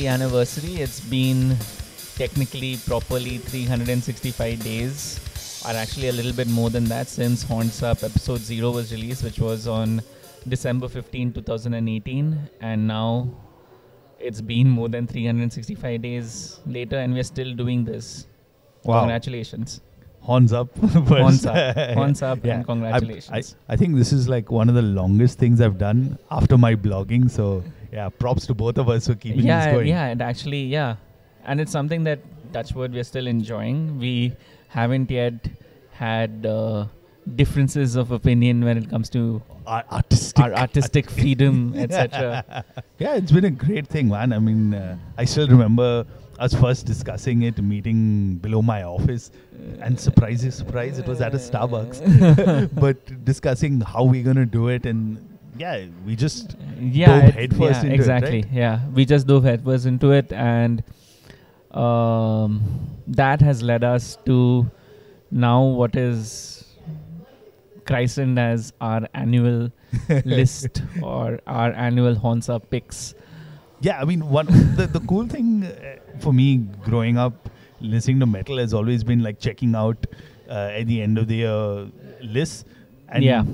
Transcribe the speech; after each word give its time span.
Happy 0.00 0.08
anniversary. 0.08 0.76
It's 0.76 0.98
been 0.98 1.54
technically, 2.16 2.78
properly 2.86 3.36
365 3.36 4.64
days, 4.64 5.20
or 5.66 5.72
actually 5.72 6.08
a 6.08 6.12
little 6.12 6.32
bit 6.32 6.48
more 6.48 6.70
than 6.70 6.84
that, 6.84 7.06
since 7.06 7.42
Horns 7.42 7.82
Up 7.82 8.02
episode 8.02 8.38
0 8.40 8.70
was 8.70 8.92
released, 8.94 9.22
which 9.22 9.38
was 9.38 9.68
on 9.68 10.00
December 10.48 10.88
15, 10.88 11.34
2018. 11.34 12.48
And 12.62 12.86
now 12.88 13.28
it's 14.18 14.40
been 14.40 14.70
more 14.70 14.88
than 14.88 15.06
365 15.06 16.00
days 16.00 16.60
later, 16.64 16.96
and 16.96 17.12
we're 17.12 17.22
still 17.22 17.52
doing 17.52 17.84
this. 17.84 18.26
Wow. 18.84 19.00
Congratulations. 19.00 19.82
Horns 20.20 20.54
up. 20.54 20.74
Horns 20.78 21.44
up. 21.44 21.76
Horns 21.94 22.22
up, 22.22 22.38
Yeah. 22.42 22.54
and 22.54 22.64
congratulations. 22.64 23.54
I, 23.68 23.74
I 23.74 23.76
think 23.76 23.96
this 23.96 24.14
is 24.14 24.30
like 24.30 24.50
one 24.50 24.70
of 24.70 24.74
the 24.74 24.82
longest 24.82 25.38
things 25.38 25.60
I've 25.60 25.76
done 25.76 26.18
after 26.30 26.56
my 26.56 26.74
blogging. 26.74 27.30
So 27.30 27.62
yeah, 27.92 28.08
props 28.08 28.46
to 28.46 28.54
both 28.54 28.78
of 28.78 28.88
us 28.88 29.06
for 29.06 29.14
keeping 29.14 29.46
yeah, 29.46 29.64
this 29.66 29.74
going. 29.74 29.88
yeah, 29.88 30.06
and 30.06 30.22
actually, 30.22 30.62
yeah, 30.62 30.96
and 31.44 31.60
it's 31.60 31.72
something 31.72 32.04
that 32.04 32.20
Touchwood 32.52 32.92
we're 32.92 33.04
still 33.04 33.26
enjoying. 33.26 33.98
We 33.98 34.32
haven't 34.68 35.10
yet 35.10 35.34
had 35.92 36.46
uh, 36.46 36.86
differences 37.36 37.96
of 37.96 38.10
opinion 38.12 38.64
when 38.64 38.78
it 38.78 38.88
comes 38.88 39.10
to 39.10 39.42
Ar- 39.66 39.84
artistic. 39.90 40.44
our 40.44 40.54
artistic 40.54 41.10
freedom, 41.18 41.74
etc. 41.76 42.64
yeah, 42.98 43.16
it's 43.16 43.32
been 43.32 43.44
a 43.44 43.50
great 43.50 43.86
thing, 43.86 44.08
man. 44.08 44.32
I 44.32 44.38
mean, 44.38 44.74
uh, 44.74 44.96
I 45.18 45.24
still 45.24 45.48
remember 45.48 46.06
us 46.38 46.54
first 46.54 46.86
discussing 46.86 47.42
it, 47.42 47.62
meeting 47.62 48.36
below 48.36 48.62
my 48.62 48.82
office, 48.84 49.30
and 49.80 49.98
surprise, 50.00 50.42
surprise, 50.54 50.98
it 50.98 51.06
was 51.06 51.20
at 51.20 51.34
a 51.34 51.38
Starbucks. 51.38 52.74
but 52.80 53.24
discussing 53.24 53.80
how 53.80 54.04
we're 54.04 54.24
gonna 54.24 54.46
do 54.46 54.68
it, 54.68 54.86
and 54.86 55.29
yeah, 55.60 55.86
we 56.06 56.16
just 56.16 56.56
yeah, 56.78 57.20
dove 57.20 57.34
headfirst 57.34 57.60
yeah, 57.60 57.80
into 57.80 57.86
it, 57.86 57.94
exactly. 57.94 58.42
right? 58.42 58.52
Yeah, 58.52 58.80
we 58.94 59.04
just 59.04 59.26
dove 59.26 59.44
headfirst 59.44 59.84
into 59.84 60.12
it, 60.12 60.32
and 60.32 60.82
um, 61.72 62.62
that 63.06 63.42
has 63.42 63.62
led 63.62 63.84
us 63.84 64.16
to 64.24 64.70
now 65.30 65.62
what 65.62 65.96
is 65.96 66.64
christened 67.84 68.38
as 68.38 68.72
our 68.80 69.06
annual 69.12 69.70
list 70.24 70.82
or 71.02 71.40
our 71.46 71.72
annual 71.72 72.14
Horns 72.14 72.48
Up 72.48 72.70
picks. 72.70 73.14
Yeah, 73.80 74.00
I 74.00 74.04
mean, 74.06 74.28
one 74.30 74.46
the, 74.76 74.88
the 74.90 75.00
cool 75.00 75.26
thing 75.26 75.64
uh, 75.64 75.96
for 76.20 76.32
me 76.32 76.56
growing 76.84 77.18
up 77.18 77.50
listening 77.82 78.20
to 78.20 78.26
metal 78.26 78.58
has 78.58 78.72
always 78.72 79.04
been 79.04 79.22
like 79.22 79.38
checking 79.38 79.74
out 79.74 80.06
uh, 80.48 80.78
at 80.80 80.86
the 80.86 81.02
end 81.02 81.18
of 81.18 81.28
the 81.28 81.36
year 81.36 81.88
lists. 82.22 82.64
And 83.08 83.24
yeah, 83.24 83.44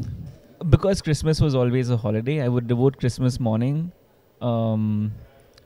because 0.68 1.02
Christmas 1.02 1.40
was 1.40 1.54
always 1.54 1.90
a 1.90 1.96
holiday, 1.96 2.42
I 2.42 2.48
would 2.48 2.66
devote 2.66 2.98
Christmas 2.98 3.38
morning 3.38 3.92
um, 4.40 5.12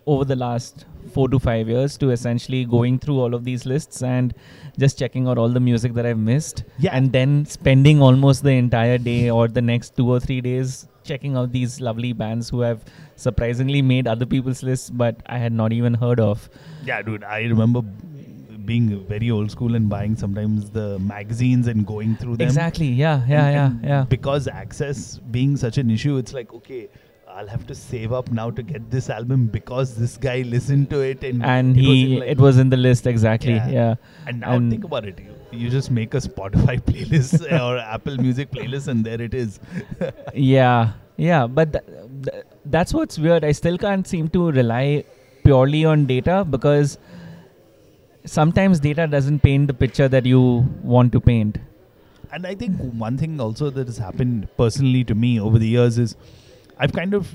over 0.06 0.24
the 0.24 0.36
last 0.36 0.86
four 1.12 1.28
to 1.28 1.38
five 1.38 1.68
years 1.68 1.96
to 1.98 2.10
essentially 2.10 2.64
going 2.64 2.98
through 2.98 3.18
all 3.20 3.34
of 3.34 3.44
these 3.44 3.66
lists 3.66 4.02
and 4.02 4.34
just 4.78 4.98
checking 4.98 5.26
out 5.28 5.38
all 5.38 5.48
the 5.48 5.60
music 5.60 5.94
that 5.94 6.06
I've 6.06 6.18
missed. 6.18 6.64
Yeah. 6.78 6.90
And 6.94 7.12
then 7.12 7.46
spending 7.46 8.02
almost 8.02 8.42
the 8.42 8.50
entire 8.52 8.98
day 8.98 9.30
or 9.30 9.48
the 9.48 9.62
next 9.62 9.96
two 9.96 10.10
or 10.10 10.20
three 10.20 10.40
days 10.40 10.86
checking 11.04 11.36
out 11.36 11.52
these 11.52 11.80
lovely 11.80 12.12
bands 12.12 12.48
who 12.48 12.60
have 12.60 12.84
surprisingly 13.16 13.82
made 13.82 14.06
other 14.06 14.26
people's 14.26 14.62
lists, 14.62 14.90
but 14.90 15.16
I 15.26 15.38
had 15.38 15.52
not 15.52 15.72
even 15.72 15.94
heard 15.94 16.20
of. 16.20 16.48
Yeah, 16.84 17.02
dude, 17.02 17.24
I 17.24 17.42
remember 17.42 17.82
being 18.66 19.04
very 19.06 19.30
old 19.30 19.50
school 19.50 19.74
and 19.74 19.88
buying 19.88 20.16
sometimes 20.16 20.70
the 20.70 20.98
magazines 20.98 21.66
and 21.66 21.86
going 21.86 22.16
through 22.16 22.36
them. 22.36 22.46
Exactly. 22.46 22.86
Yeah. 22.88 23.22
Yeah. 23.28 23.44
And- 23.46 23.54
Yeah. 23.54 23.66
and 23.66 23.84
Yeah. 23.84 24.04
Because 24.08 24.48
access 24.48 25.18
being 25.30 25.56
such 25.56 25.78
an 25.78 25.90
issue, 25.90 26.16
it's 26.16 26.32
like, 26.32 26.52
okay, 26.54 26.88
I'll 27.28 27.46
have 27.46 27.66
to 27.68 27.74
save 27.74 28.12
up 28.12 28.30
now 28.32 28.50
to 28.50 28.62
get 28.62 28.90
this 28.90 29.08
album 29.08 29.46
because 29.46 29.94
this 29.94 30.16
guy 30.16 30.42
listened 30.42 30.90
to 30.90 31.00
it 31.00 31.22
and 31.24 31.44
And 31.44 31.76
it 31.76 31.80
he, 31.80 32.14
in, 32.14 32.20
like- 32.20 32.28
it 32.30 32.38
was 32.38 32.58
in 32.58 32.70
the 32.70 32.76
list 32.76 33.06
exactly. 33.06 33.52
Yeah. 33.54 33.68
yeah. 33.70 33.94
And 34.26 34.40
now 34.40 34.52
and- 34.54 34.70
think 34.70 34.84
about 34.84 35.04
it. 35.06 35.18
You, 35.20 35.34
you 35.60 35.70
just 35.70 35.90
make 35.90 36.12
a 36.14 36.18
Spotify 36.18 36.80
playlist 36.90 37.40
or 37.60 37.78
Apple 37.78 38.16
Music 38.16 38.50
playlist, 38.50 38.88
and 38.88 39.04
there 39.04 39.20
it 39.20 39.34
is. 39.34 39.60
yeah 40.34 40.92
yeah 41.16 41.46
but 41.46 41.72
th- 41.72 41.84
th- 42.24 42.44
that's 42.74 42.94
what's 42.94 43.18
weird 43.18 43.44
i 43.44 43.50
still 43.52 43.76
can't 43.76 44.06
seem 44.06 44.28
to 44.36 44.50
rely 44.52 45.04
purely 45.44 45.84
on 45.84 46.06
data 46.06 46.36
because 46.48 46.96
sometimes 48.24 48.80
data 48.80 49.06
doesn't 49.06 49.40
paint 49.40 49.66
the 49.66 49.74
picture 49.74 50.08
that 50.08 50.26
you 50.26 50.40
want 50.82 51.12
to 51.12 51.20
paint 51.20 51.58
And 52.32 52.46
I 52.46 52.54
think 52.54 52.76
one 52.78 53.18
thing 53.18 53.40
also 53.40 53.70
that 53.70 53.86
has 53.86 53.98
happened 53.98 54.48
personally 54.56 55.04
to 55.04 55.14
me 55.14 55.40
over 55.40 55.58
the 55.58 55.66
years 55.66 55.98
is 55.98 56.16
I've 56.78 56.92
kind 56.92 57.14
of 57.14 57.34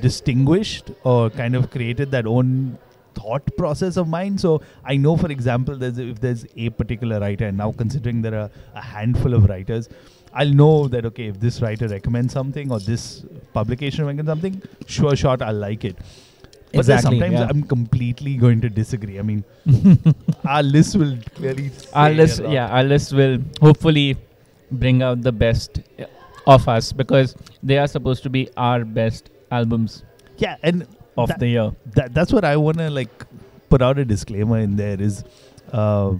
distinguished 0.00 0.90
or 1.04 1.30
kind 1.30 1.54
of 1.54 1.70
created 1.70 2.10
that 2.10 2.26
own 2.26 2.78
thought 3.14 3.56
process 3.56 3.96
of 3.96 4.08
mine. 4.08 4.38
So 4.38 4.62
I 4.84 4.96
know, 4.96 5.16
for 5.16 5.30
example, 5.30 5.76
there's 5.76 5.98
if 5.98 6.20
there's 6.20 6.46
a 6.56 6.70
particular 6.70 7.20
writer, 7.20 7.46
and 7.46 7.56
now 7.56 7.72
considering 7.72 8.22
there 8.22 8.34
are 8.34 8.50
a 8.74 8.80
handful 8.80 9.34
of 9.34 9.48
writers, 9.48 9.88
I'll 10.32 10.48
know 10.48 10.88
that 10.88 11.04
okay, 11.06 11.26
if 11.26 11.38
this 11.38 11.60
writer 11.60 11.88
recommends 11.88 12.32
something 12.32 12.72
or 12.72 12.80
this 12.80 13.24
publication 13.52 14.06
recommends 14.06 14.30
something, 14.30 14.62
sure 14.86 15.14
shot 15.14 15.42
I'll 15.42 15.54
like 15.54 15.84
it. 15.84 15.96
But 16.72 16.80
Exactly, 16.80 17.18
sometimes 17.18 17.34
yeah. 17.40 17.48
I'm 17.50 17.62
completely 17.64 18.36
going 18.36 18.60
to 18.62 18.68
disagree. 18.70 19.18
I 19.18 19.22
mean, 19.22 19.44
our 20.46 20.62
list 20.62 20.96
will 20.96 21.16
clearly. 21.34 21.70
our 21.92 22.10
list 22.10 22.40
yeah 22.56 22.68
our 22.76 22.82
list 22.92 23.12
will 23.12 23.38
hopefully 23.60 24.16
bring 24.70 25.02
out 25.02 25.20
the 25.22 25.32
best 25.32 25.80
of 26.46 26.66
us 26.68 26.92
because 26.92 27.34
they 27.62 27.76
are 27.78 27.86
supposed 27.86 28.22
to 28.22 28.30
be 28.30 28.48
our 28.56 28.84
best 28.84 29.30
albums 29.50 30.02
Yeah, 30.38 30.56
and 30.62 30.86
of 31.18 31.28
that, 31.28 31.38
the 31.40 31.48
year 31.48 31.72
that 31.96 32.14
that's 32.14 32.32
what 32.32 32.44
I 32.44 32.56
want 32.56 32.78
to 32.78 32.88
like 32.90 33.26
put 33.68 33.82
out 33.82 33.98
a 33.98 34.04
disclaimer 34.04 34.58
in 34.58 34.76
there 34.76 35.00
is 35.00 35.22
uh, 35.72 36.14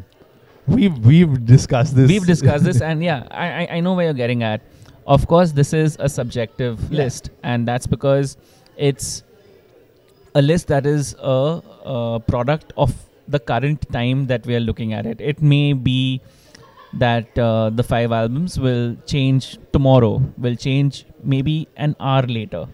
we've 0.66 0.98
we've 0.98 1.44
discussed 1.46 1.96
this 1.96 2.08
We've 2.08 2.26
discussed 2.26 2.64
this, 2.64 2.80
and 2.90 3.02
yeah, 3.02 3.26
I, 3.30 3.46
I 3.62 3.68
I 3.76 3.80
know 3.80 3.94
where 3.94 4.04
you're 4.06 4.20
getting 4.22 4.42
at. 4.42 4.60
Of 5.06 5.26
course, 5.26 5.50
this 5.52 5.72
is 5.72 5.96
a 5.98 6.08
subjective 6.08 6.78
Yeah. 6.90 7.04
list, 7.04 7.30
and 7.42 7.66
that's 7.66 7.86
because 7.86 8.36
it's 8.76 9.22
a 10.34 10.42
list 10.42 10.68
that 10.68 10.86
is 10.86 11.14
a, 11.18 11.62
a 11.84 12.20
product 12.26 12.72
of 12.76 12.94
the 13.28 13.38
current 13.38 13.90
time 13.92 14.26
that 14.26 14.46
we 14.46 14.54
are 14.54 14.60
looking 14.60 14.92
at 14.92 15.06
it. 15.06 15.20
It 15.20 15.40
may 15.42 15.72
be 15.72 16.20
that 16.94 17.38
uh, 17.38 17.70
the 17.70 17.82
five 17.82 18.12
albums 18.12 18.58
will 18.60 18.96
change 19.06 19.58
tomorrow, 19.72 20.22
will 20.38 20.56
change 20.56 21.04
maybe 21.22 21.68
an 21.76 21.96
hour 22.00 22.22
later, 22.22 22.66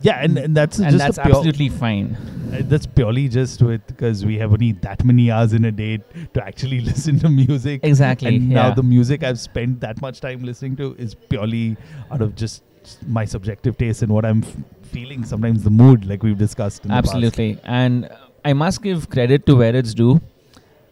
yeah 0.00 0.22
and, 0.22 0.38
and 0.38 0.56
that's 0.56 0.78
and 0.78 0.90
just 0.90 0.98
that's 0.98 1.18
absolutely 1.18 1.68
fine. 1.68 2.16
uh, 2.52 2.60
that's 2.64 2.86
purely 2.86 3.28
just 3.28 3.60
with 3.60 3.84
because 3.88 4.24
we 4.24 4.38
have 4.38 4.52
only 4.52 4.70
that 4.72 5.02
many 5.04 5.28
hours 5.30 5.52
in 5.52 5.64
a 5.64 5.72
day 5.72 5.98
to 6.34 6.44
actually 6.44 6.80
listen 6.90 7.18
to 7.18 7.28
music 7.28 7.80
Exactly. 7.82 8.36
and 8.36 8.52
yeah. 8.52 8.62
now 8.68 8.74
the 8.74 8.82
music 8.84 9.24
I've 9.24 9.40
spent 9.40 9.80
that 9.80 10.00
much 10.00 10.20
time 10.20 10.44
listening 10.44 10.76
to 10.76 10.94
is 10.98 11.16
purely 11.16 11.76
out 12.12 12.22
of 12.22 12.36
just 12.36 12.62
my 13.08 13.24
subjective 13.24 13.76
taste 13.76 14.02
and 14.02 14.12
what 14.12 14.24
I'm 14.24 14.44
f- 14.44 14.56
feeling 14.88 15.24
sometimes 15.24 15.62
the 15.62 15.70
mood 15.70 16.06
like 16.06 16.22
we've 16.22 16.38
discussed. 16.38 16.82
Absolutely. 16.88 17.58
And 17.64 18.08
I 18.44 18.52
must 18.52 18.82
give 18.82 19.08
credit 19.10 19.46
to 19.46 19.56
where 19.56 19.74
it's 19.74 19.94
due. 19.94 20.20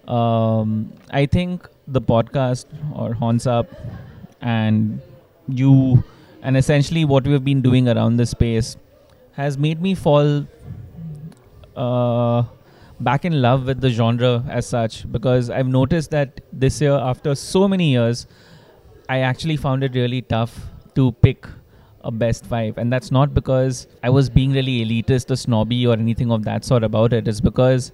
Um, 0.06 0.92
I 1.10 1.26
think 1.26 1.68
the 1.86 2.00
podcast 2.00 2.66
or 2.94 3.14
Horns 3.14 3.46
Up 3.46 3.68
and 4.40 5.00
you 5.48 6.04
and 6.42 6.56
essentially 6.56 7.04
what 7.04 7.26
we've 7.26 7.44
been 7.44 7.62
doing 7.62 7.88
around 7.88 8.16
this 8.16 8.30
space 8.30 8.76
has 9.32 9.58
made 9.58 9.80
me 9.82 9.94
fall 9.94 10.46
uh, 11.76 12.42
back 13.00 13.24
in 13.24 13.40
love 13.42 13.66
with 13.66 13.80
the 13.80 13.90
genre 13.90 14.44
as 14.48 14.66
such 14.66 15.10
because 15.12 15.50
I've 15.50 15.66
noticed 15.66 16.10
that 16.12 16.40
this 16.52 16.80
year, 16.80 16.94
after 16.94 17.34
so 17.34 17.68
many 17.68 17.90
years, 17.90 18.26
I 19.08 19.20
actually 19.20 19.56
found 19.56 19.84
it 19.84 19.94
really 19.94 20.22
tough 20.22 20.58
to 20.94 21.12
pick 21.12 21.46
a 22.06 22.10
best 22.10 22.46
five. 22.46 22.78
And 22.78 22.92
that's 22.92 23.10
not 23.10 23.34
because 23.34 23.86
I 24.02 24.10
was 24.10 24.30
being 24.30 24.52
really 24.52 24.84
elitist 24.84 25.30
or 25.30 25.36
snobby 25.36 25.86
or 25.86 25.94
anything 25.94 26.30
of 26.32 26.44
that 26.44 26.64
sort 26.64 26.84
about 26.84 27.12
it. 27.12 27.28
It's 27.28 27.40
because 27.40 27.92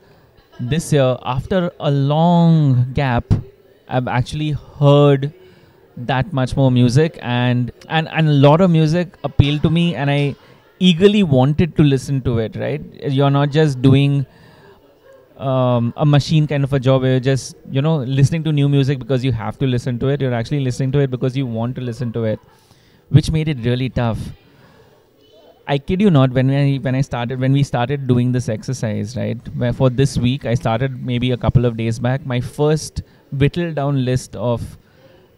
this 0.60 0.92
year, 0.92 1.16
after 1.24 1.72
a 1.80 1.90
long 1.90 2.92
gap, 2.92 3.24
I've 3.88 4.08
actually 4.08 4.50
heard 4.52 5.32
that 5.96 6.32
much 6.32 6.56
more 6.56 6.70
music 6.70 7.18
and, 7.20 7.72
and, 7.88 8.08
and 8.08 8.28
a 8.28 8.32
lot 8.32 8.60
of 8.60 8.70
music 8.70 9.16
appealed 9.24 9.62
to 9.62 9.70
me 9.70 9.94
and 9.94 10.10
I 10.10 10.36
eagerly 10.78 11.22
wanted 11.22 11.76
to 11.76 11.82
listen 11.82 12.22
to 12.22 12.38
it, 12.38 12.56
right? 12.56 12.82
You're 13.08 13.30
not 13.30 13.50
just 13.50 13.82
doing 13.82 14.26
um, 15.36 15.92
a 15.96 16.06
machine 16.06 16.46
kind 16.46 16.64
of 16.64 16.72
a 16.72 16.80
job 16.80 17.02
where 17.02 17.12
you're 17.12 17.20
just, 17.20 17.56
you 17.70 17.82
know, 17.82 17.96
listening 17.98 18.44
to 18.44 18.52
new 18.52 18.68
music 18.68 18.98
because 18.98 19.24
you 19.24 19.32
have 19.32 19.58
to 19.58 19.66
listen 19.66 19.98
to 20.00 20.08
it. 20.08 20.20
You're 20.20 20.34
actually 20.34 20.60
listening 20.60 20.92
to 20.92 21.00
it 21.00 21.10
because 21.10 21.36
you 21.36 21.46
want 21.46 21.76
to 21.76 21.82
listen 21.82 22.12
to 22.12 22.24
it, 22.24 22.40
which 23.12 23.30
made 23.30 23.48
it 23.48 23.58
really 23.64 23.88
tough. 23.88 24.18
I 25.68 25.78
kid 25.78 26.00
you 26.00 26.10
not, 26.10 26.30
when 26.32 26.50
I 26.50 26.76
when 26.86 26.96
I 26.96 27.00
started 27.02 27.38
when 27.40 27.52
we 27.52 27.62
started 27.62 28.06
doing 28.08 28.32
this 28.32 28.48
exercise, 28.48 29.16
right? 29.16 29.38
Where 29.56 29.72
for 29.72 29.90
this 29.90 30.18
week 30.18 30.44
I 30.44 30.54
started 30.54 31.04
maybe 31.06 31.30
a 31.30 31.36
couple 31.36 31.64
of 31.64 31.76
days 31.76 31.98
back, 31.98 32.26
my 32.26 32.40
first 32.40 33.02
whittled 33.30 33.76
down 33.76 34.04
list 34.04 34.34
of 34.36 34.64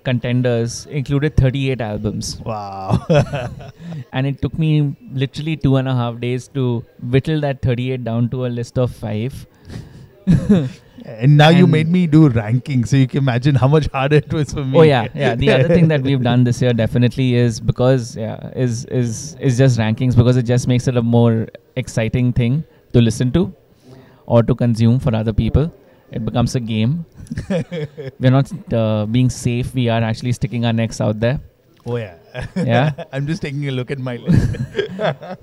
contenders 0.05 0.87
included 0.87 1.37
38 1.37 1.81
albums, 1.81 2.39
Wow. 2.41 3.07
and 4.13 4.27
it 4.27 4.41
took 4.43 4.59
me 4.59 4.97
literally 5.13 5.57
two 5.57 5.77
and 5.77 5.89
a 5.89 5.95
half 5.95 6.21
days 6.21 6.49
to 6.49 6.85
whittle 7.03 7.41
that 7.41 7.63
38 7.63 8.05
down 8.05 8.29
to 8.31 8.45
a 8.47 8.49
list 8.49 8.79
of 8.79 8.95
five. 8.95 9.47
and 11.05 11.37
now 11.37 11.51
you 11.51 11.67
made 11.67 11.89
me 11.89 12.07
do 12.07 12.29
ranking, 12.29 12.85
so 12.85 12.97
you 12.97 13.07
can 13.07 13.19
imagine 13.19 13.55
how 13.55 13.69
much 13.69 13.87
harder 13.93 14.17
it 14.17 14.33
was 14.33 14.53
for 14.53 14.65
me. 14.65 14.79
Oh 14.79 14.83
yeah, 14.83 15.09
yeah. 15.15 15.35
The 15.35 15.51
other 15.51 15.69
thing 15.69 15.89
that 15.89 16.03
we've 16.03 16.23
done 16.23 16.45
this 16.45 16.63
year 16.63 16.73
definitely 16.73 17.35
is 17.35 17.61
because 17.61 18.17
yeah 18.17 18.51
is 18.57 18.85
is 18.87 19.37
is 19.41 19.59
just 19.59 19.79
rankings 19.79 20.17
because 20.17 20.37
it 20.37 20.45
just 20.45 20.67
makes 20.67 20.89
it 20.89 20.97
a 20.97 21.03
more 21.03 21.49
exciting 21.77 22.33
thing 22.33 22.65
to 22.93 23.01
listen 23.01 23.33
to 23.33 23.53
or 24.27 24.43
to 24.43 24.55
consume 24.55 24.99
for 24.99 25.15
other 25.15 25.33
people. 25.33 25.73
It 26.11 26.25
becomes 26.25 26.55
a 26.55 26.61
game. 26.61 27.05
We're 28.21 28.31
not 28.31 28.51
uh, 28.73 29.07
being 29.07 29.31
safe. 29.31 29.75
We 29.75 29.89
are 29.89 30.03
actually 30.03 30.33
sticking 30.33 30.65
our 30.65 30.73
necks 30.73 31.01
out 31.01 31.21
there. 31.21 31.41
Oh 31.87 31.97
yeah. 31.97 32.17
Yeah. 32.57 33.05
I'm 33.13 33.27
just 33.27 33.43
taking 33.43 33.69
a 33.69 33.73
look 33.73 33.91
at 33.91 33.99
my 33.99 34.17
list. 34.17 34.57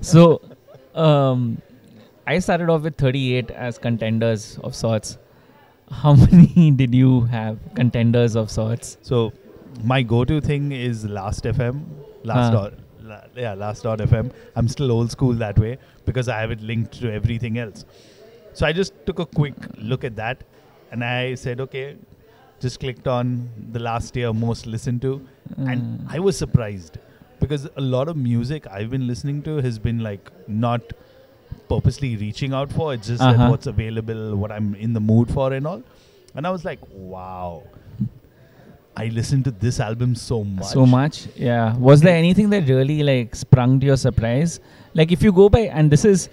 So, 0.00 0.40
um, 0.94 1.60
I 2.26 2.38
started 2.38 2.68
off 2.68 2.82
with 2.82 2.96
38 2.96 3.50
as 3.50 3.78
contenders 3.78 4.58
of 4.62 4.74
sorts. 4.74 5.18
How 5.92 6.14
many 6.26 6.70
did 6.70 6.94
you 6.94 7.22
have 7.26 7.58
contenders 7.74 8.34
of 8.36 8.50
sorts? 8.50 8.96
So 9.02 9.32
my 9.84 10.02
go-to 10.02 10.40
thing 10.40 10.72
is 10.72 11.04
Last 11.06 11.44
FM. 11.44 11.82
Last 12.24 12.52
dot, 12.52 12.74
la, 13.02 13.20
yeah, 13.36 13.54
Last 13.54 13.82
dot 13.82 13.98
FM. 13.98 14.32
I'm 14.56 14.68
still 14.68 14.90
old 14.92 15.10
school 15.10 15.32
that 15.34 15.58
way 15.58 15.78
because 16.04 16.28
I 16.28 16.40
have 16.40 16.50
it 16.50 16.60
linked 16.60 17.00
to 17.00 17.12
everything 17.12 17.58
else. 17.58 17.84
So 18.52 18.66
I 18.66 18.72
just 18.72 18.92
took 19.06 19.18
a 19.18 19.26
quick 19.26 19.54
look 19.78 20.04
at 20.04 20.14
that, 20.16 20.44
and 20.90 21.02
I 21.02 21.34
said, 21.34 21.60
okay, 21.60 21.96
just 22.60 22.78
clicked 22.80 23.08
on 23.08 23.48
the 23.72 23.80
last 23.80 24.14
year 24.14 24.32
most 24.32 24.66
listened 24.66 25.02
to, 25.02 25.14
and 25.56 25.80
Mm. 26.00 26.06
I 26.08 26.18
was 26.20 26.36
surprised 26.36 26.98
because 27.40 27.68
a 27.76 27.80
lot 27.80 28.08
of 28.08 28.16
music 28.16 28.66
I've 28.70 28.90
been 28.90 29.06
listening 29.06 29.42
to 29.48 29.56
has 29.56 29.78
been 29.78 29.98
like 29.98 30.30
not 30.46 30.92
purposely 31.72 32.16
reaching 32.16 32.52
out 32.60 32.72
for. 32.78 32.88
It's 32.94 33.08
just 33.12 33.22
Uh-huh. 33.22 33.50
what's 33.50 33.66
available, 33.76 34.24
what 34.44 34.52
I'm 34.58 34.74
in 34.86 34.92
the 34.98 35.04
mood 35.12 35.30
for, 35.38 35.52
and 35.52 35.66
all. 35.74 35.82
And 36.34 36.46
I 36.46 36.50
was 36.50 36.64
like, 36.64 36.80
wow. 36.90 37.62
I 38.94 39.06
listened 39.16 39.44
to 39.46 39.50
this 39.64 39.80
album 39.80 40.14
so 40.14 40.44
much. 40.44 40.66
So 40.66 40.84
much, 40.84 41.26
yeah. 41.34 41.76
Was 41.88 42.02
there 42.06 42.14
anything 42.14 42.50
that 42.50 42.68
really 42.68 43.02
like 43.02 43.34
sprung 43.42 43.80
to 43.80 43.86
your 43.90 43.96
surprise? 43.96 44.60
Like 45.00 45.12
if 45.16 45.22
you 45.22 45.32
go 45.32 45.48
by, 45.48 45.60
and 45.60 45.90
this 45.90 46.04
is, 46.04 46.28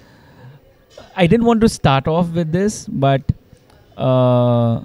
I 1.16 1.26
didn't 1.26 1.46
want 1.46 1.62
to 1.62 1.70
start 1.70 2.10
off 2.16 2.34
with 2.40 2.52
this, 2.52 2.86
but 3.06 3.32
uh, 3.98 4.82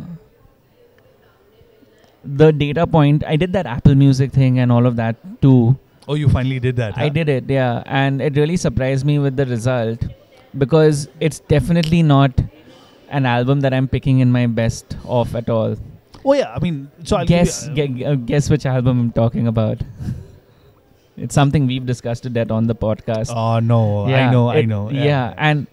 the 2.25 2.53
data 2.53 2.87
point, 2.87 3.25
I 3.27 3.37
did 3.37 3.53
that 3.55 3.67
Apple 3.67 3.97
Music 3.97 4.33
thing 4.33 4.61
and 4.61 4.71
all 4.71 4.87
of 4.87 4.95
that 4.97 5.17
too. 5.43 5.77
Oh, 6.07 6.15
you 6.15 6.29
finally 6.29 6.61
did 6.61 6.77
that. 6.77 6.97
I 6.97 7.09
huh? 7.09 7.09
did 7.09 7.29
it, 7.29 7.51
yeah, 7.51 7.83
and 7.87 8.23
it 8.23 8.37
really 8.37 8.57
surprised 8.57 9.05
me 9.05 9.19
with 9.19 9.37
the 9.37 9.47
result 9.47 10.05
because 10.59 11.09
it's 11.21 11.41
definitely 11.41 12.03
not 12.03 12.33
an 13.11 13.27
album 13.27 13.61
that 13.61 13.73
I'm 13.75 13.89
picking 13.89 14.21
in 14.21 14.31
my 14.33 14.47
best 14.47 14.97
of 15.07 15.35
at 15.37 15.49
all. 15.51 15.77
Oh 16.25 16.33
yeah, 16.35 16.53
I 16.55 16.59
mean, 16.59 16.91
so 17.05 17.17
I'll 17.17 17.27
guess 17.27 17.69
you, 17.69 17.75
gue- 17.89 18.05
uh, 18.05 18.15
guess 18.15 18.49
which 18.51 18.65
album 18.67 19.01
I'm 19.01 19.13
talking 19.13 19.47
about. 19.47 19.79
it's 21.17 21.35
something 21.35 21.67
we've 21.67 21.87
discussed 21.87 22.27
it 22.27 22.51
on 22.51 22.67
the 22.67 22.75
podcast. 22.75 23.31
Oh 23.35 23.59
no, 23.61 24.09
yeah, 24.09 24.29
I 24.29 24.33
know, 24.33 24.49
I 24.49 24.63
know. 24.63 24.91
Yeah, 24.91 25.35
and 25.37 25.67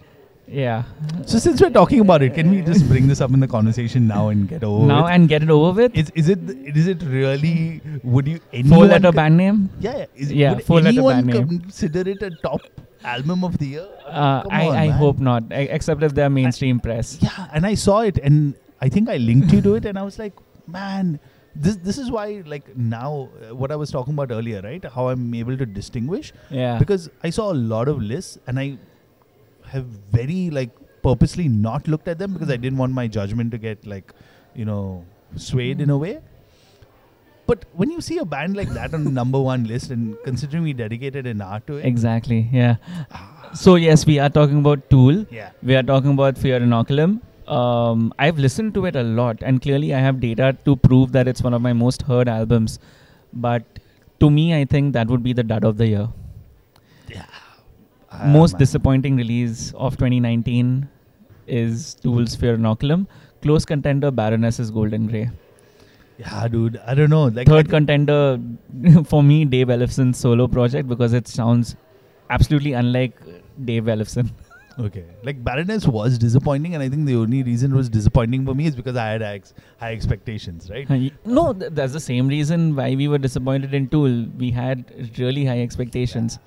yeah. 0.46 0.84
so 1.26 1.38
since 1.38 1.60
we're 1.60 1.70
talking 1.70 2.00
about 2.00 2.22
it, 2.22 2.34
can 2.34 2.50
we 2.50 2.60
just 2.62 2.86
bring 2.86 3.08
this 3.08 3.20
up 3.20 3.32
in 3.32 3.40
the 3.40 3.48
conversation 3.48 4.06
now 4.06 4.28
and 4.28 4.46
get 4.48 4.62
over 4.62 4.86
now 4.86 5.06
it? 5.06 5.12
and 5.14 5.28
get 5.28 5.42
it 5.42 5.50
over 5.50 5.72
with. 5.82 5.96
Is 5.96 6.10
is 6.14 6.28
it 6.28 6.38
is 6.82 6.86
it 6.86 7.02
really? 7.02 7.80
Would 8.04 8.28
you 8.28 8.38
Four 8.38 8.44
anyone 8.52 8.88
letter 8.88 9.08
con- 9.08 9.14
band 9.16 9.36
name. 9.38 9.70
Yeah, 9.80 9.96
yeah. 9.96 10.06
Is, 10.14 10.32
Yeah, 10.32 10.58
four-letter 10.58 10.88
anyone 10.88 11.26
band 11.26 11.26
name. 11.50 11.60
consider 11.60 12.08
it 12.08 12.22
a 12.22 12.30
top 12.42 12.60
album 13.04 13.44
of 13.44 13.58
the 13.58 13.66
year? 13.66 13.88
Uh, 14.06 14.42
I, 14.50 14.68
on, 14.68 14.76
I 14.76 14.86
hope 14.88 15.18
not, 15.18 15.44
e- 15.52 15.68
except 15.70 16.02
if 16.02 16.14
they're 16.14 16.30
mainstream 16.30 16.80
press. 16.80 17.18
Yeah, 17.20 17.48
and 17.52 17.66
I 17.66 17.74
saw 17.74 18.00
it, 18.00 18.18
and 18.18 18.54
I 18.80 18.88
think 18.88 19.08
I 19.08 19.16
linked 19.16 19.52
you 19.52 19.60
to 19.62 19.74
it, 19.76 19.84
and 19.84 19.98
I 19.98 20.02
was 20.02 20.18
like, 20.18 20.32
man, 20.66 21.18
this 21.54 21.76
this 21.76 21.98
is 21.98 22.10
why 22.10 22.42
like 22.46 22.74
now 22.76 23.28
uh, 23.48 23.54
what 23.54 23.70
I 23.70 23.76
was 23.76 23.90
talking 23.90 24.14
about 24.14 24.30
earlier, 24.32 24.60
right? 24.62 24.84
How 24.84 25.08
I'm 25.08 25.34
able 25.34 25.56
to 25.58 25.66
distinguish 25.66 26.32
Yeah. 26.50 26.78
because 26.78 27.10
I 27.22 27.30
saw 27.30 27.52
a 27.52 27.58
lot 27.74 27.88
of 27.88 28.00
lists, 28.00 28.38
and 28.46 28.58
I 28.58 28.78
have 29.66 29.84
very 29.84 30.50
like 30.50 30.70
purposely 31.02 31.48
not 31.48 31.88
looked 31.88 32.08
at 32.08 32.18
them 32.18 32.32
because 32.32 32.50
I 32.50 32.56
didn't 32.56 32.78
want 32.78 32.92
my 32.92 33.06
judgment 33.08 33.50
to 33.52 33.58
get 33.58 33.86
like 33.86 34.12
you 34.54 34.64
know 34.64 35.04
swayed 35.36 35.80
in 35.80 35.90
a 35.90 35.98
way. 35.98 36.20
But 37.52 37.64
when 37.80 37.90
you 37.90 38.00
see 38.00 38.16
a 38.18 38.24
band 38.24 38.56
like 38.56 38.70
that 38.70 38.94
on 38.94 39.04
the 39.04 39.10
number 39.10 39.40
one 39.46 39.64
list, 39.64 39.90
and 39.90 40.16
considering 40.24 40.62
we 40.62 40.72
dedicated 40.72 41.26
an 41.26 41.42
hour 41.42 41.60
to 41.66 41.76
it, 41.78 41.84
exactly. 41.84 42.48
Yeah. 42.52 42.76
So 43.54 43.74
yes, 43.74 44.06
we 44.06 44.18
are 44.18 44.30
talking 44.30 44.60
about 44.60 44.88
Tool. 44.88 45.26
yeah, 45.30 45.50
We 45.62 45.76
are 45.76 45.82
talking 45.82 46.12
about 46.12 46.38
Fear 46.38 46.60
Inoculum. 46.60 47.20
Um, 47.46 48.14
I've 48.18 48.38
listened 48.38 48.72
to 48.74 48.86
it 48.86 48.96
a 48.96 49.02
lot, 49.02 49.42
and 49.42 49.60
clearly 49.60 49.92
I 49.94 49.98
have 49.98 50.20
data 50.20 50.56
to 50.64 50.76
prove 50.76 51.12
that 51.12 51.28
it's 51.28 51.42
one 51.42 51.52
of 51.52 51.60
my 51.60 51.74
most 51.74 52.02
heard 52.02 52.28
albums. 52.28 52.78
But 53.34 53.64
to 54.20 54.30
me, 54.30 54.54
I 54.54 54.64
think 54.64 54.94
that 54.94 55.08
would 55.08 55.22
be 55.22 55.34
the 55.34 55.42
dud 55.42 55.64
of 55.64 55.76
the 55.76 55.88
year. 55.88 56.08
Ah, 58.14 58.26
most 58.26 58.52
man. 58.54 58.58
disappointing 58.60 59.16
release 59.16 59.72
of 59.74 59.96
2019 59.96 60.88
is 61.46 61.94
Tool's 61.94 62.34
Fear 62.36 62.56
Inoculum. 62.58 63.06
Close 63.42 63.64
contender, 63.64 64.10
Baroness's 64.10 64.70
Golden 64.70 65.06
Grey. 65.06 65.30
Yeah, 66.22 66.48
dude, 66.48 66.80
I 66.86 66.94
don't 66.94 67.10
know. 67.10 67.24
Like 67.24 67.48
Third 67.48 67.68
contender 67.68 68.40
for 69.04 69.22
me, 69.22 69.44
Dave 69.44 69.68
Ellefson's 69.68 70.18
solo 70.18 70.46
project 70.46 70.88
because 70.88 71.12
it 71.12 71.28
sounds 71.28 71.76
absolutely 72.30 72.72
unlike 72.72 73.14
Dave 73.64 73.84
Ellefson. 73.84 74.30
Okay. 74.78 75.04
Like 75.22 75.44
Baroness 75.44 75.86
was 75.86 76.16
disappointing, 76.16 76.74
and 76.74 76.82
I 76.82 76.88
think 76.88 77.04
the 77.04 77.16
only 77.16 77.42
reason 77.42 77.72
it 77.72 77.76
was 77.76 77.90
disappointing 77.90 78.46
for 78.46 78.54
me 78.54 78.64
is 78.66 78.74
because 78.74 78.96
I 78.96 79.08
had 79.08 79.20
high, 79.20 79.34
ex- 79.34 79.52
high 79.78 79.92
expectations, 79.92 80.70
right? 80.70 80.88
no, 81.26 81.52
th- 81.52 81.72
that's 81.74 81.92
the 81.92 82.00
same 82.00 82.26
reason 82.26 82.74
why 82.74 82.94
we 82.94 83.06
were 83.06 83.18
disappointed 83.18 83.74
in 83.74 83.88
Tool. 83.88 84.26
We 84.38 84.50
had 84.50 84.86
really 85.18 85.44
high 85.44 85.60
expectations. 85.60 86.38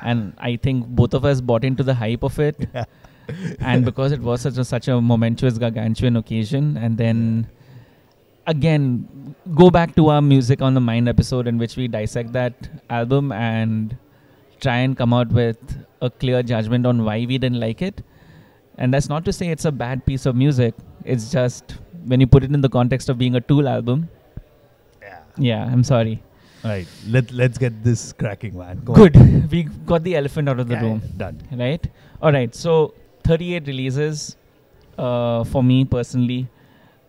And 0.00 0.32
I 0.38 0.56
think 0.56 0.86
both 0.86 1.12
of 1.12 1.26
us 1.26 1.42
bought 1.42 1.64
into 1.64 1.82
the 1.82 1.92
hype 1.92 2.22
of 2.22 2.38
it. 2.38 2.66
Yeah. 2.74 2.84
and 3.60 3.84
because 3.84 4.10
it 4.12 4.20
was 4.20 4.40
such 4.40 4.56
a, 4.56 4.64
such 4.64 4.88
a 4.88 4.98
momentous, 4.98 5.58
gargantuan 5.58 6.16
occasion, 6.16 6.78
and 6.78 6.96
then 6.96 7.46
again, 8.46 9.34
go 9.54 9.70
back 9.70 9.94
to 9.96 10.08
our 10.08 10.22
Music 10.22 10.62
on 10.62 10.74
the 10.74 10.80
Mind 10.80 11.08
episode 11.08 11.46
in 11.46 11.58
which 11.58 11.76
we 11.76 11.88
dissect 11.88 12.32
that 12.32 12.54
album 12.90 13.32
and 13.32 13.96
try 14.60 14.76
and 14.78 14.96
come 14.96 15.12
out 15.12 15.28
with 15.28 15.58
a 16.00 16.10
clear 16.10 16.42
judgment 16.42 16.86
on 16.86 17.04
why 17.04 17.18
we 17.26 17.38
didn't 17.38 17.60
like 17.60 17.82
it. 17.82 18.02
And 18.78 18.92
that's 18.92 19.08
not 19.08 19.24
to 19.24 19.32
say 19.32 19.48
it's 19.48 19.64
a 19.64 19.72
bad 19.72 20.04
piece 20.06 20.26
of 20.26 20.36
music. 20.36 20.74
It's 21.04 21.30
just 21.30 21.76
when 22.04 22.20
you 22.20 22.26
put 22.26 22.44
it 22.44 22.52
in 22.52 22.60
the 22.60 22.68
context 22.68 23.08
of 23.08 23.18
being 23.18 23.34
a 23.34 23.40
Tool 23.40 23.68
album. 23.68 24.08
Yeah. 25.02 25.18
Yeah, 25.38 25.64
I'm 25.64 25.82
sorry. 25.84 26.22
All 26.64 26.70
right. 26.70 26.86
Let 27.06 27.30
Let's 27.32 27.58
get 27.58 27.82
this 27.82 28.12
cracking, 28.12 28.56
man. 28.58 28.80
Go 28.84 28.94
on. 28.94 28.98
Good. 29.10 29.50
We 29.50 29.62
got 29.64 30.02
the 30.04 30.16
elephant 30.16 30.48
out 30.48 30.60
of 30.60 30.68
the 30.68 30.74
Yeah, 30.74 30.82
room. 30.82 31.02
done. 31.16 31.40
Right? 31.52 31.86
All 32.20 32.32
right. 32.32 32.54
So 32.54 32.94
38 33.24 33.66
releases 33.66 34.36
uh, 34.98 35.44
for 35.44 35.62
me 35.62 35.84
personally. 35.84 36.48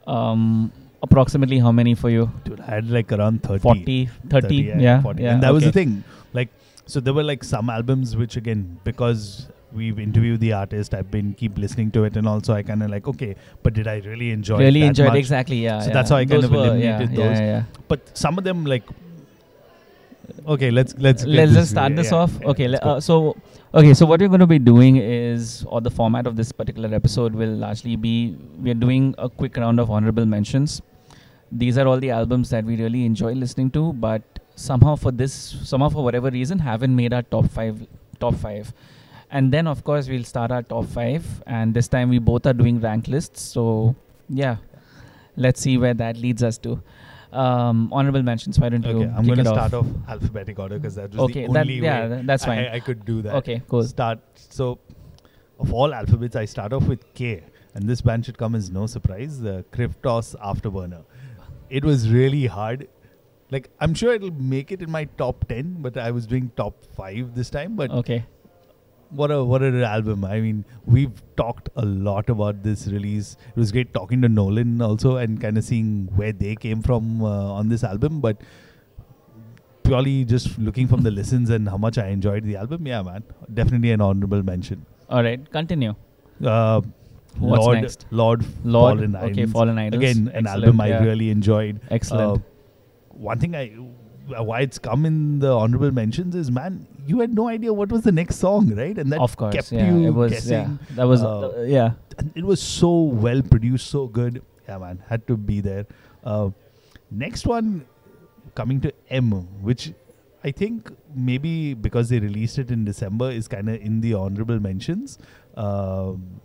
Um, 0.06 0.72
approximately 1.04 1.60
how 1.60 1.72
many 1.72 1.96
for 1.96 2.10
you? 2.10 2.32
Dude, 2.44 2.60
I 2.62 2.76
had 2.76 2.90
like 2.90 3.12
around 3.12 3.44
30. 3.44 3.60
40, 3.60 4.10
30. 4.30 4.56
yeah. 4.80 5.02
40. 5.02 5.24
yeah, 5.24 5.34
And 5.34 5.44
that 5.44 5.54
was 5.54 5.64
the 5.64 5.72
thing. 5.72 6.04
Like, 6.34 6.50
so 6.86 7.00
there 7.00 7.14
were 7.14 7.24
like 7.24 7.44
some 7.44 7.70
albums 7.70 8.16
which, 8.16 8.36
again, 8.38 8.80
because 8.84 9.48
we've 9.74 10.00
interviewed 10.00 10.40
the 10.40 10.54
artist, 10.54 10.94
I've 10.94 11.12
been 11.12 11.34
keep 11.34 11.58
listening 11.58 11.92
to 11.92 12.04
it, 12.06 12.16
and 12.18 12.28
also 12.28 12.54
I 12.54 12.64
kind 12.64 12.82
of 12.84 12.90
like, 12.90 13.08
okay, 13.08 13.36
but 13.64 13.74
did 13.74 13.88
I 13.88 13.98
really 14.00 14.32
enjoy 14.32 14.58
Really 14.60 14.80
it 14.80 14.84
that 14.84 14.88
enjoyed 14.90 15.08
much? 15.10 15.18
exactly. 15.18 15.58
Yeah. 15.58 15.80
So 15.82 15.88
yeah. 15.88 15.94
that's 15.94 16.10
how 16.10 16.16
I 16.16 16.26
kind 16.26 16.32
Those 16.44 16.46
of 16.46 16.52
were- 16.52 16.78
yeah, 16.78 16.98
eliminated 16.98 17.10
those. 17.18 17.40
Yeah, 17.40 17.46
yeah. 17.46 17.64
But 17.88 18.18
some 18.18 18.38
of 18.38 18.44
them, 18.44 18.66
like, 18.66 18.84
okay, 20.48 20.72
let's 20.72 20.96
let's 20.98 21.26
Let's 21.26 21.54
just 21.54 21.72
start 21.72 21.96
this 21.96 22.12
yeah, 22.12 22.18
off. 22.18 22.32
yeah, 22.42 22.48
okay. 22.48 22.68
go. 22.68 22.78
uh, 22.78 23.00
so, 23.00 23.36
okay. 23.74 23.94
So 23.94 24.06
what 24.06 24.20
we're 24.20 24.28
going 24.28 24.40
to 24.40 24.48
be 24.48 24.60
doing 24.60 24.98
is, 24.98 25.66
or 25.68 25.82
the 25.82 25.92
format 25.92 26.28
of 26.28 26.36
this 26.36 26.52
particular 26.52 26.94
episode 26.94 27.34
will 27.34 27.56
largely 27.56 27.96
be, 27.96 28.38
we're 28.60 28.74
doing 28.74 29.16
a 29.18 29.30
quick 29.30 29.58
round 29.58 29.80
of 29.80 29.90
honorable 29.92 30.26
mentions. 30.26 30.82
These 31.52 31.78
are 31.78 31.88
all 31.88 32.00
the 32.00 32.12
albums 32.12 32.50
that 32.50 32.66
we 32.66 32.76
really 32.76 33.06
enjoy 33.06 33.34
listening 33.34 33.72
to, 33.72 33.94
but 33.94 34.22
somehow 34.56 34.96
for 34.96 35.12
this, 35.12 35.34
somehow 35.64 35.90
for 35.90 36.04
whatever 36.04 36.30
reason, 36.30 36.60
haven't 36.60 36.96
made 36.96 37.14
our 37.14 37.24
top 37.24 37.50
five. 37.50 37.86
Top 38.20 38.36
five. 38.36 38.74
And 39.30 39.52
then, 39.52 39.68
of 39.68 39.84
course, 39.84 40.10
we'll 40.10 40.24
start 40.24 40.52
our 40.52 40.64
top 40.64 40.86
five. 40.86 41.44
And 41.46 41.74
this 41.74 41.88
time, 41.88 42.10
we 42.10 42.18
both 42.18 42.48
are 42.48 42.54
doing 42.54 42.80
rank 42.80 43.08
lists. 43.08 43.42
So, 43.42 43.96
yeah, 44.28 44.58
let's 45.36 45.62
see 45.62 45.78
where 45.78 45.94
that 45.94 46.18
leads 46.18 46.42
us 46.42 46.58
to. 46.60 46.82
Um, 47.32 47.92
honorable 47.92 48.24
mentions. 48.24 48.60
Why 48.60 48.70
don't 48.70 48.84
you? 48.84 48.90
Okay, 49.02 49.12
I'm 49.16 49.26
going 49.26 49.38
to 49.40 49.46
start 49.46 49.74
off? 49.74 49.86
off 49.86 50.10
alphabetic 50.10 50.60
order 50.60 50.78
because 50.80 50.96
that 50.96 51.12
was 51.12 51.20
Okay, 51.20 51.46
the 51.48 51.54
that, 51.54 51.62
only 51.62 51.76
yeah, 51.76 52.08
way 52.08 52.16
th- 52.16 52.26
that's 52.26 52.46
fine. 52.46 52.60
I, 52.60 52.76
I 52.76 52.80
could 52.80 53.06
do 53.06 53.22
that. 53.24 53.36
Okay, 53.36 53.62
cool. 53.68 53.84
Start. 53.84 54.20
So, 54.36 54.80
of 55.60 55.74
all 55.74 55.94
alphabets, 55.94 56.36
I 56.36 56.46
start 56.46 56.72
off 56.74 56.88
with 56.88 57.14
K, 57.14 57.44
and 57.74 57.88
this 57.88 58.02
band 58.02 58.26
should 58.26 58.38
come 58.38 58.56
as 58.56 58.70
no 58.70 58.86
surprise. 58.88 59.42
The 59.42 59.66
Kryptos 59.72 60.36
Afterburner. 60.42 61.04
It 61.70 61.84
was 61.84 62.10
really 62.10 62.46
hard 62.46 62.88
Like 63.50 63.70
I'm 63.80 63.94
sure 63.94 64.14
it'll 64.14 64.32
make 64.32 64.72
it 64.76 64.82
in 64.82 64.92
my 64.92 65.06
top 65.20 65.48
ten, 65.48 65.82
but 65.82 65.98
I 65.98 66.12
was 66.12 66.26
doing 66.28 66.52
top 66.58 66.86
five 66.96 67.34
this 67.36 67.50
time. 67.50 67.76
But 67.76 67.92
Okay. 67.92 68.26
What 69.10 69.32
a 69.32 69.44
what 69.44 69.62
an 69.62 69.82
album! 69.82 70.26
I 70.26 70.40
mean, 70.40 70.66
we've 70.86 71.22
talked 71.36 71.70
a 71.76 71.86
lot 71.86 72.30
about 72.30 72.64
this 72.64 72.88
release. 72.88 73.38
It 73.50 73.60
was 73.60 73.72
great 73.72 73.94
talking 73.94 74.22
to 74.22 74.30
Nolan 74.30 74.82
also 74.82 75.18
and 75.18 75.40
kind 75.40 75.58
of 75.58 75.64
seeing 75.64 76.10
where 76.16 76.32
they 76.32 76.56
came 76.56 76.82
from 76.82 77.24
uh, 77.24 77.54
on 77.54 77.70
this 77.70 77.84
album. 77.84 78.22
But 78.22 78.42
purely 79.84 80.26
just 80.26 80.58
looking 80.60 80.88
from 80.88 81.02
the 81.04 81.12
listens 81.12 81.50
and 81.50 81.70
how 81.70 81.78
much 81.78 81.98
I 81.98 82.08
enjoyed 82.08 82.44
the 82.44 82.58
album, 82.58 82.86
yeah, 82.86 83.02
man, 83.02 83.24
definitely 83.54 83.92
an 83.92 84.02
honorable 84.02 84.44
mention. 84.44 84.86
All 85.10 85.24
right. 85.24 85.50
Continue. 85.52 85.96
Uh, 86.44 86.82
What's 87.40 87.66
Lord, 87.66 87.82
next? 87.82 88.06
Lord, 88.10 88.46
Lord. 88.64 88.98
Fallen 88.98 89.16
okay. 89.16 89.46
Fallen 89.46 89.78
Idols. 89.78 90.02
Again, 90.02 90.18
an 90.34 90.48
Excellent, 90.48 90.48
album 90.48 90.82
I 90.82 90.88
yeah. 90.88 91.04
really 91.04 91.30
enjoyed. 91.30 91.80
Excellent. 91.92 92.42
Uh, 92.42 92.46
one 93.10 93.40
thing 93.40 93.56
I 93.56 93.68
why 94.42 94.62
it's 94.62 94.78
come 94.78 95.06
in 95.06 95.40
the 95.40 95.52
honorable 95.52 95.92
mentions 95.92 96.36
is 96.36 96.52
man, 96.52 96.88
you 97.08 97.20
had 97.22 97.34
no 97.34 97.48
idea 97.48 97.74
what 97.74 97.92
was 97.92 98.04
the 98.04 98.12
next 98.12 98.38
song, 98.38 98.70
right? 98.76 98.98
And 98.98 99.12
that 99.12 99.20
of 99.20 99.36
course. 99.38 99.56
kept 99.56 99.72
yeah. 99.72 99.90
you 99.90 100.08
it 100.08 100.12
was. 100.12 100.32
guessing. 100.32 100.52
Yeah. 100.54 100.96
That 100.96 101.08
was. 101.08 101.24
Uh, 101.24 101.66
yeah. 101.68 101.92
It 102.36 102.44
was 102.44 102.62
so 102.62 102.94
well 103.26 103.42
produced, 103.42 103.88
so 103.88 104.08
good. 104.08 104.42
Yeah, 104.68 104.78
man, 104.80 105.04
had 105.08 105.28
to 105.28 105.38
be 105.38 105.62
there. 105.62 105.86
Uh, 106.24 106.50
next 107.12 107.48
one, 107.48 107.86
coming 108.56 108.82
to 108.82 108.94
M, 109.10 109.32
which 109.62 109.94
I 110.44 110.52
think 110.52 110.92
maybe 111.16 111.74
because 111.74 112.10
they 112.10 112.20
released 112.20 112.58
it 112.60 112.72
in 112.72 112.84
December 112.86 113.32
is 113.32 113.48
kind 113.48 113.70
of 113.70 113.76
in 113.82 114.02
the 114.02 114.14
honorable 114.16 114.60
mentions. 114.60 115.18
Um, 115.56 116.42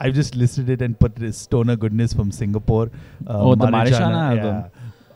I've 0.00 0.14
just 0.14 0.36
listed 0.36 0.70
it 0.70 0.80
and 0.80 0.98
put 0.98 1.16
this 1.16 1.36
Stoner 1.38 1.74
Goodness 1.76 2.12
from 2.12 2.30
Singapore. 2.30 2.90
Uh, 3.26 3.40
Oh, 3.48 3.54
the 3.56 3.66
Marijannah 3.66 4.36
album. 4.36 4.44
yeah. 4.44 4.68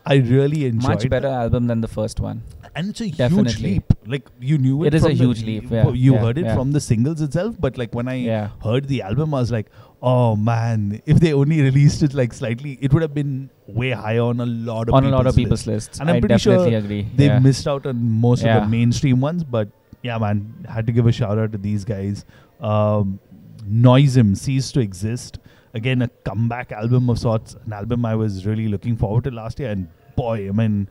I 0.04 0.16
really 0.16 0.66
enjoyed 0.66 0.88
Much 0.90 1.08
better 1.08 1.28
that. 1.28 1.42
album 1.42 1.66
than 1.68 1.80
the 1.80 1.88
first 1.88 2.18
one. 2.20 2.42
and 2.74 2.88
it's 2.90 3.00
a 3.00 3.04
huge 3.06 3.16
Definitely. 3.18 3.62
leap. 3.74 3.92
Like 4.06 4.28
you 4.40 4.58
knew 4.58 4.82
it. 4.82 4.88
It 4.88 4.94
is 4.94 5.04
a 5.04 5.12
huge 5.12 5.42
leap, 5.44 5.70
yeah, 5.70 5.88
you 5.90 6.14
yeah, 6.14 6.18
heard 6.20 6.38
it 6.38 6.46
yeah. 6.46 6.54
from 6.56 6.72
the 6.72 6.80
singles 6.80 7.20
itself, 7.20 7.56
but 7.60 7.76
like 7.78 7.94
when 7.94 8.08
I 8.08 8.46
heard 8.64 8.88
the 8.88 9.02
album, 9.02 9.34
I 9.34 9.40
was 9.40 9.52
like, 9.52 9.68
oh 10.02 10.34
man, 10.36 11.00
if 11.06 11.20
they 11.20 11.32
only 11.32 11.60
released 11.60 12.02
it 12.02 12.14
like 12.14 12.32
slightly, 12.32 12.78
it 12.80 12.92
would 12.92 13.02
have 13.02 13.14
been 13.14 13.50
way 13.68 13.90
higher 13.90 14.22
on 14.22 14.40
a 14.40 14.46
lot 14.46 14.88
of 14.88 14.94
On 14.94 15.04
a 15.04 15.06
people's 15.06 15.18
lot 15.18 15.26
of 15.28 15.36
people's 15.36 15.66
lists. 15.66 15.88
lists. 15.90 16.00
And 16.00 16.10
I'm 16.10 16.16
I 16.16 16.20
pretty 16.20 16.34
definitely 16.34 16.70
sure 16.70 16.78
agree. 16.78 17.06
They 17.14 17.38
missed 17.38 17.68
out 17.68 17.86
on 17.86 18.02
most 18.26 18.44
of 18.44 18.62
the 18.62 18.68
mainstream 18.68 19.20
ones, 19.20 19.44
but 19.44 19.68
yeah, 20.02 20.18
man, 20.18 20.66
had 20.68 20.86
to 20.88 20.92
give 20.92 21.06
a 21.06 21.12
shout 21.12 21.38
out 21.38 21.52
to 21.52 21.58
these 21.58 21.84
guys. 21.84 22.24
Um, 22.60 23.20
Noism 23.64 24.34
ceased 24.34 24.74
to 24.74 24.80
exist. 24.80 25.38
Again, 25.74 26.02
a 26.02 26.08
comeback 26.24 26.70
album 26.72 27.08
of 27.10 27.18
sorts. 27.18 27.56
An 27.66 27.72
album 27.72 28.04
I 28.04 28.14
was 28.14 28.44
really 28.46 28.68
looking 28.68 28.96
forward 28.96 29.24
to 29.24 29.30
last 29.30 29.58
year, 29.58 29.70
and 29.70 29.88
boy, 30.16 30.48
I 30.48 30.52
mean, 30.52 30.88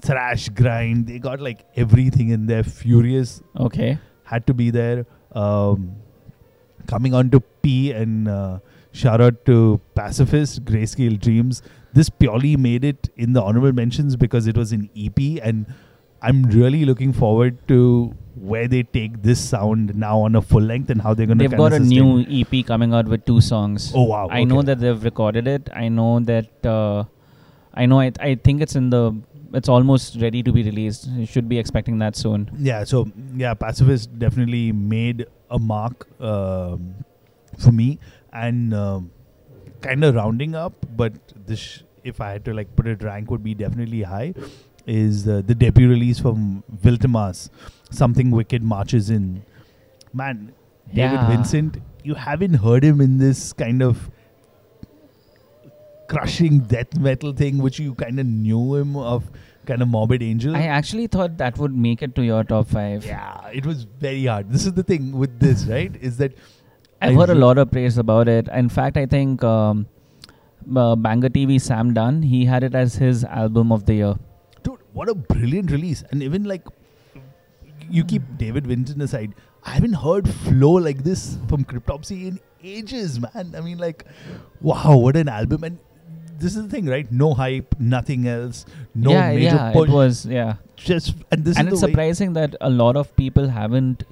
thrash 0.00 0.48
grind. 0.48 1.06
They 1.06 1.18
got 1.18 1.40
like 1.40 1.66
everything 1.76 2.30
in 2.30 2.46
there. 2.46 2.62
Furious 2.62 3.42
Okay. 3.58 3.98
had 4.24 4.46
to 4.46 4.54
be 4.54 4.70
there. 4.70 5.04
Um, 5.32 5.96
coming 6.86 7.14
on 7.14 7.30
to 7.30 7.40
P 7.62 7.92
and 7.92 8.28
uh, 8.28 8.58
shout 8.92 9.20
out 9.20 9.44
to 9.46 9.80
Pacifist, 9.94 10.64
Grayscale 10.64 11.18
Dreams. 11.20 11.62
This 11.92 12.08
purely 12.08 12.56
made 12.56 12.84
it 12.84 13.10
in 13.16 13.34
the 13.34 13.42
honorable 13.42 13.72
mentions 13.72 14.16
because 14.16 14.46
it 14.46 14.56
was 14.56 14.72
an 14.72 14.88
EP, 14.96 15.18
and 15.42 15.66
I'm 16.22 16.42
really 16.44 16.84
looking 16.84 17.12
forward 17.12 17.56
to 17.68 18.14
where 18.36 18.66
they 18.66 18.82
take 18.82 19.22
this 19.22 19.40
sound 19.40 19.94
now 19.94 20.20
on 20.20 20.34
a 20.36 20.42
full 20.42 20.62
length 20.62 20.90
and 20.90 21.00
how 21.02 21.14
they're 21.14 21.26
going 21.26 21.38
to. 21.38 21.48
They've 21.48 21.58
got 21.58 21.72
a 21.72 21.78
new 21.78 22.24
EP 22.28 22.64
coming 22.66 22.94
out 22.94 23.06
with 23.06 23.24
two 23.24 23.40
songs. 23.40 23.92
Oh 23.94 24.04
wow! 24.04 24.28
I 24.30 24.44
know 24.44 24.62
that 24.62 24.80
they've 24.80 25.02
recorded 25.04 25.48
it. 25.48 25.68
I 25.74 25.88
know 25.88 26.20
that. 26.20 26.66
Uh, 26.66 27.04
I 27.74 27.86
know. 27.86 28.00
I, 28.00 28.12
I 28.20 28.34
think 28.36 28.62
it's 28.62 28.76
in 28.76 28.90
the. 28.90 29.20
It's 29.54 29.68
almost 29.68 30.16
ready 30.20 30.42
to 30.42 30.52
be 30.52 30.62
released. 30.62 31.08
You 31.08 31.26
should 31.26 31.48
be 31.48 31.58
expecting 31.58 31.98
that 31.98 32.16
soon. 32.16 32.50
Yeah, 32.58 32.84
so 32.84 33.06
yeah, 33.36 33.54
Pacifist 33.54 34.18
definitely 34.18 34.72
made 34.72 35.26
a 35.50 35.58
mark 35.58 36.08
um, 36.20 36.94
for 37.58 37.70
me, 37.72 37.98
and 38.32 38.72
um, 38.72 39.10
kind 39.82 40.04
of 40.04 40.14
rounding 40.14 40.54
up. 40.54 40.72
But 40.96 41.12
this, 41.46 41.82
if 42.02 42.20
I 42.20 42.30
had 42.30 42.44
to 42.46 42.54
like 42.54 42.74
put 42.76 42.86
it 42.86 43.02
rank, 43.02 43.30
would 43.30 43.42
be 43.44 43.54
definitely 43.54 44.02
high. 44.02 44.34
Is 44.86 45.28
uh, 45.28 45.42
the 45.46 45.54
debut 45.54 45.88
release 45.88 46.18
from 46.18 46.64
Vltimas, 46.84 47.50
something 47.90 48.30
wicked 48.30 48.62
marches 48.62 49.10
in. 49.10 49.44
Man, 50.12 50.52
David 50.88 51.12
Yeah. 51.12 51.28
Vincent, 51.30 51.76
you 52.02 52.14
haven't 52.14 52.54
heard 52.54 52.82
him 52.84 53.00
in 53.00 53.18
this 53.18 53.52
kind 53.52 53.82
of 53.82 54.10
crushing 56.08 56.58
death 56.60 56.96
metal 56.98 57.32
thing, 57.32 57.58
which 57.58 57.78
you 57.78 57.94
kind 57.94 58.18
of 58.20 58.26
knew 58.26 58.74
him 58.74 58.96
of, 58.96 59.30
kind 59.66 59.80
of 59.82 59.88
Morbid 59.88 60.22
Angel. 60.22 60.56
I 60.56 60.62
actually 60.62 61.06
thought 61.06 61.38
that 61.38 61.58
would 61.58 61.74
make 61.74 62.02
it 62.02 62.14
to 62.16 62.24
your 62.24 62.42
top 62.44 62.68
five. 62.68 63.06
Yeah, 63.06 63.46
it 63.48 63.64
was 63.64 63.84
very 63.84 64.26
hard. 64.26 64.50
This 64.50 64.66
is 64.66 64.72
the 64.74 64.82
thing 64.82 65.12
with 65.12 65.38
this, 65.38 65.64
right? 65.76 65.94
Is 66.00 66.16
that 66.18 66.34
I've 67.00 67.12
I 67.12 67.14
heard 67.20 67.30
a 67.30 67.34
lot 67.34 67.58
of 67.58 67.70
praise 67.70 67.98
about 67.98 68.28
it. 68.28 68.48
In 68.48 68.68
fact, 68.68 68.96
I 68.96 69.06
think 69.06 69.42
um, 69.44 69.86
uh, 70.76 70.96
Banger 70.96 71.28
TV 71.28 71.60
Sam 71.60 71.94
Dunn 71.94 72.22
he 72.22 72.44
had 72.44 72.62
it 72.64 72.74
as 72.74 72.96
his 72.96 73.24
album 73.24 73.72
of 73.72 73.86
the 73.86 73.94
year. 73.94 74.14
What 74.92 75.08
a 75.08 75.14
brilliant 75.14 75.70
release. 75.70 76.02
And 76.10 76.22
even 76.22 76.44
like 76.44 76.64
you 77.90 78.04
keep 78.04 78.22
David 78.36 78.66
Vincent 78.66 79.00
aside, 79.02 79.34
I 79.64 79.70
haven't 79.70 79.94
heard 79.94 80.28
Flo 80.28 80.70
like 80.72 81.02
this 81.04 81.38
from 81.48 81.64
Cryptopsy 81.64 82.26
in 82.28 82.40
ages, 82.62 83.20
man. 83.20 83.54
I 83.56 83.60
mean, 83.60 83.78
like, 83.78 84.04
wow, 84.60 84.96
what 84.96 85.16
an 85.16 85.28
album! 85.28 85.64
And 85.64 85.78
this 86.38 86.56
is 86.56 86.62
the 86.64 86.68
thing, 86.68 86.86
right? 86.86 87.10
No 87.10 87.32
hype, 87.34 87.74
nothing 87.78 88.26
else, 88.26 88.64
no 88.94 89.10
yeah, 89.12 89.28
major 89.32 89.56
yeah, 89.56 89.72
push. 89.72 89.88
it 89.88 89.92
was 89.92 90.26
yeah. 90.26 90.54
just 90.76 91.14
and 91.30 91.44
this 91.44 91.56
and 91.56 91.68
is 91.68 91.74
it's 91.74 91.80
surprising 91.80 92.32
that 92.34 92.56
a 92.60 92.70
lot 92.70 92.96
of 92.96 93.14
people 93.16 93.48
haven't 93.48 94.04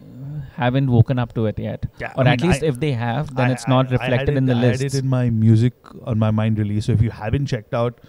haven't 0.54 0.90
woken 0.90 1.18
up 1.18 1.32
to 1.34 1.46
it 1.46 1.58
yet, 1.58 1.86
Yeah, 1.98 2.12
or 2.16 2.26
I 2.26 2.32
at 2.32 2.40
mean, 2.40 2.50
least 2.50 2.62
I- 2.62 2.66
if 2.66 2.78
they 2.80 2.92
have, 2.92 3.34
then 3.34 3.48
I- 3.48 3.52
it's 3.52 3.66
not 3.66 3.90
reflected 3.90 4.36
in 4.36 4.44
the 4.46 4.54
I 4.54 4.60
had 4.60 4.80
list. 4.80 4.94
it 4.94 4.94
in 5.02 5.08
my 5.08 5.30
music 5.30 5.72
on 6.04 6.18
my 6.18 6.30
mind 6.30 6.58
release. 6.58 6.86
So 6.86 6.92
if 6.92 7.00
you 7.02 7.10
haven't 7.10 7.46
checked 7.46 7.72
out, 7.74 8.00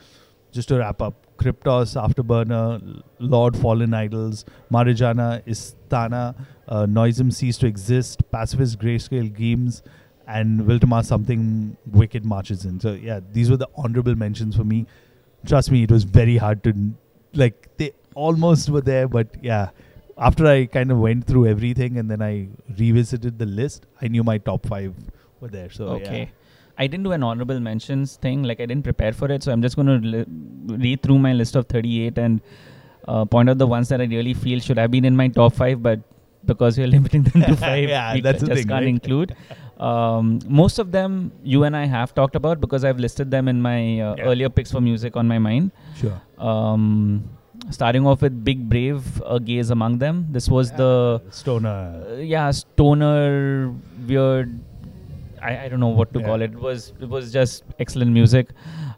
just 0.51 0.67
to 0.69 0.77
wrap 0.79 1.01
up, 1.01 1.27
Kryptos, 1.41 1.95
Afterburner, 2.01 3.01
Lord 3.19 3.57
Fallen 3.57 3.93
Idols, 3.93 4.45
Marijannah, 4.71 5.43
Istana, 5.45 6.35
uh, 6.67 6.85
Noism 6.85 7.31
Cease 7.31 7.57
to 7.57 7.67
Exist, 7.67 8.29
Pacifist 8.31 8.79
Grayscale 8.79 9.33
Games, 9.35 9.81
and 10.27 10.61
Wiltama 10.61 11.03
Something 11.03 11.75
Wicked 11.91 12.25
Marches 12.25 12.65
in. 12.65 12.79
So 12.79 12.93
yeah, 12.93 13.19
these 13.31 13.49
were 13.49 13.57
the 13.57 13.69
honorable 13.75 14.15
mentions 14.15 14.55
for 14.55 14.63
me. 14.63 14.85
Trust 15.45 15.71
me, 15.71 15.83
it 15.83 15.91
was 15.91 16.03
very 16.03 16.37
hard 16.37 16.63
to 16.63 16.73
like 17.33 17.69
they 17.77 17.91
almost 18.15 18.69
were 18.69 18.81
there, 18.81 19.07
but 19.07 19.27
yeah. 19.41 19.69
After 20.17 20.45
I 20.45 20.67
kind 20.67 20.91
of 20.91 20.99
went 20.99 21.25
through 21.25 21.47
everything 21.47 21.97
and 21.97 22.11
then 22.11 22.21
I 22.21 22.49
revisited 22.77 23.39
the 23.39 23.45
list, 23.45 23.87
I 24.01 24.07
knew 24.07 24.23
my 24.23 24.37
top 24.37 24.67
five 24.67 24.93
were 25.39 25.47
there. 25.47 25.71
So 25.71 25.87
okay. 25.87 26.19
yeah. 26.19 26.40
I 26.77 26.87
didn't 26.87 27.03
do 27.03 27.11
an 27.11 27.23
honorable 27.23 27.59
mentions 27.59 28.15
thing. 28.17 28.43
Like 28.43 28.59
I 28.59 28.65
didn't 28.65 28.83
prepare 28.83 29.13
for 29.13 29.31
it, 29.31 29.43
so 29.43 29.51
I'm 29.51 29.61
just 29.61 29.75
going 29.75 29.87
to 29.87 30.07
li- 30.07 30.25
read 30.77 31.01
through 31.03 31.19
my 31.19 31.33
list 31.33 31.55
of 31.55 31.67
38 31.67 32.17
and 32.17 32.41
uh, 33.07 33.25
point 33.25 33.49
out 33.49 33.57
the 33.57 33.67
ones 33.67 33.89
that 33.89 34.01
I 34.01 34.05
really 34.05 34.33
feel 34.33 34.59
should 34.59 34.77
have 34.77 34.91
been 34.91 35.05
in 35.05 35.15
my 35.15 35.27
top 35.27 35.53
five, 35.53 35.81
but 35.83 35.99
because 36.45 36.77
we're 36.77 36.87
limiting 36.97 37.23
them 37.23 37.41
to 37.43 37.55
five, 37.65 37.89
Yeah, 37.89 38.13
we 38.13 38.21
that's 38.21 38.39
just 38.41 38.51
thing, 38.53 38.67
can't 38.67 38.81
right? 38.81 38.87
include. 38.87 39.35
Um, 39.79 40.39
most 40.47 40.77
of 40.77 40.91
them 40.91 41.31
you 41.43 41.63
and 41.63 41.75
I 41.75 41.85
have 41.85 42.13
talked 42.13 42.35
about 42.35 42.61
because 42.61 42.83
I've 42.85 42.99
listed 42.99 43.31
them 43.31 43.47
in 43.47 43.61
my 43.61 43.99
uh, 43.99 44.15
Yeah. 44.17 44.23
earlier 44.25 44.49
picks 44.49 44.71
for 44.71 44.79
music 44.81 45.15
on 45.17 45.27
my 45.27 45.39
mind. 45.39 45.71
Sure. 45.95 46.21
Um, 46.37 47.29
starting 47.71 48.05
off 48.05 48.21
with 48.21 48.43
Big 48.43 48.67
Brave, 48.69 49.21
a 49.25 49.39
gaze 49.39 49.71
among 49.71 49.97
them. 49.97 50.27
This 50.31 50.47
was 50.49 50.71
the 50.71 51.21
Stoner. 51.31 52.03
uh, 52.09 52.15
yeah 52.17 52.51
stoner 52.51 53.73
weird. 54.07 54.59
I, 55.41 55.65
I 55.65 55.69
don't 55.69 55.79
know 55.79 55.87
what 56.01 56.13
to 56.13 56.19
Yeah. 56.19 56.25
call 56.27 56.41
it. 56.41 56.51
It 56.53 56.59
was 56.59 56.93
it 56.99 57.09
was 57.09 57.31
just 57.33 57.63
excellent 57.79 58.11
music. 58.11 58.49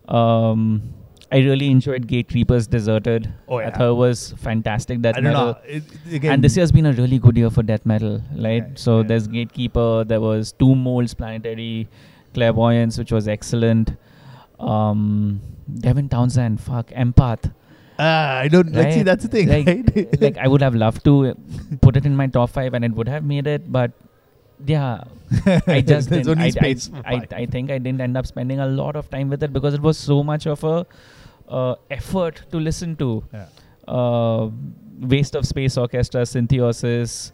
Um, 0.07 0.93
I 1.31 1.37
really 1.37 1.69
enjoyed 1.71 2.07
Gatecreepers 2.07 2.69
Deserted. 2.69 3.33
Oh, 3.47 3.57
I 3.57 3.63
yeah. 3.63 3.69
thought 3.77 3.91
it 3.91 3.95
was 3.95 4.33
fantastic 4.37 5.01
death 5.01 5.15
I 5.17 5.21
don't 5.21 5.33
metal. 5.33 5.45
know. 5.53 5.57
It, 5.65 5.83
again, 6.11 6.33
And 6.33 6.43
this 6.43 6.55
year's 6.57 6.71
been 6.71 6.85
a 6.85 6.93
really 6.93 7.17
good 7.17 7.35
year 7.37 7.49
for 7.49 7.63
death 7.63 7.85
metal, 7.85 8.21
right? 8.35 8.63
Yeah, 8.67 8.75
so 8.75 8.97
yeah. 8.99 9.07
there's 9.07 9.27
Gatecreeper, 9.27 10.07
there 10.07 10.21
was 10.21 10.51
Tomb 10.51 10.83
Molds, 10.83 11.15
Planetary 11.15 11.87
Clairvoyance, 12.35 12.99
which 12.99 13.11
was 13.11 13.27
excellent. 13.27 13.95
Um, 14.59 15.41
Devin 15.79 16.09
Townsend, 16.09 16.61
fuck, 16.61 16.87
Empath. 16.89 17.51
Ah, 17.97 18.37
I 18.37 18.47
don't 18.47 18.71
like. 18.73 18.91
See, 18.93 19.03
that's 19.03 19.23
the 19.23 19.29
thing, 19.29 19.47
Like- 19.49 19.67
right? 19.95 20.21
like 20.21 20.37
I 20.37 20.47
would 20.47 20.61
have 20.61 20.75
loved 20.75 21.03
to 21.05 21.35
put 21.81 21.95
it 21.95 22.05
in 22.05 22.15
my 22.15 22.27
top 22.27 22.49
five, 22.49 22.73
and 22.73 22.83
it 22.85 22.91
would 22.93 23.07
have 23.07 23.23
made 23.23 23.47
it. 23.47 23.71
But 23.71 23.91
yeah, 24.65 25.03
I 25.67 25.81
just 25.81 26.09
There's 26.09 26.27
didn't. 26.27 26.39
I, 26.39 26.49
space 26.49 26.89
I, 27.05 27.15
I. 27.15 27.27
I 27.31 27.45
think 27.45 27.71
I 27.71 27.77
didn't 27.77 28.01
end 28.01 28.17
up 28.17 28.27
spending 28.27 28.59
a 28.59 28.67
lot 28.67 28.95
of 28.95 29.09
time 29.09 29.29
with 29.29 29.43
it 29.43 29.53
because 29.53 29.73
it 29.73 29.81
was 29.81 29.97
so 29.97 30.23
much 30.23 30.47
of 30.47 30.63
a 30.63 30.85
uh, 31.47 31.75
effort 31.89 32.43
to 32.51 32.57
listen 32.57 32.95
to. 32.97 33.23
Yeah. 33.33 33.47
Uh, 33.87 34.49
Waste 34.99 35.35
of 35.35 35.45
Space 35.45 35.77
Orchestra, 35.77 36.25
Syntheosis. 36.25 37.31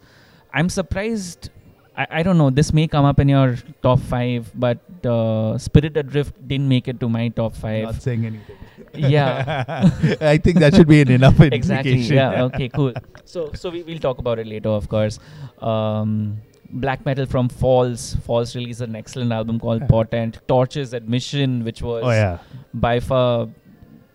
I'm 0.52 0.68
surprised. 0.68 1.50
I, 1.96 2.06
I 2.10 2.22
don't 2.22 2.38
know. 2.38 2.50
This 2.50 2.72
may 2.72 2.88
come 2.88 3.04
up 3.04 3.20
in 3.20 3.28
your 3.28 3.56
top 3.82 4.00
five, 4.00 4.50
but 4.54 4.78
uh, 5.04 5.58
Spirit 5.58 5.96
Adrift 5.96 6.34
didn't 6.48 6.68
make 6.68 6.88
it 6.88 6.98
to 7.00 7.08
my 7.08 7.28
top 7.28 7.54
five. 7.54 7.84
Not 7.84 8.02
saying 8.02 8.26
anything. 8.26 8.56
Yeah. 8.94 9.88
I 10.20 10.38
think 10.38 10.58
that 10.58 10.74
should 10.74 10.88
be 10.88 11.00
an 11.00 11.10
enough 11.10 11.38
exactly. 11.40 11.94
Yeah. 11.94 12.44
Okay. 12.44 12.68
Cool. 12.68 12.94
So 13.24 13.52
so 13.54 13.70
we 13.70 13.82
will 13.82 13.98
talk 13.98 14.18
about 14.18 14.38
it 14.38 14.46
later, 14.46 14.70
of 14.70 14.88
course. 14.88 15.20
Um, 15.60 16.38
black 16.72 17.04
metal 17.04 17.26
from 17.26 17.48
Falls. 17.48 18.14
Falls 18.24 18.54
released 18.56 18.80
an 18.80 18.94
excellent 18.96 19.32
album 19.32 19.58
called 19.60 19.82
Yeah. 19.82 19.86
Portent. 19.88 20.40
Torche's 20.48 20.92
Admission, 20.94 21.64
which 21.64 21.82
was 21.82 22.02
Oh 22.04 22.10
yeah. 22.10 22.38
by 22.74 23.00
far 23.00 23.48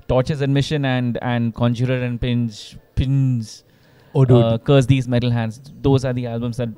Torche's 0.07 0.41
Admission 0.41 0.85
and 0.85 1.17
and 1.21 1.53
Conjurer 1.53 2.01
and 2.03 2.19
Pinch 2.21 2.77
Pins. 2.95 3.63
Oh 4.13 4.23
dude. 4.25 4.43
Uh, 4.43 4.57
Curse 4.57 4.85
these 4.85 5.07
metal 5.07 5.31
hands. 5.31 5.59
Those 5.81 6.05
are 6.05 6.13
the 6.13 6.27
albums 6.27 6.57
that 6.57 6.69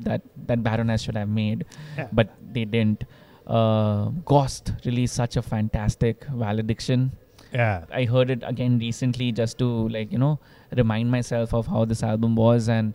that 0.00 0.22
that 0.46 0.62
Baroness 0.62 1.02
should 1.02 1.16
have 1.16 1.28
made, 1.28 1.64
Yeah. 1.98 2.08
but 2.12 2.30
they 2.52 2.64
didn't. 2.64 3.04
Uh, 3.46 4.06
Gost 4.24 4.72
released 4.84 5.14
such 5.14 5.36
a 5.36 5.42
fantastic 5.42 6.24
valediction. 6.32 7.12
yeah. 7.52 7.84
I 7.92 8.04
heard 8.04 8.30
it 8.30 8.42
again 8.46 8.78
recently 8.78 9.30
just 9.32 9.58
to 9.58 9.66
like 9.88 10.10
you 10.12 10.18
know 10.18 10.38
remind 10.76 11.10
myself 11.10 11.52
of 11.54 11.66
how 11.66 11.84
this 11.84 12.02
album 12.02 12.34
was, 12.36 12.68
and 12.68 12.94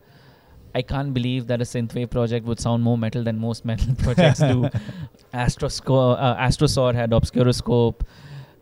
I 0.74 0.82
can't 0.82 1.14
believe 1.14 1.48
that 1.48 1.62
a 1.62 1.64
synthwave 1.66 2.10
project 2.10 2.46
would 2.46 2.60
sound 2.60 2.84
more 2.84 2.98
metal 2.98 3.24
than 3.24 3.40
most 3.40 3.66
metal 3.66 3.94
projects 4.04 4.40
do. 4.40 4.70
Astrosco- 5.34 6.16
uh, 6.18 6.36
Astrosaur 6.38 6.94
had 6.94 7.12
Obscuroscope, 7.12 8.02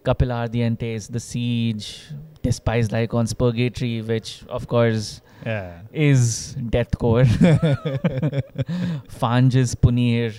Kapil 0.03 0.29
Ardientes, 0.31 1.11
The 1.11 1.19
Siege, 1.19 2.01
Despised 2.41 2.93
Icons, 2.93 3.33
Purgatory, 3.33 4.01
which 4.01 4.43
of 4.49 4.67
course 4.67 5.21
Yeah. 5.45 5.81
is 5.93 6.55
deathcore. 6.59 7.25
Fanges 9.09 9.75
Punir. 9.75 10.33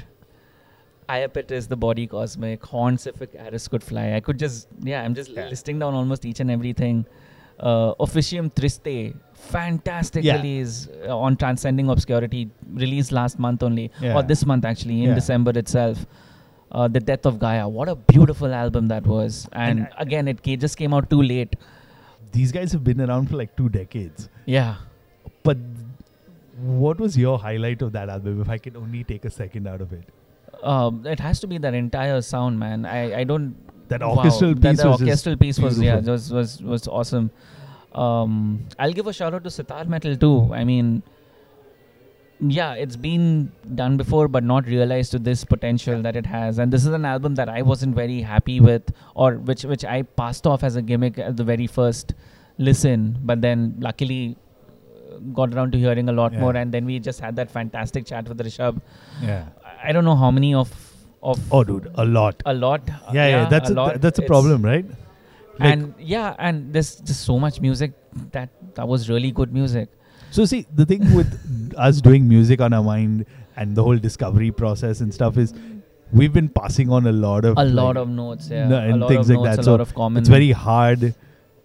Iapit 1.09 1.51
is 1.51 1.67
the 1.67 1.77
body 1.77 2.07
cosmic. 2.07 2.63
Horncific 2.63 3.35
Aris 3.47 3.67
could 3.69 3.83
fly. 3.83 4.13
I 4.15 4.21
could 4.21 4.39
just, 4.39 4.69
yeah, 4.83 5.03
I'm 5.03 5.15
just 5.15 5.31
Yeah. 5.31 5.49
listing 5.49 5.79
down 5.81 5.95
almost 5.95 6.25
each 6.25 6.39
and 6.41 6.51
everything. 6.51 7.05
Uh, 7.61 7.93
Officium 8.01 8.51
Triste, 8.51 9.15
fantastic 9.35 10.25
Yeah. 10.25 10.37
release 10.37 10.89
uh, 11.07 11.17
on 11.17 11.37
Transcending 11.37 11.91
Obscurity, 11.91 12.51
released 12.73 13.13
last 13.13 13.39
month 13.39 13.63
only, 13.63 13.91
Yeah. 14.01 14.17
or 14.17 14.23
this 14.23 14.45
month 14.47 14.65
actually, 14.65 15.03
in 15.03 15.11
Yeah. 15.11 15.15
December 15.15 15.53
itself. 15.59 16.07
Uh, 16.73 16.87
the 16.89 17.01
Death 17.01 17.27
of 17.27 17.39
Gaia, 17.39 17.69
what 17.69 17.89
a 17.89 17.97
beautiful 17.97 18.55
album 18.55 18.89
that 18.89 19.07
was. 19.07 19.49
And, 19.53 19.81
And 19.81 19.89
I- 19.99 20.03
again, 20.03 20.29
it 20.29 20.43
ca- 20.45 20.57
just 20.57 20.77
came 20.79 20.95
out 20.95 21.11
too 21.11 21.21
late. 21.21 21.57
These 22.33 22.53
guys 22.53 22.73
have 22.73 22.85
been 22.85 23.01
around 23.01 23.29
for 23.29 23.37
like 23.37 23.57
two 23.57 23.69
decades. 23.69 24.29
Yeah. 24.47 24.77
But 25.43 25.59
what 26.61 26.99
was 27.01 27.17
your 27.19 27.39
highlight 27.39 27.83
of 27.83 27.93
that 27.93 28.09
album? 28.09 28.41
If 28.41 28.49
I 28.49 28.59
can 28.59 28.77
only 28.77 29.03
take 29.05 29.25
a 29.25 29.31
second 29.31 29.67
out 29.67 29.81
of 29.81 29.93
it, 29.93 30.05
Um, 30.63 31.07
it 31.07 31.21
has 31.21 31.41
to 31.41 31.47
be 31.47 31.59
that 31.59 31.75
entire 31.75 32.21
sound, 32.21 32.59
man. 32.59 32.85
I, 32.85 33.21
I 33.21 33.25
don't. 33.25 33.55
That 33.91 34.03
orchestral 34.03 34.55
that, 34.55 34.63
piece 34.71 34.79
that 34.83 34.89
was 34.89 35.01
orchestral 35.03 35.37
piece 35.37 35.59
was 35.59 35.81
yeah 35.81 36.01
was 36.01 36.33
was 36.41 36.61
was 36.75 36.89
awesome. 36.89 37.31
Um, 37.93 38.35
I'll 38.79 38.93
give 38.93 39.07
a 39.07 39.13
shout 39.13 39.35
out 39.35 39.45
to 39.45 39.51
Sitar 39.51 39.85
Metal 39.85 40.17
too. 40.17 40.35
I 40.55 40.63
mean, 40.65 41.03
yeah, 42.41 42.75
it's 42.75 42.97
been 42.97 43.53
done 43.75 43.97
before, 43.97 44.27
but 44.29 44.45
not 44.45 44.67
realized 44.67 45.11
to 45.13 45.19
this 45.19 45.45
potential 45.45 46.01
that 46.03 46.17
it 46.17 46.25
has. 46.27 46.59
And 46.59 46.73
this 46.73 46.83
is 46.87 46.93
an 46.99 47.05
album 47.05 47.35
that 47.35 47.49
I 47.49 47.63
wasn't 47.63 47.95
very 47.95 48.21
happy 48.23 48.61
with, 48.61 48.93
or 49.15 49.35
which 49.35 49.65
which 49.65 49.85
I 49.85 50.03
passed 50.03 50.47
off 50.47 50.63
as 50.65 50.77
a 50.77 50.83
gimmick 50.83 51.19
at 51.19 51.37
the 51.37 51.45
very 51.45 51.67
first 51.67 52.15
listen. 52.59 53.19
But 53.23 53.43
then, 53.43 53.75
luckily, 53.81 54.37
uh, 55.13 55.19
got 55.35 55.53
around 55.55 55.73
to 55.73 55.79
hearing 55.79 56.09
a 56.09 56.13
lot 56.13 56.33
Yeah. 56.33 56.41
more, 56.41 56.57
and 56.57 56.73
then 56.73 56.85
we 56.87 56.99
just 56.99 57.21
had 57.21 57.37
that 57.37 57.51
fantastic 57.51 58.07
chat 58.07 58.29
with 58.29 58.39
Rishabh. 58.39 58.81
yeah. 59.23 59.47
I 59.83 59.93
don't 59.93 60.05
know 60.05 60.17
how 60.17 60.31
many 60.31 60.55
of 60.55 60.73
of 61.23 61.39
Oh, 61.53 61.63
dude, 61.65 61.91
a 61.95 62.05
lot. 62.05 62.43
a 62.47 62.55
lot. 62.55 62.83
Yeah, 63.13 63.29
yeah. 63.29 63.49
that's 63.49 63.71
a, 63.71 63.75
lot. 63.75 63.89
th- 63.91 64.01
that's 64.01 64.19
a 64.19 64.23
problem, 64.23 64.63
right? 64.63 64.85
Like- 64.87 65.73
and 65.73 65.95
yeah, 65.99 66.35
and 66.39 66.73
there's 66.73 66.97
just 66.97 67.23
so 67.25 67.39
much 67.39 67.61
music 67.61 67.93
that 68.33 68.49
that 68.75 68.89
was 68.89 69.09
really 69.11 69.31
good 69.31 69.53
music. 69.53 69.89
So 70.31 70.45
see, 70.45 70.67
the 70.75 70.87
thing 70.87 71.13
with 71.15 71.75
us 71.77 72.01
doing 72.01 72.29
music 72.29 72.61
on 72.61 72.73
our 72.73 72.83
mind 72.83 73.27
and 73.57 73.77
the 73.77 73.83
whole 73.83 73.99
discovery 73.99 74.51
process 74.53 75.01
and 75.01 75.13
stuff 75.13 75.37
is 75.37 75.53
we've 76.13 76.33
been 76.33 76.49
passing 76.49 76.91
on 76.91 77.07
a 77.07 77.13
lot 77.13 77.45
of 77.45 77.59
A 77.59 77.65
lot 77.65 77.97
of 77.97 78.09
notes, 78.09 78.49
yeah, 78.51 78.69
no, 78.69 78.77
a 78.79 78.81
and 78.81 79.01
lot 79.01 79.09
things 79.09 79.29
of 79.29 79.37
like 79.37 79.45
notes, 79.45 79.57
that. 79.57 79.61
a 79.63 79.65
So 79.65 79.71
lot 79.73 79.81
of 79.81 79.95
common. 79.95 80.21
it's 80.21 80.29
very 80.29 80.53
hard 80.53 81.15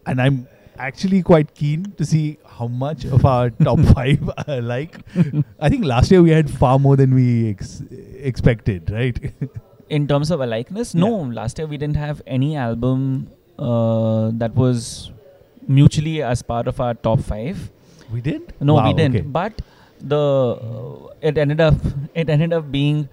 and 0.05 0.21
I'm 0.21 0.47
actually 0.77 1.21
quite 1.23 1.53
keen 1.55 1.91
to 1.97 2.05
see 2.05 2.37
how 2.45 2.67
much 2.67 3.05
of 3.05 3.25
our 3.25 3.49
top 3.49 3.79
5 3.95 4.29
are 4.47 4.61
like. 4.61 4.99
I 5.59 5.69
think 5.69 5.85
last 5.85 6.11
year 6.11 6.21
we 6.21 6.31
had 6.31 6.49
far 6.49 6.79
more 6.79 6.95
than 6.95 7.13
we 7.13 7.49
ex- 7.49 7.83
expected, 8.19 8.89
right? 8.91 9.17
in 9.89 10.07
terms 10.07 10.31
of 10.31 10.41
a 10.41 10.45
likeness. 10.45 10.93
No, 10.95 11.09
last 11.17 11.57
year 11.59 11.67
we 11.67 11.77
didn't 11.77 11.97
have 11.97 12.21
any 12.25 12.55
album 12.55 13.27
uh, 13.59 14.31
that 14.33 14.55
was 14.55 15.11
mutually 15.67 16.21
as 16.21 16.41
part 16.41 16.67
of 16.67 16.79
our 16.79 16.93
top 16.93 17.19
five. 17.21 17.69
we 18.11 18.21
did? 18.21 18.53
No, 18.59 18.75
Wow, 18.75 18.87
we 18.87 18.93
didn't. 18.93 19.15
okay. 19.17 19.25
But 19.27 19.61
the 20.01 20.17
uh, 20.17 21.13
it 21.21 21.37
ended 21.37 21.61
up 21.61 21.75
it 22.13 22.29
ended 22.29 22.53
up 22.53 22.71
being 22.71 23.07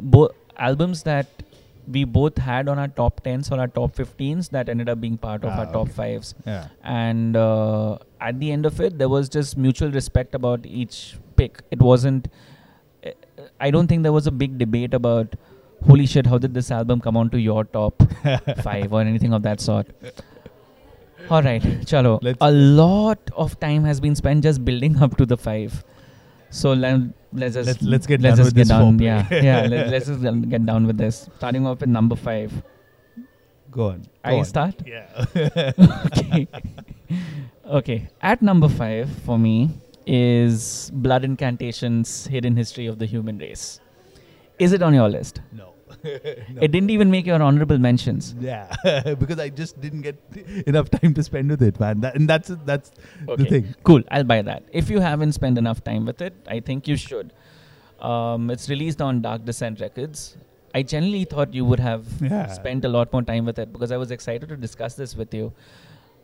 both 0.00 0.32
albums 0.58 1.02
that 1.04 1.26
we 1.86 2.04
both 2.04 2.38
had 2.38 2.68
on 2.68 2.78
our 2.78 2.88
top 2.88 3.22
tens 3.22 3.50
or 3.52 3.58
our 3.60 3.68
top 3.68 3.94
fifteens 3.94 4.48
that 4.50 4.68
ended 4.68 4.88
up 4.88 5.00
being 5.00 5.16
part 5.18 5.44
of 5.44 5.50
Ah, 5.50 5.58
our 5.60 5.66
top 5.66 5.82
okay. 5.88 5.92
fives. 5.92 6.34
Yeah. 6.46 6.68
and 6.82 7.36
uh, 7.36 7.98
at 8.20 8.40
the 8.40 8.50
end 8.52 8.64
of 8.66 8.80
it 8.80 8.98
there 8.98 9.08
was 9.08 9.28
just 9.28 9.56
mutual 9.58 9.90
respect 9.90 10.34
about 10.34 10.64
each 10.64 11.16
pick 11.36 11.62
it 11.70 11.80
wasn't 11.80 12.28
i 13.60 13.70
don't 13.70 13.86
think 13.88 14.02
there 14.02 14.12
was 14.12 14.26
a 14.26 14.30
big 14.42 14.56
debate 14.58 14.94
about 14.94 15.34
holy 15.88 16.06
shit 16.06 16.26
how 16.26 16.38
did 16.38 16.54
this 16.54 16.70
album 16.70 17.00
come 17.00 17.16
onto 17.16 17.36
your 17.36 17.64
top 17.64 18.02
5 18.62 18.92
or 18.92 19.00
anything 19.02 19.34
of 19.34 19.42
that 19.42 19.60
sort 19.60 19.88
all 21.30 21.42
right 21.42 21.62
chalo 21.90 22.18
Let's- 22.22 22.38
a 22.40 22.50
lot 22.52 23.18
of 23.44 23.58
time 23.60 23.84
has 23.84 24.00
been 24.00 24.14
spent 24.14 24.42
just 24.42 24.64
building 24.64 24.96
up 25.02 25.16
to 25.18 25.26
the 25.26 25.36
5 25.36 25.84
so 26.50 26.72
let, 26.72 27.00
let's 27.34 27.54
just 27.54 27.66
Let's- 27.66 27.82
let's 27.82 28.06
get 28.06 28.20
let's 28.20 28.36
done 28.36 28.44
just 28.46 28.56
get 28.56 28.68
down 28.68 28.98
yeah 28.98 29.26
yeah 29.30 29.66
let, 29.72 29.88
let's 29.94 30.06
just 30.06 30.22
get 30.54 30.64
down 30.66 30.86
with 30.86 30.96
this 30.98 31.28
starting 31.36 31.66
off 31.66 31.80
with 31.80 31.88
number 31.90 32.16
5 32.16 32.62
Go 33.70 33.88
on. 33.88 34.02
i 34.22 34.30
go 34.30 34.38
on. 34.38 34.44
start 34.44 34.74
Yeah. 34.86 35.24
okay. 35.36 36.46
okay. 37.66 38.08
At 38.22 38.40
number 38.40 38.68
five 38.68 39.10
for 39.26 39.36
me 39.36 39.70
is 40.06 40.92
Blood 40.94 41.24
Incantations 41.24 42.26
Hidden 42.28 42.54
History 42.56 42.86
of 42.86 43.00
the 43.00 43.06
Human 43.06 43.36
Race. 43.38 43.80
Is 44.60 44.72
it 44.72 44.80
on 44.82 44.94
your 44.94 45.08
list? 45.08 45.40
no. 45.52 45.73
It 46.04 46.70
didn't 46.72 46.90
even 46.90 47.10
make 47.10 47.26
your 47.26 47.42
honorable 47.42 47.78
mentions. 47.78 48.34
Yeah, 48.40 48.74
because 49.18 49.38
I 49.38 49.48
just 49.48 49.80
didn't 49.80 50.02
get 50.02 50.16
enough 50.66 50.90
time 50.90 51.14
to 51.14 51.22
spend 51.22 51.50
with 51.50 51.62
it, 51.62 51.80
man. 51.80 52.00
That, 52.00 52.14
and 52.16 52.28
that's 52.28 52.52
that's 52.64 52.90
the 53.26 53.44
thing. 53.44 53.74
Cool. 53.82 54.02
I'll 54.10 54.24
buy 54.24 54.42
that. 54.42 54.64
If 54.72 54.90
you 54.90 55.00
haven't 55.00 55.32
spent 55.32 55.58
enough 55.58 55.82
time 55.84 56.04
with 56.06 56.20
it, 56.20 56.34
I 56.46 56.60
think 56.60 56.86
you 56.88 56.96
should. 56.96 57.32
Um, 58.00 58.50
it's 58.50 58.68
released 58.68 59.00
on 59.00 59.22
Dark 59.22 59.44
Descent 59.44 59.80
Records. 59.80 60.36
I 60.74 60.82
generally 60.82 61.24
thought 61.24 61.54
you 61.54 61.64
would 61.64 61.80
have 61.80 62.06
Yeah. 62.20 62.48
spent 62.52 62.84
a 62.84 62.88
lot 62.88 63.12
more 63.12 63.22
time 63.22 63.44
with 63.46 63.58
it 63.58 63.72
because 63.72 63.92
I 63.92 63.96
was 63.96 64.10
excited 64.10 64.48
to 64.48 64.56
discuss 64.56 64.94
this 64.94 65.16
with 65.16 65.32
you. 65.32 65.52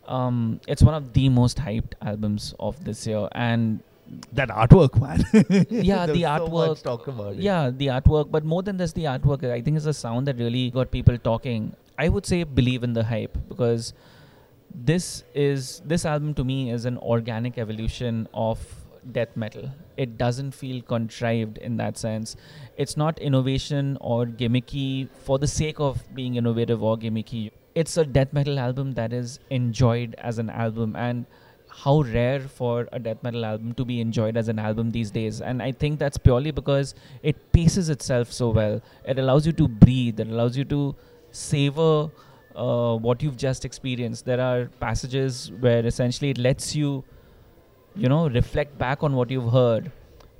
Um, 0.07 0.59
it's 0.67 0.83
one 0.83 0.93
of 0.93 1.13
the 1.13 1.29
most 1.29 1.57
hyped 1.57 1.93
albums 2.01 2.53
of 2.59 2.83
this 2.83 3.07
year, 3.07 3.27
and 3.31 3.81
That 4.33 4.49
artwork, 4.49 4.99
man. 4.99 5.23
Yeah, 5.69 6.05
the 6.05 6.13
was 6.13 6.21
so 6.21 6.47
artwork, 6.47 6.81
talk 6.83 7.07
about 7.07 7.33
it. 7.33 7.39
yeah, 7.39 7.69
the 7.69 7.87
artwork, 7.87 8.31
but 8.31 8.43
more 8.43 8.63
than 8.63 8.77
just 8.77 8.95
the 8.95 9.05
artwork, 9.05 9.43
I 9.49 9.61
think 9.61 9.77
it's 9.77 9.85
a 9.85 9.93
sound 9.93 10.27
that 10.27 10.37
really 10.37 10.69
got 10.69 10.91
people 10.91 11.17
talking. 11.17 11.75
I 11.97 12.09
would 12.09 12.25
say 12.25 12.43
believe 12.43 12.83
in 12.83 12.93
the 12.93 13.03
hype 13.03 13.37
because 13.47 13.93
this 14.73 15.23
is 15.35 15.81
this 15.85 16.05
album 16.05 16.33
to 16.35 16.43
me 16.43 16.71
is 16.71 16.85
an 16.85 16.97
organic 16.97 17.57
evolution 17.57 18.27
of 18.33 18.59
death 19.11 19.35
metal. 19.35 19.69
It 19.97 20.17
doesn't 20.17 20.51
feel 20.51 20.81
contrived 20.81 21.57
in 21.57 21.77
that 21.77 21.97
sense. 21.97 22.35
It's 22.77 22.95
not 22.97 23.19
innovation 23.19 23.97
or 24.01 24.25
gimmicky 24.25 25.09
for 25.23 25.39
the 25.39 25.47
sake 25.47 25.79
of 25.79 26.03
being 26.15 26.35
innovative 26.35 26.83
or 26.83 26.97
gimmicky. 26.97 27.51
It's 27.75 27.97
a 27.97 28.05
death 28.05 28.33
metal 28.33 28.59
album 28.59 28.93
that 28.93 29.13
is 29.13 29.39
enjoyed 29.49 30.15
as 30.17 30.37
an 30.39 30.49
album 30.49 30.95
and 30.95 31.25
how 31.73 32.01
rare 32.01 32.41
for 32.41 32.87
a 32.91 32.99
death 32.99 33.23
metal 33.23 33.45
album 33.45 33.73
to 33.73 33.85
be 33.85 34.01
enjoyed 34.01 34.35
as 34.37 34.47
an 34.49 34.59
album 34.59 34.91
these 34.91 35.09
days. 35.11 35.39
And 35.41 35.63
i 35.63 35.71
think 35.71 35.99
that's 35.99 36.17
purely 36.17 36.51
because 36.51 36.93
it 37.23 37.37
paces 37.53 37.89
itself 37.89 38.31
so 38.31 38.49
well. 38.49 38.81
It 39.05 39.17
allows 39.19 39.45
you 39.47 39.53
to 39.53 39.67
breathe. 39.67 40.19
It 40.19 40.27
allows 40.27 40.57
you 40.57 40.65
to 40.65 40.95
savor 41.31 42.09
uh, 42.55 42.95
what 42.97 43.23
you've 43.23 43.37
just 43.37 43.63
experienced. 43.63 44.25
There 44.25 44.41
are 44.41 44.65
passages 44.81 45.51
where 45.61 45.85
essentially 45.85 46.31
it 46.31 46.37
lets 46.37 46.75
you 46.75 47.03
you 47.95 48.09
know 48.09 48.27
reflect 48.29 48.77
back 48.77 49.03
on 49.03 49.15
what 49.15 49.29
you've 49.29 49.51
heard 49.51 49.91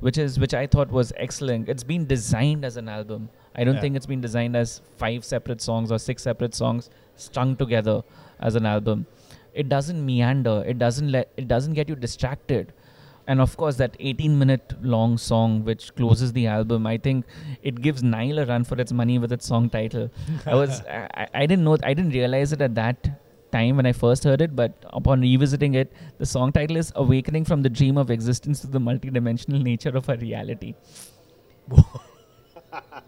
which 0.07 0.17
is 0.17 0.39
which 0.39 0.53
i 0.53 0.65
thought 0.65 0.89
was 0.89 1.11
excellent. 1.15 1.69
It's 1.69 1.83
been 1.83 2.05
designed 2.07 2.65
as 2.65 2.77
an 2.77 2.89
album. 2.89 3.29
I 3.55 3.63
don't 3.63 3.75
Yeah. 3.75 3.81
think 3.81 3.95
it's 3.97 4.05
been 4.05 4.21
designed 4.21 4.55
as 4.55 4.81
five 4.97 5.23
separate 5.25 5.61
songs 5.61 5.91
or 5.91 5.99
six 5.99 6.23
separate 6.23 6.55
songs 6.55 6.89
strung 7.15 7.55
together 7.55 8.01
as 8.39 8.55
an 8.55 8.65
album 8.65 9.05
it 9.53 9.69
doesn't 9.69 10.05
meander 10.05 10.63
it 10.65 10.77
doesn't 10.79 11.11
let 11.11 11.31
it 11.37 11.47
doesn't 11.47 11.73
get 11.73 11.89
you 11.89 11.95
distracted 11.95 12.73
and 13.27 13.39
of 13.39 13.55
course 13.57 13.75
that 13.77 13.95
18 13.99 14.37
minute 14.37 14.73
long 14.81 15.17
song 15.17 15.63
which 15.63 15.93
closes 15.95 16.33
the 16.33 16.47
album 16.47 16.87
i 16.87 16.97
think 16.97 17.25
it 17.61 17.81
gives 17.81 18.01
nile 18.03 18.39
a 18.39 18.45
run 18.45 18.63
for 18.63 18.79
its 18.79 18.91
money 18.91 19.17
with 19.19 19.31
its 19.31 19.45
song 19.45 19.69
title 19.69 20.09
i 20.45 20.55
was 20.55 20.81
I, 20.81 21.27
I- 21.33 21.45
didn't 21.45 21.63
know 21.63 21.77
i 21.83 21.93
didn't 21.93 22.11
realize 22.11 22.53
it 22.53 22.61
at 22.61 22.75
that 22.75 23.11
time 23.51 23.75
when 23.75 23.85
I 23.85 23.91
first 23.91 24.23
heard 24.23 24.41
it, 24.41 24.55
but 24.55 24.71
upon 24.91 25.21
revisiting 25.21 25.73
it, 25.73 25.91
the 26.17 26.25
song 26.25 26.53
title 26.53 26.77
is 26.77 26.91
"Awakening 26.95 27.43
from 27.45 27.61
the 27.61 27.69
Dream 27.69 27.97
of 27.97 28.09
Existence 28.09 28.61
to 28.61 28.67
the 28.67 28.79
Multidimensional 28.79 29.61
Nature 29.61 29.95
of 29.97 30.09
Our 30.09 30.15
Reality." 30.15 30.73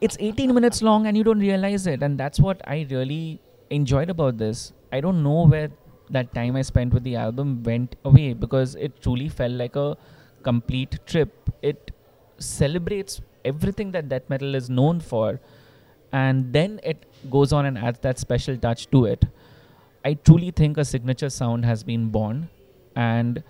it's 0.02 0.18
18 0.20 0.54
minutes 0.54 0.82
long, 0.82 1.08
and 1.08 1.18
you 1.18 1.24
don't 1.24 1.40
realize 1.40 1.88
it, 1.88 2.04
and 2.04 2.20
that's 2.20 2.40
what 2.40 2.62
I 2.68 2.86
really 2.90 3.40
enjoyed 3.70 4.10
about 4.10 4.38
this. 4.38 4.74
I 4.92 5.02
don't 5.02 5.24
know 5.24 5.48
where 5.48 5.70
that 6.14 6.34
time 6.34 6.56
I 6.56 6.62
spent 6.62 6.94
with 6.94 7.04
the 7.04 7.16
album 7.16 7.64
went 7.64 7.96
away 8.06 8.34
because 8.34 8.76
it 8.76 9.02
truly 9.02 9.30
felt 9.30 9.54
like 9.54 9.76
a 9.76 9.98
complete 10.44 11.00
trip. 11.06 11.50
It 11.62 11.92
celebrates 12.38 13.22
everything 13.46 13.92
that 13.92 14.10
death 14.10 14.30
metal 14.30 14.56
is 14.56 14.70
known 14.70 15.00
for, 15.00 15.40
and 16.12 16.54
then 16.54 16.80
it 16.84 17.06
goes 17.30 17.54
on 17.54 17.66
and 17.66 17.78
adds 17.78 18.00
that 18.00 18.20
special 18.20 18.58
touch 18.58 18.90
to 18.92 19.06
it. 19.06 19.26
I 20.06 20.16
truly 20.16 20.52
think 20.52 20.78
a 20.78 20.86
signature 20.86 21.30
sound 21.30 21.66
has 21.66 21.84
been 21.84 22.10
born, 22.10 22.50
and 22.96 23.44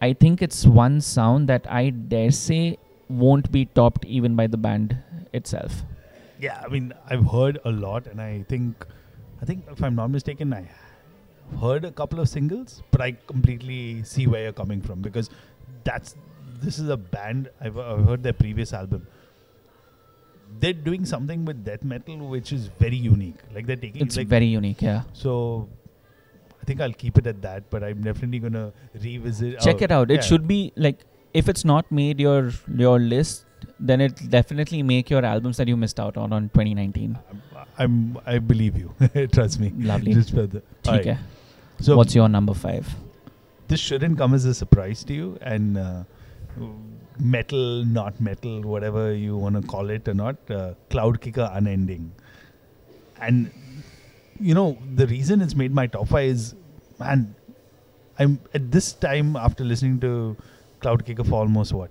I 0.00 0.12
think 0.12 0.42
it's 0.42 0.66
one 0.66 1.00
sound 1.00 1.48
that 1.48 1.70
I 1.70 1.90
dare 1.90 2.30
say 2.30 2.78
won't 3.08 3.50
be 3.50 3.64
topped 3.64 4.04
even 4.04 4.36
by 4.36 4.46
the 4.46 4.56
band 4.56 4.96
itself. 5.32 5.82
Yeah, 6.40 6.62
I 6.64 6.68
mean, 6.68 6.92
I've 7.08 7.26
heard 7.26 7.58
a 7.64 7.70
lot, 7.70 8.06
and 8.06 8.20
I 8.20 8.44
think, 8.48 8.86
I 9.42 9.44
think 9.44 9.64
if 9.70 9.82
I'm 9.82 9.96
not 9.96 10.08
mistaken, 10.08 10.52
I 10.52 10.68
heard 11.60 11.84
a 11.84 11.90
couple 11.90 12.20
of 12.20 12.28
singles, 12.28 12.82
but 12.90 13.00
I 13.00 13.12
completely 13.26 14.02
see 14.02 14.26
where 14.26 14.42
you're 14.44 14.52
coming 14.52 14.80
from 14.80 15.00
because 15.00 15.30
that's 15.84 16.14
this 16.60 16.78
is 16.78 16.88
a 16.88 16.96
band 16.96 17.50
I've, 17.60 17.78
I've 17.78 18.04
heard 18.04 18.22
their 18.22 18.32
previous 18.32 18.72
album. 18.72 19.06
They're 20.60 20.72
doing 20.72 21.04
something 21.04 21.44
with 21.44 21.64
death 21.64 21.84
metal 21.84 22.16
which 22.28 22.52
is 22.52 22.66
very 22.66 22.96
unique. 22.96 23.36
Like 23.54 23.66
they're 23.66 23.76
taking 23.76 24.02
It's 24.02 24.16
like 24.16 24.28
very 24.28 24.46
unique, 24.46 24.82
yeah. 24.82 25.02
so. 25.12 25.68
I 26.60 26.64
think 26.68 26.82
I'll 26.82 26.92
keep 26.92 27.16
it 27.16 27.26
at 27.26 27.40
that, 27.42 27.70
but 27.70 27.82
I'm 27.82 28.02
definitely 28.02 28.40
gonna 28.40 28.72
revisit. 28.92 29.60
Check 29.60 29.76
uh, 29.76 29.84
it 29.84 29.90
out. 29.90 30.10
It 30.10 30.16
yeah. 30.16 30.20
should 30.20 30.46
be 30.46 30.72
like 30.76 31.04
if 31.32 31.48
it's 31.48 31.64
not 31.64 31.90
made 31.90 32.20
your 32.20 32.50
your 32.76 32.98
list, 32.98 33.46
then 33.80 34.00
it 34.00 34.28
definitely 34.28 34.82
make 34.82 35.08
your 35.08 35.24
albums 35.24 35.56
that 35.56 35.68
you 35.68 35.76
missed 35.76 36.00
out 36.00 36.16
on 36.16 36.32
on 36.32 36.50
2019. 36.50 37.18
I'm, 37.30 37.42
I'm 37.78 38.18
I 38.26 38.38
believe 38.38 38.76
you. 38.76 38.92
Trust 39.32 39.60
me. 39.60 39.72
Lovely. 39.78 40.14
Just 40.14 40.34
for 40.34 40.46
the. 40.46 40.62
So 41.80 41.96
what's 41.96 42.14
your 42.14 42.28
number 42.28 42.54
five? 42.54 42.88
This 43.68 43.80
shouldn't 43.80 44.18
come 44.18 44.34
as 44.34 44.44
a 44.44 44.54
surprise 44.54 45.04
to 45.04 45.12
you, 45.14 45.38
and 45.42 45.78
uh, 45.78 46.02
metal, 47.20 47.84
not 47.84 48.20
metal, 48.20 48.62
whatever 48.62 49.14
you 49.14 49.36
want 49.36 49.60
to 49.60 49.66
call 49.66 49.90
it 49.90 50.08
or 50.08 50.14
not, 50.14 50.36
uh, 50.50 50.74
Cloud 50.90 51.20
Kicker 51.20 51.50
Unending. 51.52 52.12
And 53.20 53.50
you 54.40 54.54
know 54.54 54.78
the 54.94 55.06
reason 55.06 55.40
it's 55.40 55.54
made 55.54 55.72
my 55.72 55.86
top 55.86 56.08
five 56.08 56.30
is, 56.30 56.54
man, 56.98 57.34
I'm 58.18 58.40
at 58.54 58.70
this 58.72 58.92
time 58.92 59.36
after 59.36 59.64
listening 59.64 60.00
to 60.00 60.36
Cloud 60.80 61.04
Kicker 61.04 61.24
for 61.24 61.34
almost 61.34 61.72
what 61.72 61.90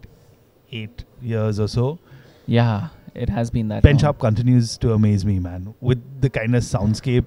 eight 0.72 1.04
years 1.22 1.60
or 1.60 1.68
so. 1.68 2.00
Yeah, 2.46 2.90
it 3.14 3.30
has 3.30 3.50
been 3.50 3.68
that. 3.70 3.84
Ben 3.84 3.98
Sharp 3.98 4.20
continues 4.20 4.78
to 4.80 4.94
amaze 4.94 5.26
me, 5.26 5.40
man, 5.40 5.76
with 5.80 6.22
the 6.22 6.30
kind 6.30 6.56
of 6.56 6.64
soundscape, 6.64 7.26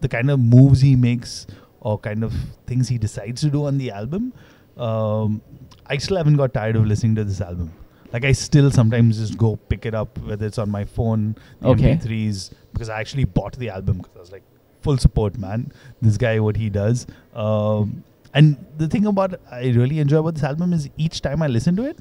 the 0.00 0.08
kind 0.08 0.30
of 0.30 0.38
moves 0.38 0.80
he 0.80 0.96
makes 0.96 1.46
or 1.84 1.98
kind 1.98 2.24
of 2.24 2.32
things 2.66 2.88
he 2.88 2.98
decides 2.98 3.40
to 3.42 3.50
do 3.50 3.66
on 3.66 3.78
the 3.78 3.90
album. 3.92 4.32
Um, 4.76 5.40
I 5.86 5.98
still 5.98 6.16
haven't 6.16 6.36
got 6.36 6.52
tired 6.54 6.76
of 6.76 6.86
listening 6.86 7.14
to 7.16 7.24
this 7.24 7.40
album. 7.40 7.72
Like 8.12 8.24
I 8.24 8.32
still 8.32 8.70
sometimes 8.70 9.18
just 9.18 9.36
go 9.38 9.56
pick 9.56 9.86
it 9.86 9.94
up, 9.94 10.18
whether 10.18 10.46
it's 10.46 10.58
on 10.58 10.70
my 10.70 10.84
phone, 10.84 11.36
the 11.60 11.68
Okay. 11.68 11.94
MP3s, 11.96 12.52
because 12.72 12.88
I 12.88 12.98
actually 13.00 13.24
bought 13.24 13.56
the 13.58 13.68
album 13.70 13.98
because 13.98 14.16
I 14.16 14.20
was 14.20 14.32
like, 14.32 14.42
full 14.82 14.98
support, 14.98 15.36
man. 15.38 15.70
This 16.00 16.16
guy, 16.16 16.38
what 16.40 16.56
he 16.56 16.70
does. 16.70 17.06
Um, 17.34 18.02
and 18.32 18.56
the 18.78 18.88
thing 18.88 19.06
about 19.06 19.38
I 19.50 19.66
really 19.80 19.98
enjoy 20.00 20.18
about 20.18 20.34
this 20.34 20.44
album 20.44 20.72
is 20.72 20.88
each 20.96 21.20
time 21.22 21.42
I 21.42 21.46
listen 21.48 21.76
to 21.76 21.84
it, 21.84 21.98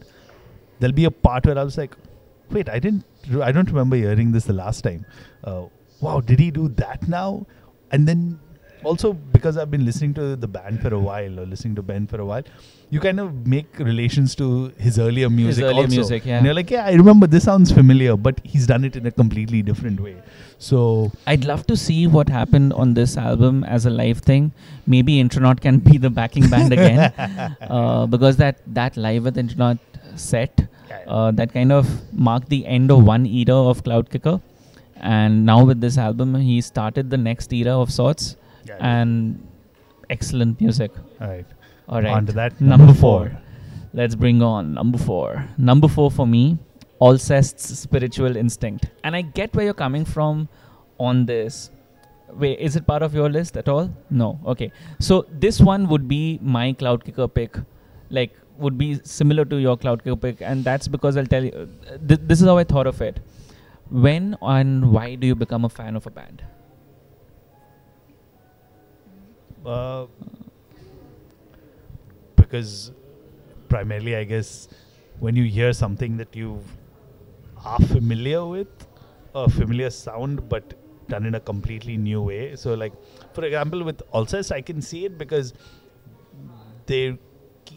there'll 0.79 0.95
be 0.95 1.05
a 1.05 1.11
part 1.11 1.45
where 1.45 1.57
I 1.57 1.63
was 1.63 1.77
like, 1.77 1.95
wait, 2.51 2.69
I 2.69 2.79
didn't, 2.79 3.05
I 3.41 3.51
don't 3.51 3.67
remember 3.69 3.95
hearing 3.95 4.31
this 4.31 4.45
the 4.45 4.53
last 4.53 4.81
time. 4.83 5.05
Uh, 5.43 5.65
wow, 6.01 6.19
did 6.21 6.39
he 6.39 6.51
do 6.51 6.69
that 6.69 7.07
now? 7.07 7.45
And 7.91 8.07
then 8.07 8.39
also 8.83 9.13
because 9.13 9.57
I've 9.57 9.71
been 9.71 9.85
listening 9.85 10.13
to 10.15 10.35
the 10.35 10.47
band 10.47 10.81
for 10.81 10.93
a 10.93 10.99
while 10.99 11.39
or 11.39 11.45
listening 11.45 11.75
to 11.75 11.81
Ben 11.81 12.07
for 12.07 12.19
a 12.19 12.25
while, 12.25 12.43
you 12.89 12.99
kind 12.99 13.19
of 13.19 13.47
make 13.47 13.79
relations 13.79 14.35
to 14.35 14.71
his 14.77 14.99
earlier 14.99 15.29
music. 15.29 15.63
earlier 15.63 15.83
also. 15.83 15.95
music, 15.95 16.25
yeah. 16.25 16.37
And 16.37 16.45
you're 16.45 16.53
like, 16.53 16.69
yeah, 16.69 16.85
I 16.85 16.93
remember 16.93 17.27
this 17.27 17.45
sounds 17.45 17.71
familiar, 17.71 18.15
but 18.15 18.39
he's 18.43 18.67
done 18.67 18.83
it 18.83 18.95
in 18.95 19.05
a 19.05 19.11
completely 19.11 19.61
different 19.61 19.99
way. 19.99 20.15
So 20.59 21.11
I'd 21.27 21.45
love 21.45 21.65
to 21.67 21.75
see 21.75 22.07
what 22.07 22.29
happened 22.29 22.73
on 22.73 22.93
this 22.93 23.17
album 23.17 23.63
as 23.63 23.85
a 23.85 23.89
live 23.89 24.19
thing. 24.19 24.51
Maybe 24.85 25.19
Intronaut 25.19 25.61
can 25.61 25.79
be 25.79 25.97
the 25.97 26.09
backing 26.09 26.49
band 26.49 26.71
again, 26.71 27.13
uh, 27.61 28.05
because 28.05 28.37
that 28.37 28.61
that 28.67 28.95
live 28.95 29.23
with 29.23 29.37
Intronaut 29.37 29.79
set 30.15 30.67
uh, 31.07 31.31
that 31.31 31.53
kind 31.53 31.71
of 31.71 31.89
marked 32.13 32.49
the 32.49 32.65
end 32.65 32.91
of 32.91 33.03
one 33.03 33.25
era 33.25 33.55
of 33.55 33.83
Cloud 33.83 34.09
Kicker, 34.09 34.39
and 34.97 35.45
now 35.45 35.63
with 35.65 35.81
this 35.81 35.97
album, 35.97 36.35
he 36.35 36.61
started 36.61 37.09
the 37.09 37.17
next 37.17 37.51
era 37.51 37.77
of 37.77 37.91
sorts, 37.91 38.35
yeah, 38.67 38.77
and 38.79 39.45
excellent 40.09 40.59
music. 40.61 40.91
all 41.21 41.27
right. 41.27 41.45
All 41.89 42.01
right, 42.01 42.13
On 42.17 42.25
to 42.25 42.31
that. 42.33 42.59
number 42.61 42.93
four. 42.93 43.31
Let's 43.93 44.15
bring 44.15 44.41
on 44.41 44.73
number 44.73 44.97
four. 44.97 45.45
Number 45.57 45.87
four 45.87 46.09
for 46.09 46.25
me, 46.25 46.57
Alcest's 47.01 47.77
spiritual 47.79 48.37
instinct. 48.37 48.85
And 49.03 49.15
I 49.15 49.21
get 49.21 49.53
where 49.55 49.65
you're 49.65 49.73
coming 49.73 50.05
from 50.05 50.47
on 50.97 51.25
this. 51.25 51.69
Wait, 52.31 52.57
is 52.59 52.75
it 52.77 52.87
part 52.87 53.03
of 53.03 53.13
your 53.13 53.29
list 53.29 53.57
at 53.57 53.67
all? 53.67 53.89
No. 54.09 54.39
Okay. 54.47 54.71
So 54.99 55.25
this 55.29 55.59
one 55.59 55.87
would 55.89 56.07
be 56.07 56.39
my 56.41 56.73
cloud 56.73 57.03
kicker 57.03 57.27
pick. 57.27 57.57
Like 58.09 58.33
would 58.57 58.77
be 58.77 58.99
similar 59.03 59.43
to 59.45 59.57
your 59.57 59.75
cloud 59.77 60.03
kicker 60.03 60.15
pick, 60.15 60.41
and 60.41 60.63
that's 60.63 60.87
because 60.87 61.17
I'll 61.17 61.25
tell 61.25 61.43
you. 61.43 61.51
Uh, 61.51 61.97
th- 62.07 62.21
this 62.23 62.39
is 62.41 62.47
how 62.47 62.57
I 62.57 62.63
thought 62.63 62.87
of 62.87 63.01
it. 63.01 63.19
When 63.89 64.37
and 64.41 64.91
why 64.91 65.15
do 65.15 65.27
you 65.27 65.35
become 65.35 65.65
a 65.65 65.69
fan 65.69 65.95
of 65.95 66.07
a 66.07 66.11
band? 66.11 66.43
Uh, 69.65 70.05
because 72.35 72.91
primarily, 73.69 74.15
I 74.15 74.23
guess, 74.23 74.67
when 75.19 75.35
you 75.35 75.45
hear 75.45 75.73
something 75.73 76.17
that 76.17 76.35
you 76.35 76.63
are 77.63 77.79
familiar 77.79 78.45
with, 78.45 78.67
a 79.33 79.49
familiar 79.49 79.89
sound, 79.89 80.49
but 80.49 80.73
done 81.07 81.25
in 81.25 81.35
a 81.35 81.39
completely 81.39 81.97
new 81.97 82.21
way. 82.21 82.55
So, 82.55 82.73
like, 82.73 82.93
for 83.33 83.43
example, 83.45 83.83
with 83.83 84.01
Alcest, 84.13 84.51
I 84.51 84.61
can 84.61 84.81
see 84.81 85.05
it 85.05 85.17
because 85.17 85.53
they 86.85 87.17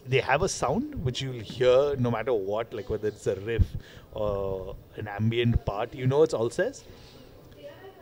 they 0.05 0.19
have 0.19 0.41
a 0.41 0.49
sound 0.49 1.03
which 1.03 1.21
you'll 1.21 1.39
hear 1.41 1.95
no 1.97 2.11
matter 2.11 2.33
what, 2.33 2.73
like 2.73 2.89
whether 2.89 3.07
it's 3.07 3.27
a 3.27 3.35
riff 3.35 3.65
or 4.11 4.75
an 4.97 5.07
ambient 5.07 5.65
part, 5.65 5.93
you 5.95 6.07
know 6.07 6.23
it's 6.23 6.33
Alcest. 6.33 6.83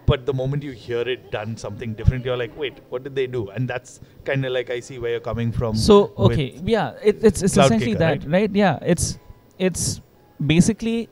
But 0.05 0.25
the 0.25 0.33
moment 0.33 0.63
you 0.63 0.71
hear 0.71 1.01
it 1.01 1.31
done 1.31 1.57
something 1.57 1.93
different, 1.95 2.25
you're 2.25 2.37
like, 2.37 2.55
wait, 2.57 2.79
what 2.89 3.03
did 3.03 3.15
they 3.15 3.25
do? 3.27 3.49
And 3.49 3.67
that's 3.67 3.99
kind 4.23 4.45
of 4.45 4.51
like 4.51 4.69
I 4.69 4.79
see 4.79 4.99
where 4.99 5.11
you're 5.11 5.19
coming 5.19 5.51
from. 5.51 5.75
So 5.75 6.13
okay, 6.17 6.59
yeah, 6.63 6.93
it, 7.03 7.23
it's 7.23 7.41
it's 7.41 7.57
essentially 7.57 7.93
Kicker, 7.93 7.99
that, 7.99 8.23
right? 8.23 8.31
right? 8.31 8.51
Yeah, 8.55 8.79
it's 8.81 9.17
it's 9.57 10.01
basically 10.45 11.09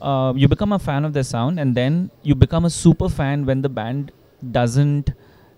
uh, 0.00 0.32
you 0.36 0.48
become 0.48 0.72
a 0.72 0.78
fan 0.78 1.04
of 1.04 1.12
their 1.12 1.22
sound, 1.22 1.60
and 1.60 1.74
then 1.74 2.10
you 2.22 2.34
become 2.34 2.64
a 2.64 2.70
super 2.70 3.08
fan 3.08 3.46
when 3.46 3.62
the 3.62 3.68
band 3.68 4.12
doesn't 4.50 5.12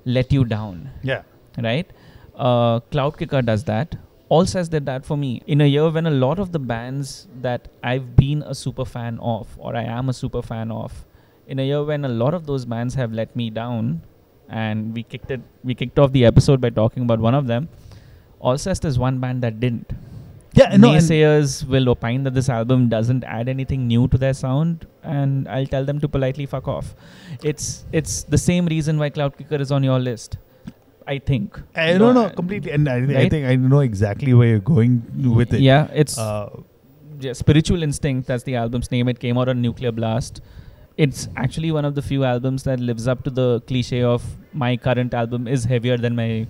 let 0.05 0.33
you 0.33 0.45
down, 0.45 0.91
Yeah. 1.03 1.23
right? 1.59 1.91
Uh, 2.35 2.81
Cloud 2.81 3.19
Kicker 3.19 3.43
does 3.43 3.65
that. 3.65 3.97
Alcest 4.31 4.71
did 4.71 4.85
that 4.87 5.05
for 5.07 5.17
me 5.17 5.43
in 5.47 5.61
a 5.63 5.65
year 5.67 5.89
when 5.91 6.07
a 6.07 6.11
lot 6.11 6.39
of 6.39 6.53
the 6.53 6.59
bands 6.59 7.27
that 7.41 7.69
I've 7.83 8.15
been 8.15 8.43
a 8.43 8.55
super 8.55 8.85
fan 8.85 9.19
of, 9.21 9.49
or 9.59 9.75
I 9.75 9.83
am 9.85 10.09
a 10.09 10.13
super 10.13 10.43
fan 10.43 10.71
of, 10.71 11.05
in 11.49 11.59
a 11.59 11.67
year 11.71 11.83
when 11.83 12.05
a 12.05 12.09
lot 12.09 12.35
of 12.35 12.47
those 12.47 12.65
bands 12.65 12.95
have 12.95 13.13
let 13.13 13.35
me 13.35 13.51
down, 13.51 14.03
and 14.49 14.95
we 14.95 15.03
kicked 15.03 15.31
it, 15.31 15.41
we 15.65 15.75
kicked 15.75 15.99
off 15.99 16.13
the 16.13 16.25
episode 16.25 16.61
by 16.61 16.71
talking 16.71 17.03
about 17.03 17.19
one 17.21 17.35
of 17.35 17.47
them. 17.47 17.69
Alcest 18.41 18.85
is 18.85 18.99
one 18.99 19.19
band 19.19 19.43
that 19.43 19.59
didn't. 19.61 19.93
Yeah, 20.55 20.77
no, 20.77 20.89
Naysayers 20.91 21.67
will 21.69 21.89
opine 21.91 22.23
that 22.25 22.35
this 22.35 22.49
album 22.49 22.89
doesn't 22.89 23.23
add 23.25 23.49
anything 23.49 23.87
new 23.87 24.09
to 24.09 24.19
their 24.19 24.33
sound, 24.35 24.87
and 25.03 25.47
I'll 25.49 25.67
tell 25.67 25.85
them 25.85 26.01
to 26.01 26.09
politely 26.09 26.47
fuck 26.47 26.69
off. 26.69 26.95
It's 27.43 27.85
it's 27.93 28.23
the 28.25 28.39
same 28.39 28.67
reason 28.67 28.99
why 28.99 29.11
Cloud 29.11 29.37
Kicker 29.37 29.57
is 29.67 29.71
on 29.71 29.85
your 29.85 29.99
list. 29.99 30.39
I 31.07 31.19
think. 31.19 31.59
I 31.75 31.93
No, 31.93 31.99
don't 31.99 32.15
know 32.15 32.25
I- 32.27 32.31
completely, 32.41 32.73
and 32.73 32.89
I, 32.89 32.97
I 32.97 33.01
right? 33.19 33.31
think 33.31 33.47
I 33.47 33.57
know 33.57 33.81
exactly 33.81 34.35
where 34.35 34.49
you're 34.49 34.67
going 34.73 35.03
with 35.41 35.53
it. 35.55 35.61
Yeah, 35.61 35.89
it's 36.05 36.19
Uh, 36.19 36.49
yeah, 37.21 37.33
Spiritual 37.33 37.83
Instinct. 37.83 38.27
That's 38.29 38.43
the 38.45 38.57
album's 38.57 38.91
name. 38.91 39.09
It 39.09 39.19
came 39.19 39.39
out 39.39 39.49
on 39.49 39.63
Nuclear 39.63 39.93
Blast. 39.93 40.41
It's 40.99 41.29
actually 41.37 41.71
one 41.73 41.85
of 41.85 41.95
the 41.95 42.03
few 42.03 42.25
albums 42.25 42.65
that 42.65 42.81
lives 42.81 43.09
up 43.09 43.25
to 43.25 43.31
the 43.31 43.61
cliche 43.67 44.03
of 44.03 44.25
my 44.53 44.77
current 44.77 45.15
album 45.15 45.47
is 45.47 45.65
heavier 45.65 45.97
than 45.97 46.17
my 46.17 46.47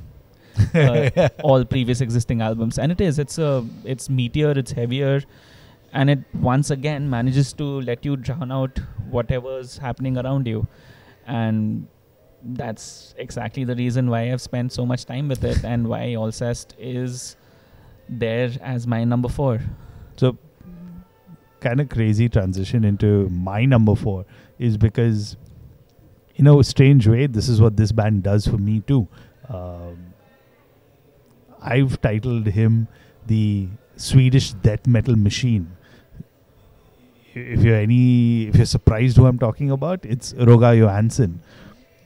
uh, 0.75 1.29
all 1.45 1.65
previous 1.65 2.01
existing 2.01 2.41
albums. 2.41 2.79
And 2.79 2.91
it 2.91 3.01
is 3.01 3.19
it's 3.19 3.39
a 3.39 3.65
it's 3.85 4.09
meatier 4.09 4.57
it's 4.57 4.73
heavier 4.73 5.23
and 5.93 6.11
it 6.11 6.19
once 6.35 6.71
again 6.71 7.09
manages 7.09 7.53
to 7.55 7.81
let 7.83 8.05
you 8.05 8.17
drown 8.17 8.51
out 8.51 8.81
whatever's 9.11 9.79
happening 9.79 10.19
around 10.19 10.47
you. 10.47 10.67
And 11.27 11.87
that's 12.43 13.15
exactly 13.19 13.65
the 13.65 13.75
reason 13.75 14.09
why 14.11 14.33
I've 14.33 14.41
spent 14.41 14.73
so 14.73 14.87
much 14.87 15.05
time 15.05 15.29
with 15.29 15.45
it 15.45 15.65
and 15.65 15.89
why 15.89 16.15
Alcest 16.15 16.75
is 16.79 17.37
there 18.09 18.51
as 18.63 18.87
my 18.87 19.05
number 19.05 19.29
four. 19.29 19.61
So, 20.17 20.39
kind 21.61 21.81
of 21.81 21.89
crazy 21.89 22.29
transition 22.29 22.85
into 22.85 23.29
my 23.31 23.65
number 23.65 23.95
four 23.95 24.25
is 24.59 24.77
because, 24.77 25.37
in 26.37 26.47
a 26.47 26.63
strange 26.65 27.07
way, 27.09 27.27
this 27.27 27.49
is 27.49 27.61
what 27.61 27.77
this 27.77 27.93
band 27.93 28.23
does 28.23 28.47
for 28.47 28.59
me 28.59 28.81
too. 28.81 29.09
Um, 29.49 30.15
I've 31.61 32.01
titled 32.01 32.47
him 32.47 32.89
the 33.27 33.69
Swedish 33.97 34.53
death 34.53 34.87
metal 34.87 35.17
machine. 35.17 35.73
If 37.35 37.61
you're 37.63 37.77
any, 37.77 38.49
if 38.49 38.57
you're 38.57 38.67
surprised 38.67 39.17
who 39.17 39.27
I'm 39.27 39.39
talking 39.39 39.71
about, 39.71 40.05
it's 40.05 40.33
Rogga 40.35 40.77
Johansson. 40.79 41.41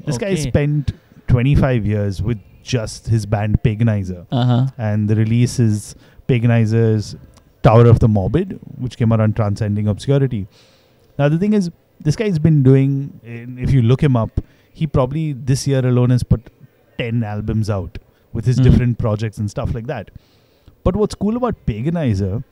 This 0.04 0.18
guy 0.18 0.34
spent 0.34 0.92
25 1.28 1.86
years 1.86 2.20
with 2.22 2.38
just 2.62 3.06
his 3.08 3.24
band 3.26 3.62
Paganizer 3.62 4.26
Uh 4.30 4.44
huh. 4.44 4.66
and 4.78 5.08
the 5.08 5.16
release 5.16 5.58
is 5.58 5.94
Paganizer's 6.28 7.16
Tower 7.62 7.86
of 7.86 8.00
the 8.00 8.08
Morbid, 8.08 8.58
which 8.78 8.96
came 8.96 9.12
out 9.12 9.20
on 9.20 9.32
Transcending 9.32 9.86
Obscurity. 9.88 10.46
Now, 11.18 11.28
the 11.28 11.38
thing 11.38 11.52
is, 11.52 11.70
this 12.00 12.16
guy's 12.16 12.38
been 12.38 12.62
doing, 12.62 13.20
if 13.22 13.72
you 13.72 13.82
look 13.82 14.02
him 14.02 14.16
up, 14.16 14.40
he 14.72 14.86
probably 14.86 15.32
this 15.32 15.66
year 15.66 15.86
alone 15.86 16.10
has 16.10 16.22
put 16.22 16.50
10 16.98 17.22
albums 17.22 17.70
out 17.70 17.98
with 18.32 18.46
his 18.46 18.58
Mhm. 18.58 18.62
different 18.64 18.98
projects 18.98 19.38
and 19.38 19.50
stuff 19.50 19.74
like 19.74 19.86
that. 19.86 20.10
But 20.82 20.96
what's 20.96 21.14
cool 21.14 21.36
about 21.36 21.66
Paganizer, 21.66 22.42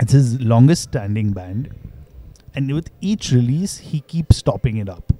it's 0.00 0.12
his 0.12 0.40
longest 0.40 0.82
standing 0.84 1.32
band, 1.32 1.70
and 2.54 2.72
with 2.72 2.90
each 3.00 3.30
release, 3.30 3.78
he 3.78 4.00
keeps 4.00 4.42
topping 4.42 4.78
it 4.78 4.88
up. 4.88 5.12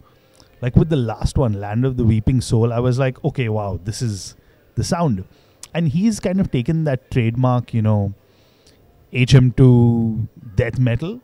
Like 0.61 0.75
with 0.75 0.89
the 0.89 0.97
last 0.97 1.39
one, 1.39 1.53
Land 1.61 1.85
of 1.85 1.97
the 1.97 2.05
Weeping 2.05 2.41
Soul, 2.41 2.73
I 2.73 2.81
was 2.81 2.99
like, 2.99 3.25
okay, 3.25 3.49
wow, 3.49 3.79
this 3.85 4.03
is 4.03 4.35
the 4.75 4.83
sound. 4.83 5.25
And 5.73 5.89
he's 5.89 6.19
kind 6.19 6.41
of 6.41 6.51
taken 6.51 6.83
that 6.85 7.11
trademark, 7.11 7.73
you 7.73 7.83
know, 7.83 8.15
HM2 9.13 10.29
death 10.57 10.79
metal, 10.79 11.21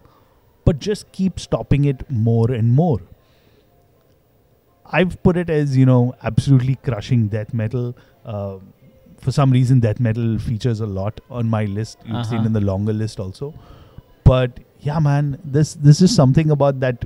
but 0.64 0.78
just 0.78 1.10
keep 1.12 1.38
stopping 1.40 1.84
it 1.84 2.08
more 2.10 2.50
and 2.50 2.72
more. 2.72 3.00
I've 4.86 5.22
put 5.22 5.36
it 5.36 5.50
as, 5.50 5.76
you 5.76 5.86
know, 5.86 6.14
absolutely 6.22 6.76
crushing 6.76 7.28
death 7.28 7.52
metal. 7.54 7.96
Uh, 8.24 8.56
for 9.18 9.32
some 9.32 9.50
reason, 9.50 9.80
death 9.80 9.98
metal 10.00 10.38
features 10.38 10.80
a 10.80 10.86
lot 10.86 11.20
on 11.30 11.48
my 11.48 11.64
list. 11.64 11.98
You've 12.04 12.26
seen 12.26 12.38
Uh-huh. 12.38 12.46
in 12.46 12.52
the 12.52 12.60
longer 12.60 12.92
list 12.92 13.18
also. 13.18 13.54
But 14.24 14.60
yeah, 14.80 14.98
man, 14.98 15.38
this 15.44 15.74
this 15.74 16.00
is 16.02 16.14
something 16.14 16.50
about 16.50 16.80
that. 16.80 17.04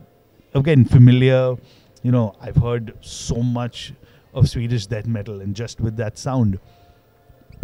Again, 0.54 0.84
familiar. 0.84 1.56
You 2.02 2.12
know, 2.12 2.34
I've 2.40 2.56
heard 2.56 2.92
so 3.00 3.42
much 3.42 3.92
of 4.34 4.48
Swedish 4.48 4.86
death 4.86 5.06
metal, 5.06 5.40
and 5.40 5.54
just 5.54 5.80
with 5.80 5.96
that 5.96 6.18
sound. 6.18 6.58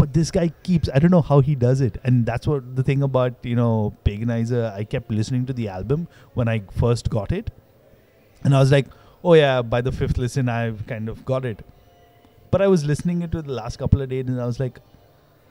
But 0.05 0.13
this 0.13 0.31
guy 0.31 0.49
keeps. 0.63 0.91
I 0.95 0.99
don't 0.99 1.11
know 1.11 1.23
how 1.23 1.41
he 1.41 1.55
does 1.55 1.81
it, 1.81 1.97
and 2.05 2.27
that's 2.27 2.47
what 2.47 2.77
the 2.77 2.83
thing 2.83 3.03
about 3.03 3.37
you 3.43 3.57
know 3.57 3.97
Paganizer. 4.05 4.71
I 4.71 4.85
kept 4.85 5.11
listening 5.11 5.47
to 5.47 5.55
the 5.55 5.69
album 5.69 6.09
when 6.35 6.47
I 6.47 6.61
first 6.73 7.09
got 7.09 7.33
it, 7.33 7.51
and 8.43 8.55
I 8.55 8.59
was 8.61 8.71
like, 8.71 8.89
oh 9.23 9.33
yeah. 9.33 9.63
By 9.63 9.81
the 9.81 9.91
fifth 9.91 10.19
listen, 10.19 10.51
I've 10.51 10.87
kind 10.87 11.09
of 11.09 11.25
got 11.25 11.47
it. 11.47 11.65
But 12.51 12.61
I 12.61 12.67
was 12.67 12.85
listening 12.85 13.23
it 13.23 13.33
to 13.33 13.41
the 13.41 13.53
last 13.53 13.79
couple 13.79 14.03
of 14.03 14.11
days, 14.11 14.27
and 14.27 14.39
I 14.39 14.45
was 14.45 14.61
like, 14.61 14.79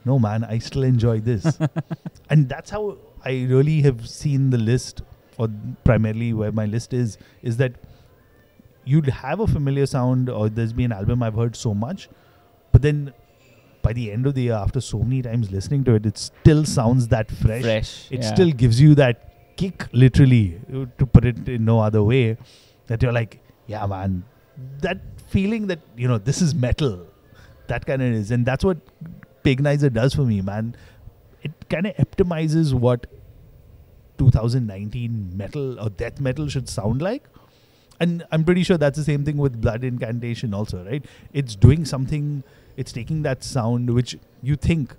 no 0.04 0.20
man, 0.20 0.44
I 0.44 0.58
still 0.58 0.84
enjoy 0.84 1.18
this, 1.18 1.58
and 2.30 2.48
that's 2.48 2.70
how 2.70 2.96
I 3.24 3.32
really 3.50 3.82
have 3.82 4.08
seen 4.08 4.50
the 4.50 4.58
list, 4.68 5.02
or 5.36 5.48
primarily 5.82 6.32
where 6.32 6.52
my 6.52 6.66
list 6.66 6.94
is, 6.94 7.18
is 7.42 7.56
that 7.56 7.72
you'd 8.84 9.08
have 9.08 9.40
a 9.40 9.48
familiar 9.48 9.86
sound, 9.86 10.30
or 10.30 10.48
there's 10.48 10.72
been 10.72 10.92
an 10.92 10.98
album 10.98 11.24
I've 11.24 11.34
heard 11.34 11.56
so 11.56 11.74
much, 11.74 12.08
but 12.70 12.82
then 12.82 13.12
by 13.84 13.92
the 13.92 14.10
end 14.10 14.26
of 14.26 14.34
the 14.34 14.42
year, 14.48 14.54
after 14.54 14.80
so 14.80 14.98
many 14.98 15.22
times 15.22 15.52
listening 15.52 15.84
to 15.84 15.94
it, 15.94 16.06
it 16.06 16.18
still 16.18 16.64
sounds 16.64 17.08
that 17.08 17.30
fresh. 17.30 17.62
Fresh. 17.62 18.08
It 18.10 18.22
yeah. 18.22 18.34
still 18.34 18.50
gives 18.50 18.80
you 18.80 18.94
that 18.96 19.56
kick, 19.56 19.86
literally, 19.92 20.60
uh, 20.72 20.86
to 20.98 21.06
put 21.06 21.24
it 21.24 21.48
in 21.48 21.64
no 21.64 21.80
other 21.80 22.02
way, 22.02 22.36
that 22.86 23.02
you're 23.02 23.12
like, 23.12 23.40
yeah, 23.66 23.86
man, 23.86 24.24
that 24.80 25.00
feeling 25.28 25.66
that, 25.68 25.80
you 25.96 26.08
know, 26.08 26.18
this 26.18 26.40
is 26.42 26.54
metal. 26.54 27.06
That 27.66 27.86
kind 27.86 28.02
of 28.02 28.08
is. 28.08 28.30
And 28.30 28.46
that's 28.46 28.64
what 28.64 28.78
Paganizer 29.44 29.92
does 29.92 30.14
for 30.14 30.22
me, 30.22 30.40
man. 30.40 30.74
It 31.42 31.52
kind 31.68 31.86
of 31.86 31.94
epitomizes 31.98 32.74
what 32.74 33.06
2019 34.18 35.36
metal 35.36 35.80
or 35.80 35.90
death 35.90 36.20
metal 36.20 36.48
should 36.48 36.68
sound 36.68 37.02
like. 37.02 37.24
And 38.00 38.24
I'm 38.32 38.44
pretty 38.44 38.62
sure 38.64 38.76
that's 38.76 38.98
the 38.98 39.04
same 39.04 39.24
thing 39.24 39.36
with 39.36 39.60
Blood 39.60 39.84
Incantation, 39.84 40.52
also, 40.52 40.84
right? 40.84 41.04
It's 41.32 41.54
doing 41.54 41.84
something, 41.84 42.42
it's 42.76 42.92
taking 42.92 43.22
that 43.22 43.44
sound 43.44 43.90
which 43.94 44.16
you 44.42 44.56
think, 44.56 44.94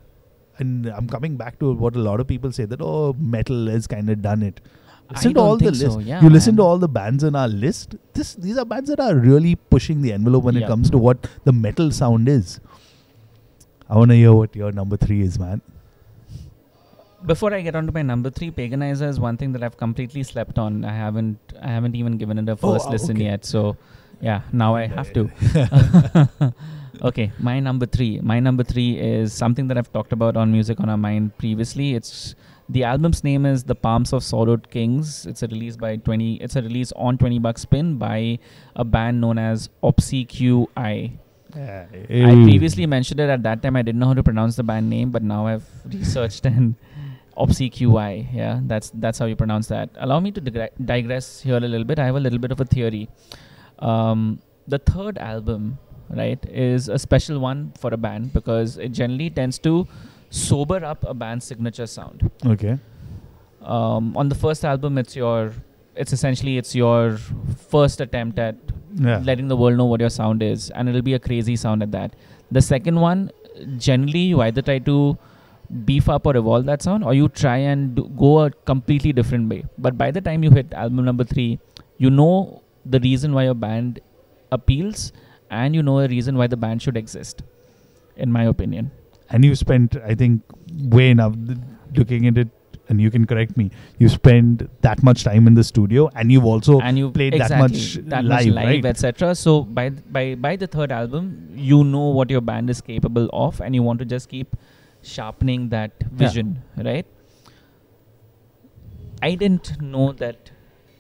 and 0.58 0.88
I'm 0.88 1.08
coming 1.08 1.36
back 1.38 1.60
to 1.60 1.74
what 1.74 1.96
a 1.96 2.00
lot 2.00 2.20
of 2.20 2.28
people 2.28 2.52
say 2.52 2.66
that, 2.66 2.82
oh, 2.82 3.14
metal 3.20 3.68
has 3.68 3.88
kind 3.88 4.10
of 4.10 4.22
done 4.22 4.44
it. 4.44 4.62
I 5.10 5.14
Listen 5.14 5.34
to 5.36 5.40
all 5.40 5.58
the 5.58 5.76
so, 5.76 5.86
list. 5.88 6.08
yeah, 6.08 6.22
you 6.24 6.30
listen 6.32 6.56
to 6.56 6.64
all 6.64 6.80
the 6.80 6.88
bands 6.88 7.24
on 7.24 7.36
our 7.36 7.48
list. 7.48 7.96
This 8.14 8.34
these 8.36 8.58
are 8.58 8.66
bands 8.66 8.90
that 8.90 9.00
are 9.00 9.14
really 9.16 9.56
pushing 9.56 10.02
the 10.02 10.12
envelope 10.14 10.44
when 10.46 10.58
it 10.58 10.66
comes 10.66 10.90
to 10.90 10.98
what 10.98 11.28
the 11.44 11.54
metal 11.54 11.92
sound 11.92 12.28
is. 12.28 12.60
I 13.88 13.96
want 13.98 14.10
to 14.10 14.16
hear 14.16 14.34
what 14.34 14.56
your 14.56 14.72
number 14.72 14.98
three 14.98 15.22
is, 15.22 15.38
man. 15.38 15.62
Before 17.24 17.54
I 17.54 17.62
get 17.62 17.76
on 17.76 17.86
to 17.86 17.92
my 17.92 18.02
number 18.02 18.32
three, 18.32 18.50
Paganizer 18.52 19.08
is 19.08 19.20
one 19.20 19.38
thing 19.38 19.52
that 19.54 19.62
I've 19.64 19.78
completely 19.78 20.24
slept 20.24 20.58
on. 20.58 20.84
I 20.84 20.96
haven't 20.96 21.38
I 21.62 21.68
haven't 21.68 21.96
even 21.96 22.18
given 22.18 22.40
it 22.40 22.50
a 22.50 22.54
Oh, 22.54 22.56
first 22.56 22.88
uh, 22.88 22.92
listen 22.92 23.16
okay. 23.18 23.26
yet. 23.26 23.46
So 23.46 23.78
yeah, 24.22 24.42
now 24.52 24.76
I 24.76 24.88
have 24.88 25.14
to. 25.14 25.30
okay, 27.02 27.32
my 27.40 27.60
number 27.60 27.86
three. 27.86 28.20
My 28.22 28.40
number 28.40 28.64
three 28.64 29.00
is 29.00 29.34
something 29.34 29.68
that 29.68 29.78
I've 29.78 29.92
talked 29.92 30.14
about 30.14 30.38
on 30.38 30.52
Music 30.52 30.80
on 30.80 30.90
Our 30.90 30.98
Mind 30.98 31.38
previously. 31.38 31.96
It's 31.96 32.36
the 32.70 32.84
album's 32.84 33.24
name 33.24 33.46
is 33.46 33.64
The 33.64 33.76
Psalms 33.82 34.14
of 34.14 34.24
Sorrowed 34.24 34.70
Kings. 34.72 35.26
It's 35.26 35.44
a 35.44 35.48
release 35.48 35.78
by 35.78 35.98
twenty. 35.98 36.36
It's 36.36 36.56
a 36.56 36.62
release 36.62 36.92
on 36.94 37.18
Twenty 37.18 37.40
Bucks 37.40 37.62
Spin 37.62 37.98
by 37.98 38.40
a 38.76 38.84
band 38.84 39.22
known 39.22 39.38
as 39.38 39.70
Obsequiae. 39.84 41.12
Yeah. 41.56 41.86
I 41.92 42.44
previously 42.44 42.86
mentioned 42.86 43.20
it 43.20 43.30
at 43.30 43.44
that 43.44 43.62
time. 43.62 43.76
I 43.76 43.82
didn't 43.82 44.00
know 44.00 44.08
how 44.08 44.14
to 44.14 44.24
pronounce 44.24 44.56
the 44.56 44.64
band 44.64 44.90
name, 44.90 45.12
but 45.12 45.24
now 45.24 45.48
I've 45.48 45.68
researched 45.86 46.46
and 46.54 46.76
Obsequiae. 47.38 48.34
Yeah, 48.34 48.60
that's 48.64 48.92
that's 48.96 49.20
how 49.20 49.26
you 49.26 49.36
pronounce 49.36 49.68
that. 49.68 49.90
Allow 49.98 50.20
me 50.20 50.32
to 50.32 50.42
digre- 50.42 50.72
digress 50.84 51.42
here 51.42 51.58
a 51.58 51.60
little 51.60 51.86
bit. 51.86 52.00
I 52.00 52.06
have 52.06 52.16
a 52.16 52.20
little 52.20 52.40
bit 52.40 52.52
of 52.52 52.60
a 52.60 52.66
theory. 52.66 53.10
Um, 53.80 54.40
the 54.68 54.80
third 54.80 55.18
album, 55.18 55.78
right, 56.10 56.44
is 56.50 56.88
a 56.90 56.98
special 57.00 57.40
one 57.40 57.74
for 57.80 57.94
a 57.94 57.98
band 57.98 58.34
because 58.34 58.78
it 58.78 58.90
generally 58.90 59.30
tends 59.30 59.58
to 59.60 59.88
sober 60.30 60.84
up 60.84 61.04
a 61.04 61.14
band's 61.14 61.46
signature 61.46 61.88
sound. 61.88 62.30
Okay. 62.46 62.78
Um, 63.62 64.16
on 64.16 64.30
the 64.30 64.36
first 64.36 64.64
album, 64.66 64.98
it's 64.98 65.16
your, 65.16 65.54
it's 65.96 66.14
essentially 66.14 66.58
it's 66.58 66.76
your 66.76 67.18
first 67.70 68.02
attempt 68.02 68.38
at 68.40 68.56
Yeah. 68.98 69.22
letting 69.28 69.48
the 69.50 69.56
world 69.58 69.78
know 69.78 69.86
what 69.86 70.00
your 70.00 70.10
sound 70.10 70.44
is, 70.44 70.70
and 70.72 70.88
it'll 70.90 71.02
be 71.02 71.14
a 71.16 71.20
crazy 71.20 71.56
sound 71.56 71.84
at 71.84 71.92
that. 71.92 72.14
The 72.52 72.62
second 72.62 73.00
one, 73.00 73.32
generally, 73.78 74.20
you 74.34 74.42
either 74.42 74.62
try 74.62 74.80
to 74.80 75.18
beef 75.90 76.08
up 76.08 76.26
or 76.28 76.38
evolve 76.38 76.66
that 76.66 76.82
sound, 76.82 77.04
or 77.04 77.14
you 77.14 77.28
try 77.30 77.58
and 77.58 77.96
do, 77.96 78.04
go 78.18 78.40
a 78.46 78.52
completely 78.72 79.12
different 79.12 79.50
way. 79.50 79.66
But 79.78 79.98
by 79.98 80.12
the 80.12 80.22
time 80.22 80.44
you 80.44 80.52
hit 80.52 80.74
album 80.74 81.04
number 81.06 81.24
three, 81.24 81.60
you 81.98 82.10
know 82.10 82.62
the 82.86 83.00
reason 83.00 83.34
why 83.34 83.46
your 83.46 83.56
band 83.56 84.00
appeals, 84.52 85.12
and 85.50 85.76
you 85.76 85.84
know 85.84 86.00
a 86.00 86.08
reason 86.08 86.38
why 86.38 86.48
the 86.48 86.58
band 86.58 86.82
should 86.82 86.98
exist. 86.98 87.44
In 88.18 88.32
my 88.32 88.44
opinion, 88.46 88.92
and 89.30 89.44
you 89.44 89.56
spent, 89.56 89.98
I 89.98 90.16
think, 90.16 90.42
way 90.74 91.10
enough 91.10 91.34
looking 91.94 92.28
at 92.28 92.38
it, 92.38 92.48
and 92.88 93.02
you 93.02 93.12
can 93.12 93.26
correct 93.26 93.58
me. 93.58 93.72
You 93.98 94.08
spend 94.10 94.70
that 94.82 95.04
much 95.04 95.24
time 95.24 95.48
in 95.48 95.54
the 95.54 95.64
studio, 95.64 96.10
and 96.16 96.32
you've 96.32 96.46
also 96.46 96.80
and 96.80 96.98
you 96.98 97.12
played 97.12 97.34
that 97.34 97.58
much 97.58 97.96
that 97.96 98.24
live, 98.24 98.46
much 98.48 98.54
live, 98.54 98.66
right? 98.66 98.86
etc. 98.86 99.36
So 99.36 99.64
by 99.64 99.90
by 99.90 100.36
by 100.36 100.56
the 100.56 100.68
third 100.68 100.92
album, 100.92 101.50
you 101.54 101.84
know 101.84 102.08
what 102.10 102.30
your 102.30 102.42
band 102.42 102.70
is 102.70 102.82
capable 102.82 103.30
of, 103.34 103.60
and 103.60 103.76
you 103.76 103.84
want 103.84 104.00
to 104.00 104.06
just 104.06 104.30
keep 104.30 104.56
sharpening 105.02 105.70
that 105.70 105.92
vision, 106.12 106.62
right? 106.78 107.06
I 109.22 109.36
didn't 109.36 109.82
know 109.82 110.12
that 110.14 110.52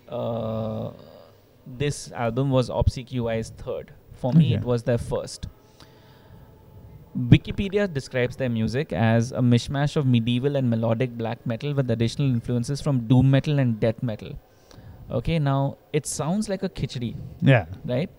uh, 0.09 0.91
this 1.65 2.11
album 2.11 2.49
was 2.49 2.69
Obsequiae's 2.69 3.49
third. 3.49 3.93
For 4.15 4.33
me, 4.33 4.53
it 4.53 4.63
was 4.63 4.83
their 4.83 4.97
first. 4.97 5.47
Wikipedia 7.17 7.91
describes 7.91 8.35
their 8.35 8.49
music 8.49 8.91
as 8.91 9.31
a 9.31 9.39
mishmash 9.39 9.95
of 9.95 10.05
medieval 10.05 10.57
and 10.57 10.69
melodic 10.69 11.17
black 11.17 11.45
metal 11.45 11.73
with 11.73 11.89
additional 11.89 12.27
influences 12.27 12.81
from 12.81 13.07
doom 13.07 13.31
metal 13.31 13.59
and 13.59 13.79
death 13.79 14.03
metal. 14.03 14.37
Okay, 15.09 15.39
now 15.39 15.77
it 15.93 16.05
sounds 16.05 16.49
like 16.49 16.63
a 16.63 16.69
khichdi, 16.69 17.15
yeah. 17.41 17.65
right? 17.85 18.09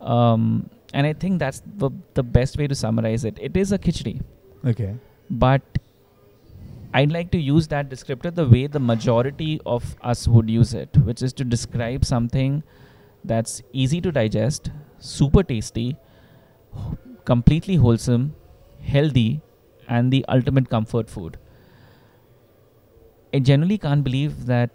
Um, 0.00 0.70
and 0.94 1.06
I 1.06 1.14
think 1.14 1.40
that's 1.40 1.62
the, 1.66 1.90
the 2.14 2.22
best 2.22 2.56
way 2.58 2.68
to 2.68 2.74
summarize 2.74 3.24
it. 3.24 3.38
It 3.40 3.56
is 3.56 3.72
a 3.72 3.78
khichdi, 3.78 4.22
Okay. 4.64 4.94
but 5.30 5.62
I'd 6.94 7.10
like 7.10 7.30
to 7.32 7.38
use 7.38 7.68
that 7.68 7.90
descriptor 7.90 8.34
the 8.34 8.46
way 8.46 8.66
the 8.66 8.78
majority 8.80 9.60
of 9.66 9.96
us 10.00 10.28
would 10.28 10.48
use 10.48 10.74
it, 10.74 10.96
which 10.98 11.22
is 11.22 11.32
to 11.34 11.44
describe 11.44 12.04
something 12.04 12.62
that's 13.24 13.62
easy 13.72 14.00
to 14.00 14.12
digest, 14.12 14.70
super 14.98 15.42
tasty, 15.42 15.96
completely 17.24 17.76
wholesome, 17.76 18.34
healthy, 18.82 19.40
and 19.88 20.12
the 20.12 20.24
ultimate 20.28 20.68
comfort 20.68 21.08
food. 21.10 21.38
I 23.32 23.38
generally 23.38 23.78
can't 23.78 24.02
believe 24.02 24.46
that 24.46 24.70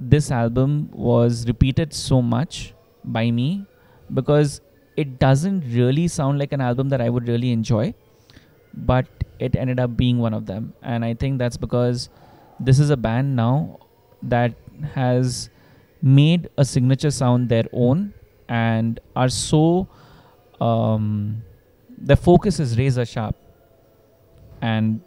this 0.00 0.30
album 0.30 0.90
was 0.92 1.46
repeated 1.46 1.92
so 1.92 2.20
much 2.22 2.74
by 3.04 3.30
me 3.30 3.66
because 4.14 4.60
it 4.96 5.18
doesn't 5.18 5.60
really 5.72 6.08
sound 6.08 6.38
like 6.38 6.52
an 6.52 6.60
album 6.60 6.88
that 6.88 7.00
I 7.00 7.08
would 7.08 7.28
really 7.28 7.52
enjoy, 7.52 7.94
but 8.74 9.06
it 9.38 9.54
ended 9.54 9.78
up 9.78 9.96
being 9.96 10.18
one 10.18 10.34
of 10.34 10.46
them. 10.46 10.72
And 10.82 11.04
I 11.04 11.14
think 11.14 11.38
that's 11.38 11.56
because 11.56 12.08
this 12.58 12.78
is 12.80 12.90
a 12.90 12.96
band 12.96 13.36
now 13.36 13.78
that 14.22 14.54
has 14.94 15.50
made 16.02 16.48
a 16.56 16.64
signature 16.64 17.10
sound 17.10 17.48
their 17.48 17.64
own 17.72 18.12
and 18.48 19.00
are 19.16 19.28
so 19.28 19.88
um, 20.60 21.42
the 21.98 22.16
focus 22.16 22.58
is 22.60 22.78
razor 22.78 23.04
sharp 23.04 23.36
and 24.62 25.00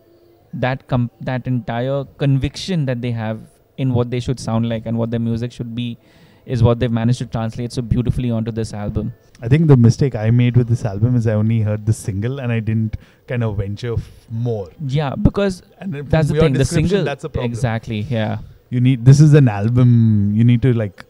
that 0.53 0.87
com- 0.87 1.09
that 1.21 1.47
entire 1.47 2.03
conviction 2.17 2.85
that 2.85 3.01
they 3.01 3.11
have 3.11 3.39
in 3.77 3.93
what 3.93 4.09
they 4.11 4.19
should 4.19 4.39
sound 4.39 4.67
like 4.69 4.85
and 4.85 4.97
what 4.97 5.11
their 5.11 5.19
music 5.19 5.51
should 5.51 5.73
be 5.75 5.97
is 6.45 6.61
what 6.63 6.79
they've 6.79 6.91
managed 6.91 7.19
to 7.19 7.25
translate 7.25 7.71
so 7.71 7.81
beautifully 7.81 8.29
onto 8.31 8.51
this 8.51 8.73
album 8.73 9.13
I 9.43 9.47
think 9.47 9.67
the 9.67 9.77
mistake 9.77 10.13
I 10.15 10.29
made 10.29 10.55
with 10.55 10.67
this 10.67 10.85
album 10.85 11.15
is 11.15 11.25
I 11.25 11.33
only 11.33 11.61
heard 11.61 11.85
the 11.85 11.93
single 11.93 12.39
and 12.39 12.51
I 12.51 12.59
didn't 12.59 12.97
kind 13.27 13.43
of 13.43 13.57
venture 13.57 13.93
f- 13.93 14.09
more. 14.29 14.69
yeah 14.85 15.15
because 15.15 15.63
that's 15.79 16.27
the 16.29 16.39
thing 16.39 16.53
the 16.53 16.65
single 16.65 17.03
That's 17.03 17.23
a 17.23 17.29
problem. 17.29 17.51
exactly 17.51 18.01
yeah 18.01 18.39
You 18.69 18.79
need 18.81 19.03
this 19.05 19.19
is 19.23 19.33
an 19.37 19.47
album. 19.53 19.89
You 20.33 20.43
need 20.49 20.61
to 20.65 20.69
like 20.81 21.03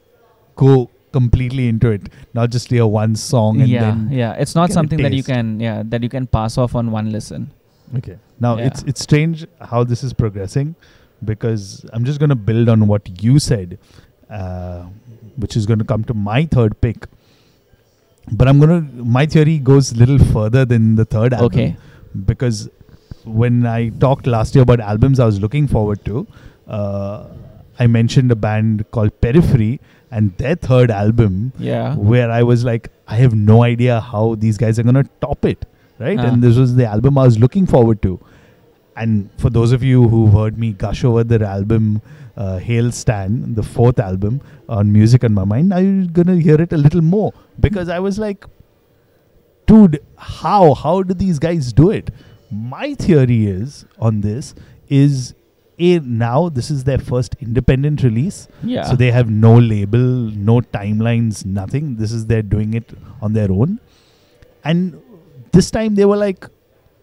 go 0.61 0.89
completely 1.11 1.67
into 1.67 1.89
it, 1.91 2.09
not 2.33 2.49
just 2.49 2.69
hear 2.69 2.85
one 2.85 3.15
song 3.15 3.61
and 3.61 3.69
yeah 3.69 3.81
then. 3.87 4.09
yeah 4.11 4.33
it's 4.45 4.55
not 4.55 4.71
something 4.71 5.01
that 5.05 5.13
you 5.13 5.23
can 5.23 5.59
yeah 5.59 5.83
that 5.93 6.01
you 6.03 6.09
can 6.09 6.27
pass 6.27 6.57
off 6.57 6.75
on 6.83 6.91
one 6.91 7.11
listen 7.11 7.51
Okay. 7.99 8.13
Now 8.43 8.57
Yeah. 8.57 8.67
it's 8.67 8.83
it's 8.89 9.01
strange 9.05 9.39
how 9.69 9.79
this 9.83 10.01
is 10.09 10.13
progressing, 10.19 10.67
because 11.29 11.63
I'm 11.93 12.05
just 12.09 12.19
going 12.21 12.29
to 12.33 12.37
build 12.49 12.69
on 12.73 12.85
what 12.91 13.09
you 13.23 13.33
said, 13.45 13.73
uh, 14.29 14.83
which 15.45 15.57
is 15.61 15.65
going 15.71 15.79
to 15.79 15.87
come 15.89 16.05
to 16.11 16.13
my 16.13 16.37
third 16.53 16.77
pick. 16.85 17.07
But 18.31 18.47
I'm 18.47 18.59
going 18.63 18.73
to 18.77 19.03
my 19.17 19.25
theory 19.25 19.57
goes 19.71 19.91
a 19.91 19.97
little 20.03 20.19
further 20.37 20.63
than 20.73 20.95
the 21.01 21.05
third 21.17 21.33
album. 21.33 21.47
okay 21.47 21.75
because 22.29 22.69
when 23.41 23.65
I 23.65 23.89
talked 24.05 24.25
last 24.27 24.55
year 24.55 24.63
about 24.63 24.79
albums 24.93 25.19
I 25.19 25.25
was 25.25 25.39
looking 25.41 25.67
forward 25.67 26.03
to, 26.05 26.25
uh, 26.67 27.25
I 27.79 27.87
mentioned 27.87 28.31
a 28.31 28.35
band 28.35 28.89
called 28.91 29.19
Periphery 29.21 29.79
and 30.11 30.35
their 30.37 30.55
third 30.55 30.91
album, 30.91 31.53
yeah 31.57 31.95
where 31.95 32.29
I 32.29 32.43
was 32.43 32.63
like, 32.65 32.89
I 33.07 33.15
have 33.15 33.33
no 33.33 33.63
idea 33.63 33.99
how 34.01 34.35
these 34.35 34.57
guys 34.57 34.77
are 34.79 34.83
gonna 34.83 35.05
top 35.21 35.45
it, 35.45 35.65
right? 35.99 36.19
Ah. 36.19 36.23
And 36.27 36.43
this 36.43 36.57
was 36.57 36.75
the 36.75 36.85
album 36.85 37.17
I 37.17 37.23
was 37.23 37.39
looking 37.39 37.65
forward 37.65 38.01
to. 38.03 38.19
And 38.95 39.29
for 39.37 39.49
those 39.49 39.71
of 39.71 39.83
you 39.83 40.07
who've 40.07 40.33
heard 40.33 40.57
me 40.57 40.73
gush 40.73 41.03
over 41.05 41.23
their 41.23 41.43
album, 41.43 42.01
uh, 42.35 42.57
Hail 42.57 42.91
Stan, 42.91 43.55
the 43.55 43.63
fourth 43.63 43.99
album 43.99 44.41
on 44.67 44.91
Music 44.91 45.23
on 45.23 45.33
My 45.33 45.45
Mind, 45.45 45.69
now 45.69 45.77
you're 45.77 46.07
gonna 46.07 46.35
hear 46.35 46.61
it 46.61 46.73
a 46.73 46.77
little 46.77 47.01
more 47.01 47.33
because 47.59 47.87
I 47.87 47.99
was 47.99 48.19
like, 48.19 48.45
dude, 49.65 50.01
how 50.17 50.73
how 50.73 51.03
do 51.03 51.13
these 51.13 51.39
guys 51.39 51.71
do 51.71 51.89
it? 51.89 52.11
My 52.51 52.95
theory 52.95 53.45
is 53.45 53.85
on 53.97 54.21
this 54.21 54.53
is 54.89 55.33
a 55.79 55.99
now 55.99 56.49
this 56.49 56.69
is 56.69 56.83
their 56.83 56.97
first 56.97 57.35
independent 57.39 58.03
release, 58.03 58.47
yeah 58.63 58.83
so 58.83 58.95
they 58.95 59.11
have 59.11 59.29
no 59.29 59.57
label, 59.57 59.99
no 59.99 60.61
timelines, 60.61 61.45
nothing. 61.45 61.95
This 61.95 62.11
is 62.11 62.25
they're 62.27 62.41
doing 62.41 62.73
it 62.73 62.91
on 63.21 63.33
their 63.33 63.51
own, 63.51 63.79
and 64.63 65.01
this 65.51 65.71
time 65.71 65.95
they 65.95 66.05
were 66.05 66.17
like, 66.17 66.45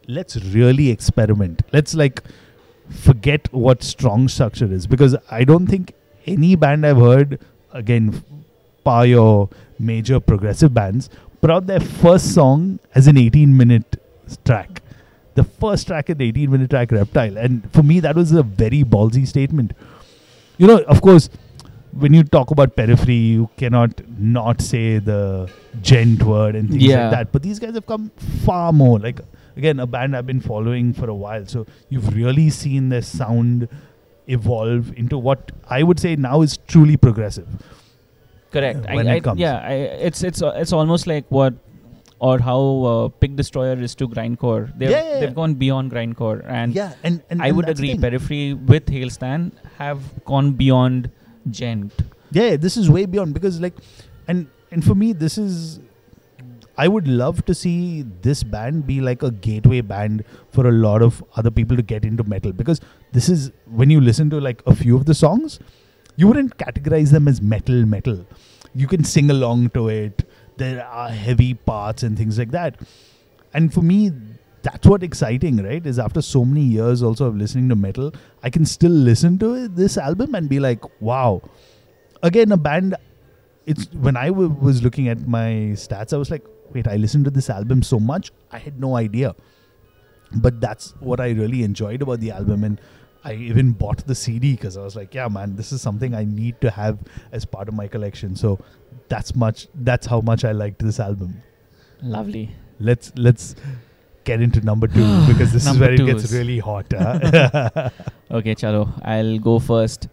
let's 0.07 0.37
really 0.37 0.91
experiment. 0.91 1.63
Let's 1.73 1.95
like 1.95 2.23
forget 2.89 3.53
what 3.53 3.83
strong 3.83 4.29
structure 4.29 4.73
is 4.73 4.87
because 4.87 5.17
I 5.31 5.45
don't 5.45 5.67
think 5.67 5.93
any 6.27 6.55
band 6.57 6.87
I've 6.87 6.97
heard 6.99 7.41
again, 7.73 8.23
par 8.85 9.07
your 9.07 9.49
major 9.79 10.21
progressive 10.21 10.73
bands, 10.75 11.11
put 11.41 11.51
out 11.51 11.67
their 11.67 11.81
first 11.81 12.35
song 12.35 12.79
as 12.95 13.07
an 13.07 13.17
18 13.17 13.57
minute 13.57 13.97
track. 14.45 14.83
The 15.39 15.45
first 15.65 15.87
track 15.89 16.11
in 16.11 16.19
the 16.19 16.27
18 16.29 16.51
minute 16.51 16.71
track, 16.71 16.93
Reptile. 16.93 17.37
And 17.47 17.71
for 17.73 17.83
me, 17.91 18.01
that 18.07 18.17
was 18.21 18.33
a 18.33 18.43
very 18.43 18.83
ballsy 18.95 19.27
statement. 19.33 19.73
You 20.59 20.67
know, 20.71 20.79
of 20.95 21.01
course, 21.09 21.29
when 22.05 22.13
you 22.19 22.23
talk 22.37 22.51
about 22.55 22.75
periphery, 22.77 23.15
you 23.35 23.49
cannot 23.57 24.01
not 24.37 24.61
say 24.61 24.99
the 25.11 25.21
djent 25.83 26.23
word 26.31 26.57
and 26.61 26.71
things 26.71 26.83
Yeah. 26.83 27.03
like 27.05 27.11
that. 27.19 27.33
But 27.37 27.43
these 27.49 27.59
guys 27.67 27.75
have 27.81 27.87
come 27.87 28.11
far 28.47 28.73
more. 28.73 28.99
Like, 28.99 29.21
again, 29.57 29.79
a 29.81 29.87
band 29.87 30.17
I've 30.17 30.27
been 30.27 30.41
following 30.49 30.93
for 31.03 31.09
a 31.09 31.15
while. 31.27 31.47
So 31.55 31.67
you've 31.89 32.11
really 32.17 32.49
seen 32.51 32.89
their 32.97 33.03
sound 33.03 33.69
evolve 34.39 34.93
into 35.05 35.17
what 35.29 35.53
I 35.79 35.83
would 35.83 35.99
say 36.01 36.17
now 36.17 36.43
is 36.49 36.57
truly 36.75 36.97
progressive. 37.09 37.49
correct 38.57 38.87
uh, 38.89 38.95
when 38.97 39.09
I, 39.09 39.13
it 39.13 39.17
I, 39.17 39.21
comes. 39.25 39.41
yeah 39.41 39.57
I, 39.71 39.73
it's 40.09 40.23
it's 40.29 40.43
uh, 40.43 40.53
it's 40.65 40.73
almost 40.77 41.07
like 41.07 41.27
what 41.39 41.55
or 42.21 42.39
how 42.41 42.61
uh, 42.85 43.09
pig 43.09 43.37
destroyer 43.37 43.79
is 43.89 43.95
to 43.95 44.09
grindcore 44.09 44.77
they've, 44.77 44.91
Yeah, 44.91 45.03
yeah, 45.13 45.21
they've 45.21 45.35
gone 45.35 45.55
beyond 45.55 45.93
grindcore 45.93 46.45
and 46.47 46.75
yeah, 46.75 46.95
and, 47.05 47.23
and 47.31 47.43
i 47.43 47.49
and 47.49 47.57
would 47.57 47.69
agree 47.69 47.97
periphery 47.97 48.55
with 48.55 48.89
Hail 48.89 49.11
Stan 49.11 49.53
have 49.79 50.01
gone 50.25 50.53
beyond 50.53 51.11
djent 51.49 51.93
Yeah, 52.31 52.57
this 52.57 52.77
is 52.77 52.91
way 52.91 53.07
beyond 53.07 53.35
because 53.35 53.61
like, 53.61 53.77
and 54.27 54.49
and 54.71 54.85
for 54.85 54.95
me, 54.95 55.13
this 55.13 55.39
is. 55.39 55.81
I 56.77 56.87
would 56.87 57.09
love 57.09 57.45
to 57.47 57.55
see 57.55 58.03
this 58.23 58.43
band 58.45 58.87
be 58.87 59.01
like 59.01 59.23
a 59.23 59.31
gateway 59.47 59.81
band 59.81 60.25
for 60.57 60.69
a 60.69 60.71
lot 60.71 61.03
of 61.03 61.25
other 61.35 61.51
people 61.51 61.77
to 61.77 61.83
get 61.83 62.05
into 62.05 62.23
metal 62.23 62.53
because 62.53 62.81
this 63.13 63.29
is 63.29 63.51
when 63.81 63.91
you 63.91 64.01
listen 64.01 64.31
to 64.31 64.41
like 64.41 64.63
a 64.67 64.75
few 64.77 64.95
of 64.95 65.07
the 65.07 65.15
songs, 65.15 65.59
you 66.17 66.29
wouldn't 66.29 66.57
categorize 66.59 67.11
them 67.11 67.27
as 67.27 67.41
metal 67.43 67.85
metal. 67.95 68.25
You 68.75 68.87
can 68.87 69.03
sing 69.03 69.31
along 69.31 69.71
to 69.71 69.89
it. 69.89 70.25
There 70.59 70.85
are 70.85 71.09
heavy 71.09 71.55
parts 71.55 72.03
and 72.03 72.17
things 72.17 72.39
like 72.39 72.51
that. 72.51 72.81
And 73.55 73.73
for 73.73 73.83
me, 73.83 74.13
that's 74.63 74.87
what 74.87 75.03
exciting, 75.03 75.63
right? 75.63 75.85
Is 75.87 75.99
after 75.99 76.21
so 76.21 76.45
many 76.45 76.63
years 76.63 77.03
also 77.03 77.27
of 77.27 77.37
listening 77.37 77.69
to 77.71 77.77
metal, 77.77 78.13
I 78.43 78.51
can 78.51 78.65
still 78.67 78.91
listen 78.91 79.39
to 79.39 79.55
it, 79.55 79.77
this 79.77 79.97
album 79.97 80.35
and 80.35 80.49
be 80.49 80.61
like, 80.61 80.83
wow. 81.01 81.43
Again, 82.23 82.53
a 82.53 82.57
band. 82.57 82.97
It's 83.67 83.87
when 83.93 84.17
I 84.17 84.29
w- 84.29 84.49
was 84.49 84.83
looking 84.83 85.09
at 85.09 85.27
my 85.27 85.75
stats, 85.85 86.13
I 86.13 86.17
was 86.17 86.31
like, 86.31 86.45
wait, 86.73 86.89
I 86.89 86.97
listened 86.97 87.25
to 87.27 87.31
this 87.31 87.51
album 87.51 87.83
so 87.83 88.01
much, 88.01 88.33
I 88.51 88.59
had 88.59 88.81
no 88.81 88.97
idea. 88.97 89.35
But 90.33 90.61
that's 90.61 90.95
what 91.01 91.21
I 91.21 91.31
really 91.31 91.63
enjoyed 91.63 92.03
about 92.03 92.21
the 92.21 92.31
album, 92.31 92.65
and 92.65 92.81
I 93.25 93.35
even 93.35 93.73
bought 93.73 94.07
the 94.07 94.15
CD 94.15 94.53
because 94.53 94.77
I 94.77 94.83
was 94.83 94.97
like, 94.97 95.15
yeah, 95.15 95.29
man, 95.29 95.57
this 95.57 95.73
is 95.73 95.83
something 95.83 96.15
I 96.15 96.25
need 96.25 96.61
to 96.61 96.71
have 96.71 96.99
as 97.33 97.45
part 97.45 97.69
of 97.69 97.75
my 97.75 97.89
collection. 97.89 98.37
So 98.37 98.59
that's 99.09 99.35
much. 99.35 99.69
That's 99.75 100.07
how 100.07 100.21
much 100.21 100.45
I 100.45 100.53
liked 100.53 100.79
this 100.81 101.01
album. 101.01 101.43
lovely 102.03 102.51
Let's 102.81 103.13
let's 103.17 103.55
get 104.25 104.41
into 104.41 104.61
number 104.61 104.87
two 104.87 105.07
because 105.29 105.53
this 105.53 105.67
is 105.67 105.79
where 105.79 105.93
it 105.93 106.05
gets 106.07 106.33
really 106.33 106.59
hot. 106.59 106.87
huh? 106.93 107.89
okay 108.39 108.55
chalo 108.55 108.83
i'll 109.13 109.39
go 109.47 109.59
first 109.59 110.07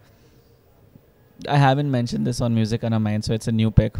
i 1.48 1.56
haven't 1.56 1.90
mentioned 1.90 2.26
this 2.26 2.40
on 2.40 2.54
music 2.54 2.82
on 2.88 2.92
a 2.92 3.00
mind 3.06 3.24
so 3.24 3.32
it's 3.34 3.46
a 3.46 3.52
new 3.52 3.70
pick 3.70 3.94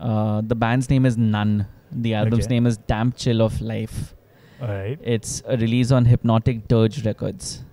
uh, 0.00 0.42
the 0.52 0.54
band's 0.54 0.90
name 0.90 1.06
is 1.06 1.16
Nun 1.16 1.66
the 1.90 2.14
album's 2.14 2.44
Okay. 2.44 2.54
name 2.54 2.66
is 2.66 2.76
damp 2.92 3.16
chill 3.16 3.40
of 3.40 3.60
life 3.60 4.14
All 4.60 4.68
right. 4.68 4.98
it's 5.02 5.42
a 5.46 5.56
release 5.56 5.90
on 5.90 6.04
hypnotic 6.04 6.68
dirge 6.68 7.04
records 7.06 7.64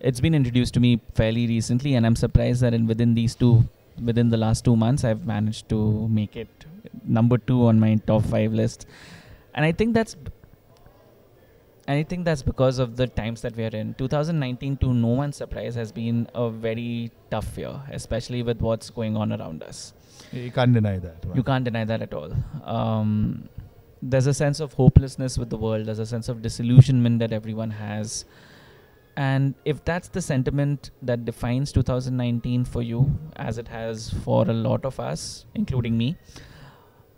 it's 0.00 0.20
been 0.20 0.34
introduced 0.34 0.74
to 0.74 0.80
me 0.80 1.00
fairly 1.14 1.46
recently 1.46 1.94
and 1.94 2.06
i'm 2.06 2.16
surprised 2.16 2.62
that 2.62 2.72
in 2.72 2.86
within 2.86 3.14
these 3.14 3.34
two 3.34 3.54
within 4.02 4.28
the 4.28 4.36
last 4.36 4.64
two 4.64 4.76
months 4.76 5.04
i've 5.04 5.24
managed 5.26 5.68
to 5.68 6.08
make 6.08 6.36
it 6.36 6.66
number 7.04 7.38
two 7.38 7.66
on 7.66 7.78
my 7.80 7.94
top 8.06 8.22
five 8.24 8.52
list 8.52 8.86
and 9.54 9.64
i 9.64 9.72
think 9.72 9.94
that's 9.94 10.14
and 11.86 11.98
i 11.98 12.02
think 12.02 12.24
that's 12.24 12.42
because 12.42 12.78
of 12.78 12.96
the 12.96 13.06
times 13.06 13.40
that 13.42 13.56
we 13.56 13.64
are 13.64 13.76
in 13.82 13.94
2019 13.94 14.76
to 14.78 14.92
no 14.94 15.08
one's 15.22 15.36
surprise 15.36 15.74
has 15.74 15.90
been 15.92 16.26
a 16.34 16.48
very 16.50 17.10
tough 17.30 17.56
year 17.56 17.74
especially 17.92 18.42
with 18.42 18.60
what's 18.60 18.90
going 18.90 19.16
on 19.16 19.32
around 19.38 19.62
us 19.62 19.80
You 20.32 20.50
can't 20.54 20.74
deny 20.76 20.98
that. 21.02 21.24
man. 21.26 21.36
you 21.38 21.42
can't 21.48 21.64
deny 21.66 21.82
that 21.90 22.02
at 22.06 22.12
all. 22.18 22.32
Um, 22.76 23.48
there's 24.14 24.26
a 24.26 24.34
sense 24.38 24.58
of 24.64 24.72
hopelessness 24.78 25.36
with 25.42 25.48
the 25.52 25.56
world. 25.64 25.86
There's 25.86 26.00
a 26.04 26.06
sense 26.10 26.28
of 26.32 26.42
disillusionment 26.46 27.20
that 27.22 27.32
everyone 27.36 27.70
has. 27.76 28.24
And 29.18 29.56
if 29.64 29.84
that's 29.84 30.06
the 30.06 30.22
sentiment 30.22 30.92
that 31.02 31.24
defines 31.24 31.72
2019 31.72 32.64
for 32.64 32.82
you, 32.82 33.18
as 33.34 33.58
it 33.58 33.66
has 33.66 34.10
for 34.24 34.48
a 34.48 34.52
lot 34.52 34.84
of 34.84 35.00
us, 35.00 35.44
including 35.56 35.98
me, 35.98 36.16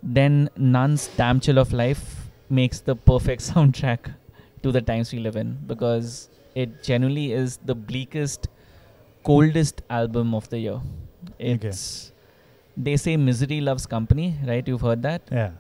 then 0.02 0.48
Nun's 0.56 1.08
Damn 1.18 1.40
Chill 1.40 1.58
of 1.58 1.74
Life 1.74 2.30
makes 2.48 2.80
the 2.80 2.96
perfect 2.96 3.42
soundtrack 3.50 4.14
to 4.62 4.72
the 4.72 4.80
times 4.80 5.12
we 5.12 5.18
live 5.18 5.36
in 5.36 5.58
because 5.66 6.30
it 6.54 6.82
genuinely 6.82 7.32
is 7.32 7.58
the 7.66 7.74
bleakest, 7.74 8.48
coldest 9.22 9.82
album 9.90 10.34
of 10.34 10.48
the 10.48 10.58
year. 10.58 10.80
Okay. 11.38 11.68
It's 11.68 12.12
they 12.78 12.96
say 12.96 13.18
misery 13.18 13.60
loves 13.60 13.84
company, 13.84 14.36
right? 14.46 14.66
You've 14.66 14.80
heard 14.80 15.02
that. 15.02 15.28
Yeah. 15.30 15.50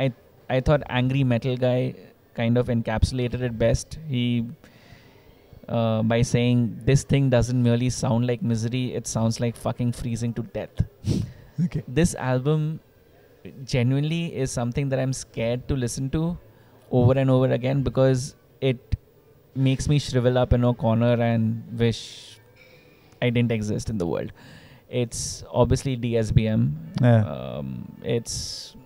I 0.00 0.12
I 0.50 0.58
thought 0.58 0.82
angry 0.88 1.22
metal 1.22 1.56
guy 1.56 1.94
kind 2.34 2.58
of 2.58 2.66
encapsulated 2.66 3.40
it 3.40 3.56
best. 3.56 4.00
He 4.08 4.46
uh, 5.68 6.02
by 6.02 6.22
saying 6.22 6.80
this 6.84 7.04
thing 7.04 7.30
doesn't 7.30 7.62
merely 7.62 7.90
sound 7.90 8.26
like 8.26 8.42
misery; 8.42 8.94
it 8.94 9.06
sounds 9.06 9.40
like 9.40 9.56
fucking 9.56 9.92
freezing 9.92 10.34
to 10.34 10.42
death. 10.42 10.84
Okay. 11.64 11.82
This 11.86 12.14
album 12.14 12.80
genuinely 13.64 14.34
is 14.34 14.50
something 14.50 14.88
that 14.88 14.98
I'm 14.98 15.12
scared 15.12 15.68
to 15.68 15.76
listen 15.76 16.08
to 16.10 16.38
over 16.90 17.12
and 17.12 17.30
over 17.30 17.46
again 17.52 17.82
because 17.82 18.34
it 18.60 18.96
makes 19.54 19.88
me 19.88 19.98
shrivel 19.98 20.38
up 20.38 20.52
in 20.52 20.64
a 20.64 20.72
corner 20.74 21.12
and 21.22 21.62
wish 21.78 22.40
I 23.20 23.30
didn't 23.30 23.52
exist 23.52 23.90
in 23.90 23.98
the 23.98 24.06
world. 24.06 24.32
It's 24.88 25.44
obviously 25.52 25.96
DSBM. 25.96 26.72
Yeah. 27.00 27.24
Um, 27.24 27.96
it's 28.02 28.76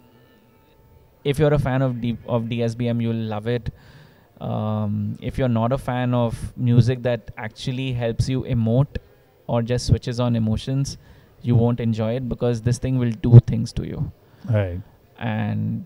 if 1.24 1.38
you're 1.38 1.54
a 1.54 1.58
fan 1.58 1.82
of 1.82 2.00
D- 2.00 2.18
of 2.26 2.44
DSBM, 2.44 3.02
you'll 3.02 3.24
love 3.34 3.46
it. 3.46 3.70
Um, 4.40 5.18
if 5.20 5.38
you're 5.38 5.48
not 5.48 5.72
a 5.72 5.78
fan 5.78 6.12
of 6.12 6.56
music 6.56 7.02
that 7.02 7.30
actually 7.38 7.92
helps 7.92 8.28
you 8.28 8.42
emote 8.42 8.98
or 9.46 9.62
just 9.62 9.86
switches 9.86 10.20
on 10.20 10.36
emotions, 10.36 10.98
you 11.42 11.54
won't 11.54 11.80
enjoy 11.80 12.16
it 12.16 12.28
because 12.28 12.60
this 12.60 12.78
thing 12.78 12.98
will 12.98 13.12
do 13.12 13.40
things 13.46 13.72
to 13.74 13.86
you. 13.86 14.12
Right. 14.50 14.80
And 15.18 15.84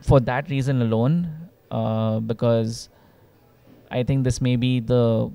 for 0.00 0.20
that 0.20 0.48
reason 0.50 0.82
alone, 0.82 1.50
uh, 1.70 2.20
because 2.20 2.88
I 3.90 4.02
think 4.02 4.24
this 4.24 4.40
may 4.40 4.56
be 4.56 4.80
the. 4.80 5.30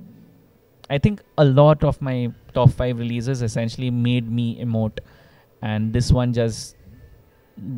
I 0.89 0.97
think 0.99 1.21
a 1.37 1.43
lot 1.43 1.83
of 1.83 2.01
my 2.01 2.31
top 2.53 2.69
five 2.71 2.99
releases 2.99 3.41
essentially 3.41 3.89
made 3.89 4.31
me 4.31 4.63
emote, 4.63 4.99
and 5.61 5.91
this 5.91 6.11
one 6.11 6.31
just 6.31 6.75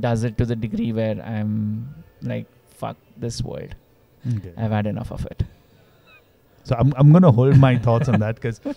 does 0.02 0.24
it 0.24 0.38
to 0.38 0.46
the 0.46 0.56
degree 0.56 0.92
where 0.92 1.22
I'm 1.22 2.04
like, 2.22 2.48
fuck 2.68 2.98
this 3.16 3.42
world. 3.42 3.76
Okay. 4.36 4.52
I've 4.58 4.72
had 4.72 4.88
enough 4.88 5.12
of 5.12 5.26
it. 5.28 5.44
So 6.64 6.76
I'm 6.78 6.94
I'm 6.98 7.12
gonna 7.14 7.32
hold 7.32 7.58
my 7.58 7.78
thoughts 7.78 8.10
on 8.10 8.20
that 8.20 8.36
because 8.36 8.60
uh, 8.66 8.74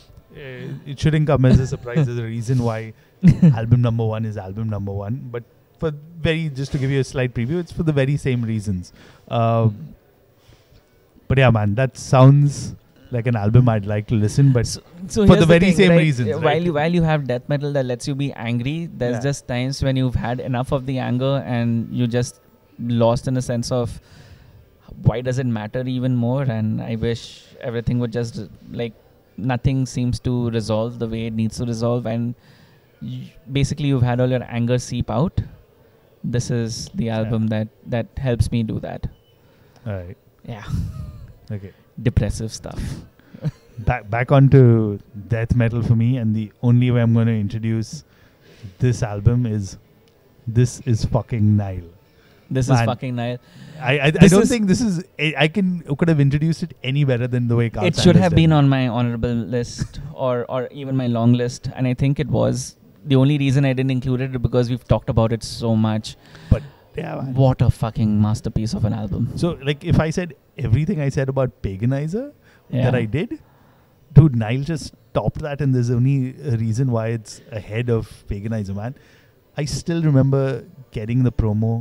it 0.86 0.98
shouldn't 0.98 1.26
come 1.26 1.44
as 1.44 1.58
a 1.58 1.66
surprise. 1.66 2.06
There's 2.06 2.18
a 2.18 2.22
reason 2.24 2.62
why 2.62 2.92
album 3.54 3.82
number 3.82 4.04
one 4.04 4.24
is 4.24 4.36
album 4.36 4.68
number 4.70 4.92
one, 4.92 5.28
but 5.32 5.42
for 5.80 5.92
very 6.20 6.48
just 6.50 6.70
to 6.72 6.78
give 6.78 6.90
you 6.90 7.00
a 7.00 7.04
slight 7.04 7.34
preview, 7.34 7.58
it's 7.58 7.72
for 7.72 7.82
the 7.82 7.92
very 7.92 8.16
same 8.16 8.42
reasons. 8.42 8.92
Um, 9.28 9.94
but 11.26 11.38
yeah, 11.38 11.50
man, 11.50 11.74
that 11.76 11.96
sounds 11.96 12.74
like 13.10 13.26
an 13.26 13.34
album 13.34 13.68
I'd 13.68 13.86
like 13.86 14.06
to 14.08 14.14
listen. 14.14 14.52
But 14.52 14.66
So, 14.68 14.80
so 15.08 15.26
For 15.26 15.34
the 15.36 15.46
very 15.46 15.60
thing, 15.60 15.74
same 15.76 15.90
right? 15.90 15.98
reasons, 15.98 16.28
Uh, 16.30 16.34
right? 16.34 16.44
While 16.44 16.62
you 16.62 16.72
while 16.74 16.94
you 16.94 17.02
have 17.02 17.26
death 17.26 17.48
metal 17.48 17.72
that 17.72 17.86
lets 17.86 18.06
you 18.06 18.14
be 18.14 18.32
angry, 18.34 18.86
there's 18.86 19.16
Yeah. 19.16 19.20
just 19.30 19.48
times 19.48 19.82
when 19.82 19.96
you've 19.96 20.14
had 20.14 20.38
enough 20.38 20.70
of 20.72 20.86
the 20.86 20.98
anger 20.98 21.42
and 21.44 21.88
you 21.92 22.06
just 22.06 22.40
lost 22.78 23.26
in 23.26 23.36
a 23.36 23.42
sense 23.42 23.72
of 23.72 24.00
why 25.02 25.20
does 25.20 25.38
it 25.38 25.46
matter 25.46 25.82
even 25.86 26.16
more? 26.16 26.42
And 26.42 26.80
I 26.82 26.96
wish 26.96 27.44
everything 27.60 27.98
would 28.00 28.12
just 28.12 28.40
like 28.72 28.92
nothing 29.36 29.86
seems 29.86 30.20
to 30.20 30.50
resolve 30.50 30.98
the 30.98 31.06
way 31.08 31.26
it 31.26 31.32
needs 31.32 31.56
to 31.58 31.64
resolve, 31.64 32.06
and 32.06 32.34
y- 33.02 33.32
basically 33.50 33.88
you've 33.88 34.02
had 34.02 34.20
all 34.20 34.28
your 34.28 34.44
anger 34.48 34.78
seep 34.78 35.10
out. 35.10 35.40
This 36.22 36.50
is 36.50 36.90
the 36.94 37.06
Yeah. 37.06 37.18
album 37.18 37.46
that 37.48 37.68
that 37.86 38.06
helps 38.18 38.50
me 38.52 38.62
do 38.62 38.78
that. 38.80 39.06
all 39.86 39.94
right, 39.94 40.16
Yeah, 40.46 40.64
okay. 41.50 41.72
depressive 42.02 42.52
stuff. 42.52 42.82
Back 43.86 44.10
back 44.10 44.30
onto 44.30 44.98
death 45.28 45.54
metal 45.56 45.82
for 45.82 45.96
me, 45.96 46.18
and 46.18 46.36
the 46.36 46.52
only 46.62 46.90
way 46.90 47.00
I'm 47.00 47.14
going 47.14 47.28
to 47.28 47.36
introduce 47.44 48.04
this 48.78 49.02
album 49.02 49.46
is 49.46 49.78
this 50.46 50.80
is 50.80 51.06
fucking 51.06 51.56
Nile. 51.56 51.88
This 52.50 52.68
Man. 52.68 52.78
is 52.80 52.86
fucking 52.86 53.14
nice. 53.16 53.38
I 53.80 53.92
I, 53.98 54.06
I 54.06 54.28
don't 54.34 54.48
think 54.52 54.66
this 54.66 54.80
is 54.80 55.04
I, 55.18 55.34
I 55.44 55.48
can 55.48 55.68
could 56.00 56.08
have 56.12 56.20
introduced 56.24 56.62
it 56.66 56.72
any 56.82 57.04
better 57.10 57.28
than 57.34 57.46
the 57.52 57.56
way 57.60 57.70
Karl 57.70 57.86
it 57.86 57.96
should 57.96 58.16
have 58.16 58.32
did 58.32 58.36
been 58.42 58.52
on 58.52 58.68
my 58.68 58.80
honorable 58.88 59.36
list 59.56 60.00
or 60.26 60.44
or 60.56 60.60
even 60.82 60.96
my 61.02 61.06
long 61.06 61.32
list 61.42 61.70
and 61.74 61.86
i 61.92 61.94
think 62.02 62.18
it 62.24 62.28
was 62.38 62.64
the 63.12 63.16
only 63.22 63.36
reason 63.42 63.64
i 63.70 63.72
didn't 63.72 63.94
include 63.96 64.20
it 64.26 64.42
because 64.48 64.68
we've 64.74 64.84
talked 64.94 65.08
about 65.14 65.32
it 65.38 65.42
so 65.50 65.70
much 65.86 66.10
But 66.50 66.62
Yeah, 66.98 67.14
man. 67.20 67.34
what 67.44 67.62
a 67.66 67.70
fucking 67.70 68.10
masterpiece 68.26 68.74
of 68.80 68.84
an 68.90 68.94
album 69.02 69.28
So, 69.42 69.50
like, 69.68 69.84
if 69.92 70.00
I 70.04 70.10
said 70.16 70.34
everything 70.68 71.00
I 71.06 71.08
said 71.16 71.28
about 71.34 71.52
Paganizer 71.66 72.24
yeah 72.78 72.84
that 72.86 72.96
I 73.00 73.04
did, 73.14 73.38
dude, 74.18 74.36
Nile 74.42 74.64
just 74.70 74.94
topped 75.18 75.40
that, 75.46 75.60
and 75.66 75.74
there's 75.76 75.90
only 75.98 76.16
a 76.52 76.56
reason 76.64 76.90
why 76.96 77.04
it's 77.18 77.40
ahead 77.60 77.88
of 77.96 78.10
Paganizer, 78.32 78.74
man. 78.80 78.96
I 79.62 79.64
still 79.76 80.02
remember 80.08 80.42
getting 80.98 81.22
the 81.28 81.32
promo, 81.42 81.72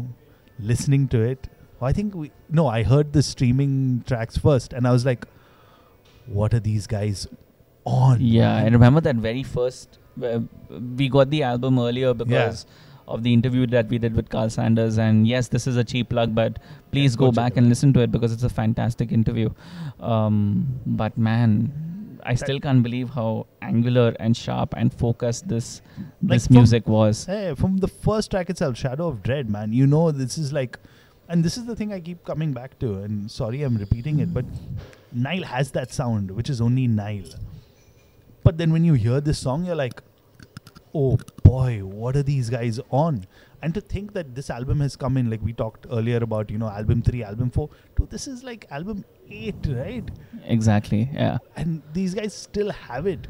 listening 0.59 1.07
to 1.09 1.21
it. 1.21 1.47
I 1.81 1.93
think 1.93 2.13
we 2.13 2.31
no, 2.49 2.67
I 2.67 2.83
heard 2.83 3.13
the 3.13 3.23
streaming 3.23 4.03
tracks 4.05 4.37
first, 4.37 4.73
and 4.73 4.87
I 4.87 4.91
was 4.91 5.05
like, 5.05 5.25
"What 6.25 6.53
are 6.53 6.59
these 6.59 6.87
guys 6.87 7.27
on?" 7.85 8.19
yeah 8.21 8.55
i 8.55 8.67
remember 8.67 9.01
that 9.01 9.15
very 9.15 9.43
first 9.43 9.97
uh, 10.23 10.39
we 10.97 11.09
got 11.09 11.29
the 11.29 11.43
album 11.43 11.79
earlier 11.79 12.13
because 12.13 12.65
of 13.07 13.23
the 13.23 13.33
interview 13.33 13.65
that 13.65 13.87
we 13.87 13.97
did 13.97 14.15
with 14.15 14.29
Karl 14.29 14.49
Sanders 14.49 14.99
and 14.99 15.27
yes 15.27 15.47
this 15.47 15.65
is 15.65 15.77
a 15.77 15.83
cheap 15.83 16.09
plug 16.09 16.35
but 16.35 16.59
please 16.91 17.15
go 17.15 17.27
go 17.27 17.31
back 17.31 17.57
and 17.57 17.67
listen 17.67 17.91
to 17.93 18.01
it 18.01 18.11
because 18.11 18.31
it's 18.31 18.43
a 18.43 18.49
fantastic 18.49 19.11
interview 19.11 19.49
um, 19.99 20.79
but 20.85 21.17
man 21.17 21.71
I 22.23 22.35
still 22.35 22.59
can't 22.59 22.83
believe 22.83 23.09
how 23.11 23.47
angular 23.61 24.15
and 24.19 24.35
sharp 24.35 24.73
and 24.77 24.93
focused 24.93 25.47
this 25.47 25.81
Like 26.21 26.37
this 26.37 26.47
from- 26.47 26.55
music 26.57 26.87
was. 26.87 27.25
Hey, 27.25 27.53
from 27.55 27.77
the 27.77 27.87
first 27.87 28.31
track 28.31 28.49
itself, 28.49 28.77
Shadow 28.77 29.07
of 29.07 29.23
Dread, 29.23 29.49
man, 29.49 29.71
you 29.73 29.87
know 29.87 30.11
this 30.11 30.37
is 30.37 30.51
like, 30.53 30.79
and 31.27 31.43
this 31.43 31.57
is 31.57 31.65
the 31.65 31.75
thing 31.75 31.93
I 31.93 31.99
keep 31.99 32.23
coming 32.25 32.51
back 32.53 32.77
to. 32.79 32.95
And 32.99 33.29
sorry, 33.31 33.61
I'm 33.63 33.77
repeating 33.77 34.19
it, 34.19 34.33
but 34.33 34.45
Nile 35.11 35.43
has 35.43 35.71
that 35.71 35.93
sound, 35.93 36.31
which 36.31 36.49
is 36.49 36.59
only 36.61 36.87
Nile. 36.87 37.29
But 38.43 38.57
then 38.57 38.71
when 38.71 38.83
you 38.83 38.93
hear 38.93 39.21
this 39.21 39.37
song, 39.39 39.65
you're 39.65 39.75
like, 39.75 40.01
oh 40.93 41.17
boy, 41.43 41.79
what 41.83 42.15
are 42.15 42.23
these 42.23 42.49
guys 42.49 42.79
on? 42.89 43.25
And 43.61 43.73
to 43.73 43.81
think 43.81 44.13
that 44.13 44.35
this 44.35 44.49
album 44.49 44.79
has 44.79 44.95
come 44.95 45.17
in, 45.17 45.29
like 45.29 45.41
we 45.41 45.51
talked 45.53 45.85
earlier 45.91 46.17
about, 46.17 46.49
you 46.49 46.57
know, 46.57 46.69
album 46.69 47.01
three, 47.01 47.23
album 47.23 47.49
four, 47.49 47.69
dude, 47.97 48.09
this 48.09 48.27
is 48.27 48.43
like 48.43 48.65
album 48.71 49.03
eight, 49.29 49.55
right? 49.69 50.09
Exactly. 50.45 51.09
Yeah. 51.13 51.39
And 51.57 51.81
these 51.93 52.13
guys 52.13 52.33
still 52.33 52.71
have 52.71 53.05
it. 53.05 53.27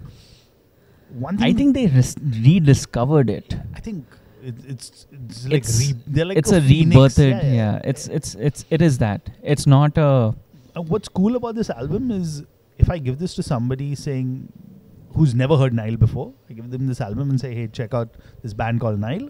One 1.12 1.38
thing 1.38 1.48
I 1.48 1.54
think 1.54 1.74
they 1.74 1.88
res- 1.88 2.16
rediscovered 2.22 3.30
it. 3.30 3.56
I 3.74 3.80
think 3.80 4.06
it, 4.44 4.54
it's 4.68 5.08
it's 5.12 5.46
like 5.46 5.54
It's- 5.54 5.80
re- 5.80 6.00
they're 6.06 6.26
like 6.26 6.38
it's 6.38 6.52
a, 6.52 6.62
phoenix. 6.62 6.96
rebirthed. 7.16 7.54
Yeah, 7.56 7.82
It's 7.84 8.08
it's 8.08 8.36
it's 8.36 8.66
it 8.70 8.82
is 8.84 9.00
that. 9.00 9.30
It's 9.42 9.66
not 9.66 9.98
a. 9.98 10.36
Uh, 10.76 10.82
what's 10.84 11.10
cool 11.10 11.36
about 11.36 11.56
this 11.56 11.72
album 11.72 12.12
is 12.12 12.44
if 12.78 12.90
I 12.92 13.00
give 13.00 13.18
this 13.18 13.34
to 13.36 13.44
somebody 13.44 13.96
saying 13.96 14.54
who's 15.16 15.34
never 15.34 15.58
heard 15.58 15.74
Nile 15.74 15.98
before, 15.98 16.32
I 16.50 16.54
give 16.54 16.70
them 16.70 16.86
this 16.86 17.02
album 17.02 17.32
and 17.32 17.40
say, 17.42 17.56
"Hey, 17.56 17.68
check 17.68 17.94
out 17.96 18.10
this 18.44 18.54
band 18.54 18.80
called 18.80 19.00
Nile." 19.00 19.30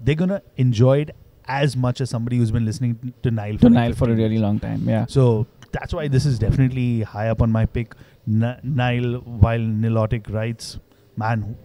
They're 0.00 0.14
gonna 0.14 0.42
enjoy 0.56 1.00
it 1.00 1.10
as 1.48 1.76
much 1.76 2.00
as 2.00 2.10
somebody 2.10 2.38
who's 2.38 2.50
been 2.50 2.64
listening 2.64 3.12
to 3.22 3.30
Nile 3.30 3.54
for 3.54 3.60
To 3.60 3.66
like 3.66 3.74
Nile 3.74 3.92
for 3.94 4.10
a 4.10 4.14
really 4.14 4.38
long 4.38 4.58
time. 4.58 4.88
Yeah. 4.88 5.06
So 5.06 5.46
that's 5.72 5.94
why 5.94 6.08
this 6.08 6.26
is 6.26 6.38
definitely 6.38 7.02
high 7.02 7.28
up 7.28 7.40
on 7.42 7.52
my 7.52 7.66
pick. 7.66 7.94
N- 8.28 8.58
Nile, 8.62 9.22
Vile 9.26 9.60
Nilotic 9.60 10.32
Rites, 10.32 10.78
man, 11.16 11.56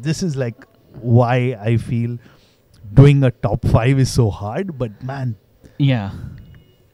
this 0.00 0.22
is 0.22 0.36
like 0.36 0.64
why 1.00 1.56
I 1.60 1.76
feel 1.76 2.18
doing 2.94 3.22
a 3.24 3.30
top 3.30 3.66
five 3.66 3.98
is 3.98 4.10
so 4.10 4.30
hard. 4.30 4.78
But 4.78 5.02
man, 5.02 5.36
Yeah. 5.78 6.10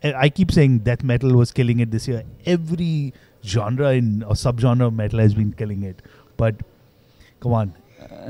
I 0.04 0.12
I 0.24 0.28
keep 0.30 0.50
saying 0.50 0.78
death 0.86 1.02
metal 1.04 1.36
was 1.40 1.52
killing 1.52 1.80
it 1.80 1.90
this 1.90 2.08
year. 2.08 2.22
Every 2.46 3.12
genre 3.44 3.92
in 3.92 4.22
or 4.24 4.32
subgenre 4.40 4.86
of 4.88 4.94
metal 4.94 5.20
has 5.20 5.34
been 5.34 5.52
killing 5.52 5.82
it. 5.90 6.00
But 6.36 6.56
come 7.40 7.52
on, 7.52 7.74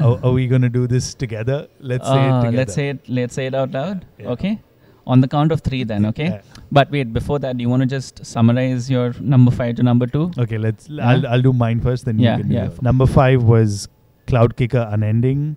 are, 0.00 0.18
are 0.24 0.32
we 0.32 0.46
gonna 0.46 0.68
do 0.68 0.86
this 0.86 1.14
together? 1.14 1.68
Let's 1.80 2.06
say 2.06 2.24
it 2.26 2.30
Uh, 2.30 2.40
together. 2.42 2.56
let's 2.56 2.74
say 2.74 2.88
it. 2.90 3.08
Let's 3.08 3.34
say 3.34 3.46
it 3.46 3.54
out 3.54 3.72
loud. 3.72 4.04
Yeah. 4.18 4.28
Okay. 4.36 4.60
On 5.06 5.20
the 5.20 5.26
count 5.28 5.50
of 5.50 5.60
three, 5.62 5.82
then. 5.84 6.06
Okay. 6.06 6.26
Yeah. 6.26 6.40
But 6.70 6.90
wait, 6.90 7.12
before 7.12 7.38
that, 7.40 7.56
do 7.56 7.62
you 7.62 7.68
want 7.68 7.82
to 7.82 7.86
just 7.86 8.24
summarize 8.24 8.88
your 8.90 9.12
number 9.20 9.50
five 9.50 9.74
to 9.76 9.82
number 9.82 10.06
two? 10.06 10.30
Okay, 10.38 10.58
let's. 10.58 10.88
Yeah. 10.88 11.08
I'll 11.08 11.26
I'll 11.26 11.42
do 11.42 11.52
mine 11.52 11.80
first. 11.80 12.04
Then 12.04 12.18
Yeah, 12.18 12.36
you 12.36 12.42
can 12.42 12.48
do 12.50 12.54
yeah. 12.54 12.68
Number 12.80 13.06
five 13.06 13.42
was 13.42 13.88
Cloudkicker 14.28 14.84
Unending. 14.92 15.56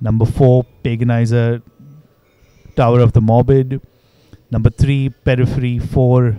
Number 0.00 0.24
four, 0.24 0.64
Paganizer, 0.84 1.60
Tower 2.76 3.00
of 3.00 3.12
the 3.12 3.20
Morbid. 3.20 3.80
Number 4.50 4.70
three, 4.70 5.10
Periphery. 5.10 5.78
Four, 5.78 6.38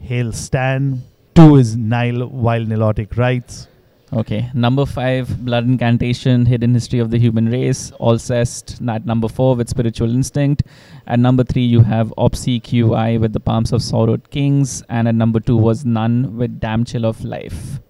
Hail 0.00 0.32
Stan. 0.32 1.02
Two 1.34 1.56
is 1.56 1.76
Nile, 1.76 2.26
Vile 2.28 2.64
Nilotic 2.64 3.16
Rites. 3.16 3.68
Okay. 4.12 4.50
Number 4.54 4.86
five, 4.86 5.44
Blood 5.44 5.64
Incantation, 5.66 6.46
Hidden 6.46 6.74
History 6.74 7.00
of 7.00 7.10
the 7.10 7.18
Human 7.18 7.48
Race, 7.50 7.90
Alcest, 7.98 8.80
at 8.88 9.04
number 9.04 9.28
four 9.28 9.56
with 9.56 9.68
Spiritual 9.68 10.10
Instinct. 10.10 10.62
At 11.06 11.18
number 11.18 11.42
three, 11.42 11.64
you 11.64 11.80
have 11.80 12.12
Obsequiae 12.16 13.20
with 13.20 13.32
The 13.32 13.40
Psalms 13.44 13.72
of 13.72 13.82
Sorrowed 13.82 14.30
Kings. 14.30 14.82
And 14.88 15.08
at 15.08 15.14
number 15.14 15.40
two 15.40 15.56
was 15.56 15.84
Nun 15.84 16.36
with 16.36 16.60
Damn 16.60 16.84
Chill 16.84 17.04
of 17.04 17.22
Life. 17.24 17.80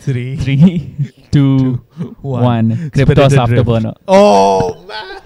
Three, 0.00 0.36
Three, 0.36 0.94
two, 1.32 1.74
one. 2.20 2.42
one. 2.42 2.70
Kryptos 2.90 3.30
Spirit 3.30 3.32
Adrift. 3.32 3.66
Afterburner. 3.66 3.94
Oh 4.06 4.84
man! 4.84 5.16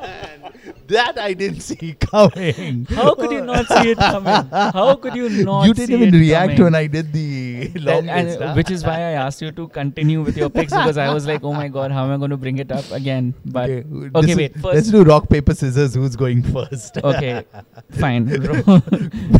that 0.90 1.18
I 1.18 1.32
didn't 1.34 1.60
see 1.60 1.94
coming. 1.94 2.86
How 2.86 3.14
could 3.14 3.30
you 3.30 3.42
not 3.42 3.66
see 3.66 3.90
it 3.90 3.98
coming? 3.98 4.46
How 4.50 4.96
could 4.96 5.14
you 5.14 5.28
not? 5.44 5.66
you 5.66 5.74
didn't 5.74 6.00
even 6.00 6.14
react 6.14 6.56
coming? 6.56 6.64
when 6.64 6.74
I 6.74 6.86
did 6.86 7.12
the 7.12 7.49
long 7.76 8.08
and, 8.08 8.28
list. 8.28 8.40
huh? 8.40 8.54
which 8.54 8.70
is 8.70 8.84
why 8.84 8.94
I 8.94 9.12
asked 9.24 9.42
you 9.42 9.50
to 9.52 9.68
continue 9.68 10.22
with 10.22 10.36
your 10.36 10.50
picks 10.50 10.72
because 10.72 10.98
I 10.98 11.12
was 11.12 11.26
like, 11.26 11.42
oh 11.44 11.52
my 11.52 11.68
god, 11.68 11.90
how 11.92 12.04
am 12.04 12.12
I 12.12 12.16
going 12.16 12.30
to 12.30 12.36
bring 12.36 12.58
it 12.58 12.70
up 12.72 12.90
again? 12.90 13.34
But 13.44 13.70
okay, 13.70 13.84
okay, 14.14 14.34
wait, 14.34 14.56
is- 14.56 14.62
first- 14.62 14.74
let's 14.74 14.90
do 14.90 15.02
rock 15.04 15.28
paper 15.28 15.54
scissors. 15.54 15.94
Who's 15.94 16.16
going 16.16 16.42
first? 16.42 16.98
okay, 16.98 17.44
fine. 17.92 18.26
Rock, 18.28 18.84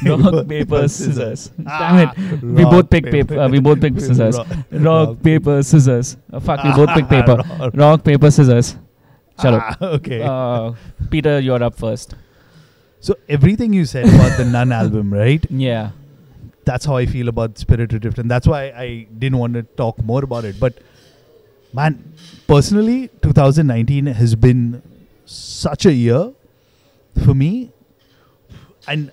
rock 0.04 0.48
paper 0.48 0.88
scissors. 0.88 1.50
Damn 1.62 2.08
it. 2.08 2.42
We 2.42 2.64
both 2.64 2.90
pick 2.90 3.04
paper. 3.04 3.38
Uh, 3.38 3.48
we 3.48 3.60
both 3.60 3.80
pick 3.80 3.98
scissors. 4.06 4.36
Rock, 4.38 4.46
Rock, 4.70 5.22
paper, 5.22 5.62
scissors. 5.62 6.16
Uh, 6.32 6.40
fuck, 6.40 6.62
we 6.64 6.72
both 6.72 6.90
pick 6.96 7.08
paper. 7.08 7.36
Rock. 7.58 7.70
Rock, 7.74 8.04
paper, 8.04 8.30
scissors. 8.30 8.76
Shut 9.40 9.54
up. 9.54 9.76
Ah, 9.80 9.86
okay. 9.96 10.20
Uh, 10.22 10.72
Peter, 11.10 11.40
you're 11.40 11.62
up 11.62 11.74
first. 11.74 12.14
so 13.00 13.14
everything 13.28 13.72
you 13.72 13.86
said 13.86 14.04
about 14.06 14.36
the 14.36 14.44
Nun 14.44 14.70
album, 14.72 15.12
right? 15.12 15.44
Yeah. 15.50 15.92
That's 16.70 16.84
how 16.90 16.96
I 16.96 17.06
feel 17.06 17.28
about 17.28 17.58
Spirit 17.58 17.92
Adrift, 17.92 18.18
and 18.22 18.30
that's 18.30 18.46
why 18.46 18.62
I 18.86 19.06
didn't 19.22 19.38
want 19.38 19.54
to 19.54 19.62
talk 19.82 20.02
more 20.10 20.22
about 20.22 20.44
it. 20.44 20.60
But 20.60 20.78
man, 21.72 22.14
personally, 22.46 23.08
2019 23.22 24.06
has 24.06 24.34
been 24.36 24.82
such 25.24 25.86
a 25.86 25.92
year 25.92 26.32
for 27.24 27.34
me, 27.34 27.72
and 28.86 29.10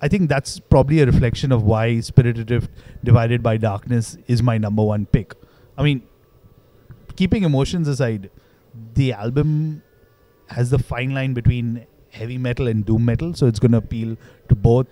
I 0.00 0.08
think 0.08 0.28
that's 0.28 0.60
probably 0.60 1.00
a 1.00 1.06
reflection 1.06 1.50
of 1.50 1.64
why 1.64 1.98
Spirit 2.00 2.38
Adrift 2.38 2.70
Divided 3.02 3.42
by 3.42 3.56
Darkness 3.56 4.16
is 4.28 4.42
my 4.42 4.56
number 4.58 4.84
one 4.84 5.06
pick. 5.06 5.34
I 5.76 5.82
mean, 5.82 6.02
keeping 7.16 7.42
emotions 7.42 7.88
aside, 7.88 8.30
the 8.94 9.14
album 9.14 9.82
has 10.48 10.70
the 10.70 10.78
fine 10.78 11.12
line 11.14 11.34
between 11.34 11.86
heavy 12.10 12.38
metal 12.38 12.68
and 12.68 12.84
doom 12.84 13.04
metal, 13.04 13.34
so 13.34 13.46
it's 13.46 13.58
going 13.58 13.72
to 13.72 13.78
appeal 13.78 14.16
to 14.48 14.54
both. 14.54 14.86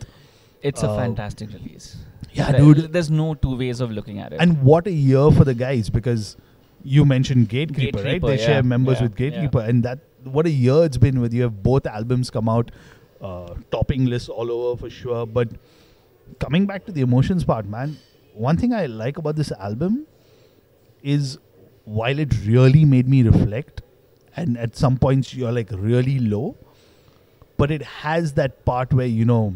It's 0.62 0.82
a 0.82 0.88
Uh, 0.90 0.96
fantastic 0.96 1.52
release. 1.52 1.96
Yeah, 2.32 2.52
There- 2.52 2.60
dude. 2.60 2.92
There's 2.92 3.10
no 3.10 3.34
two 3.34 3.56
ways 3.56 3.80
of 3.80 3.90
looking 3.90 4.18
at 4.20 4.32
it. 4.32 4.40
And 4.40 4.62
what 4.62 4.86
a 4.86 4.92
year 4.92 5.30
for 5.38 5.44
the 5.44 5.54
guys 5.54 5.90
because 5.90 6.36
you 6.82 7.04
mentioned 7.04 7.48
Gatecreeper, 7.48 8.04
right? 8.04 8.22
They 8.22 8.38
yeah, 8.38 8.46
share 8.46 8.62
members 8.62 8.98
yeah, 8.98 9.02
with 9.08 9.16
Gatecreeper, 9.16 9.68
and 9.68 9.82
that 9.84 9.98
what 10.24 10.46
a 10.46 10.50
year 10.50 10.84
it's 10.84 10.96
been 10.98 11.20
with 11.20 11.34
you 11.34 11.42
have 11.42 11.62
both 11.62 11.86
albums 11.86 12.30
come 12.30 12.48
out, 12.48 12.70
uh, 13.20 13.54
topping 13.70 14.06
lists 14.06 14.28
all 14.28 14.50
over 14.50 14.76
for 14.84 14.90
sure. 14.90 15.26
But 15.26 15.48
coming 16.38 16.66
back 16.66 16.86
to 16.86 16.92
the 16.92 17.00
emotions 17.02 17.44
part, 17.44 17.66
man, 17.66 17.96
one 18.34 18.56
thing 18.56 18.72
I 18.72 18.86
like 18.86 19.18
about 19.18 19.36
this 19.36 19.52
album 19.52 20.06
is 21.02 21.38
while 21.84 22.18
it 22.18 22.34
really 22.46 22.84
made 22.84 23.08
me 23.08 23.22
reflect, 23.22 23.82
and 24.36 24.56
at 24.56 24.76
some 24.76 24.96
points 24.96 25.34
you're 25.34 25.52
like 25.52 25.70
really 25.72 26.18
low, 26.20 26.56
but 27.56 27.70
it 27.70 27.82
has 27.82 28.32
that 28.34 28.64
part 28.64 28.92
where 28.92 29.06
you 29.06 29.24
know. 29.24 29.54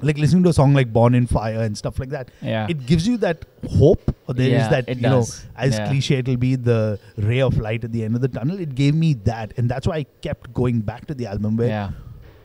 Like 0.00 0.16
listening 0.18 0.42
to 0.44 0.50
a 0.50 0.52
song 0.52 0.74
like 0.74 0.92
"Born 0.92 1.14
in 1.14 1.26
Fire" 1.26 1.60
and 1.60 1.76
stuff 1.76 1.98
like 1.98 2.10
that, 2.10 2.28
yeah. 2.40 2.66
it 2.68 2.86
gives 2.86 3.06
you 3.08 3.16
that 3.18 3.44
hope 3.68 4.14
or 4.28 4.34
there 4.34 4.46
is 4.46 4.52
Yeah, 4.52 4.68
that 4.68 4.88
it 4.88 4.98
you 4.98 5.02
know 5.02 5.24
as 5.56 5.76
Yeah. 5.78 5.88
cliche 5.88 6.18
it'll 6.18 6.36
be 6.36 6.54
the 6.54 7.00
ray 7.16 7.40
of 7.40 7.58
light 7.58 7.82
at 7.84 7.92
the 7.92 8.04
end 8.04 8.14
of 8.14 8.20
the 8.20 8.28
tunnel 8.28 8.60
it 8.60 8.74
gave 8.74 8.94
me 8.94 9.14
that 9.24 9.52
and 9.56 9.68
that's 9.68 9.86
why 9.88 9.96
i 9.96 10.06
kept 10.22 10.52
going 10.54 10.80
back 10.80 11.06
to 11.06 11.14
the 11.14 11.26
album 11.26 11.56
where 11.56 11.68
yeah. 11.68 11.90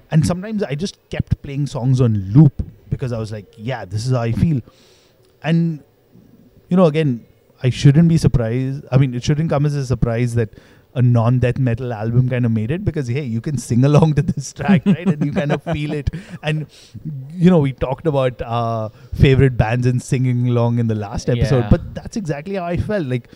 and 0.09 0.25
sometimes 0.25 0.63
i 0.63 0.73
just 0.73 0.97
kept 1.09 1.39
playing 1.43 1.67
songs 1.67 2.01
on 2.01 2.15
loop 2.33 2.63
because 2.89 3.11
i 3.11 3.19
was 3.19 3.31
like 3.31 3.53
yeah 3.57 3.85
this 3.85 4.05
is 4.07 4.13
how 4.13 4.21
i 4.21 4.31
feel 4.31 4.61
and 5.43 5.83
you 6.69 6.77
know 6.77 6.85
again 6.85 7.23
i 7.61 7.69
shouldn't 7.69 8.07
be 8.07 8.17
surprised 8.17 8.83
i 8.91 8.97
mean 8.97 9.13
it 9.13 9.23
shouldn't 9.23 9.49
come 9.49 9.65
as 9.65 9.75
a 9.75 9.85
surprise 9.85 10.33
that 10.35 10.49
a 10.95 11.01
non-death 11.01 11.57
metal 11.57 11.91
album 11.91 12.29
kind 12.29 12.45
of 12.45 12.51
made 12.51 12.71
it 12.71 12.83
because 12.85 13.07
hey 13.07 13.23
you 13.23 13.41
can 13.41 13.57
sing 13.57 13.83
along 13.83 14.13
to 14.13 14.21
this 14.21 14.53
track 14.53 14.83
right? 14.91 15.07
And 15.07 15.25
you 15.25 15.31
kind 15.31 15.51
of 15.51 15.63
feel 15.63 15.93
it. 15.93 16.09
And 16.43 16.67
you 17.31 17.49
know 17.49 17.59
we 17.59 17.73
talked 17.73 18.05
about 18.07 18.41
our 18.43 18.89
favorite 19.13 19.57
bands 19.57 19.87
and 19.87 20.01
singing 20.01 20.47
along 20.49 20.79
in 20.79 20.87
the 20.87 20.95
last 20.95 21.29
episode 21.29 21.61
Yeah. 21.65 21.69
but 21.69 21.93
that's 21.95 22.15
exactly 22.17 22.55
how 22.55 22.65
i 22.65 22.77
felt. 22.77 23.07
Like 23.07 23.29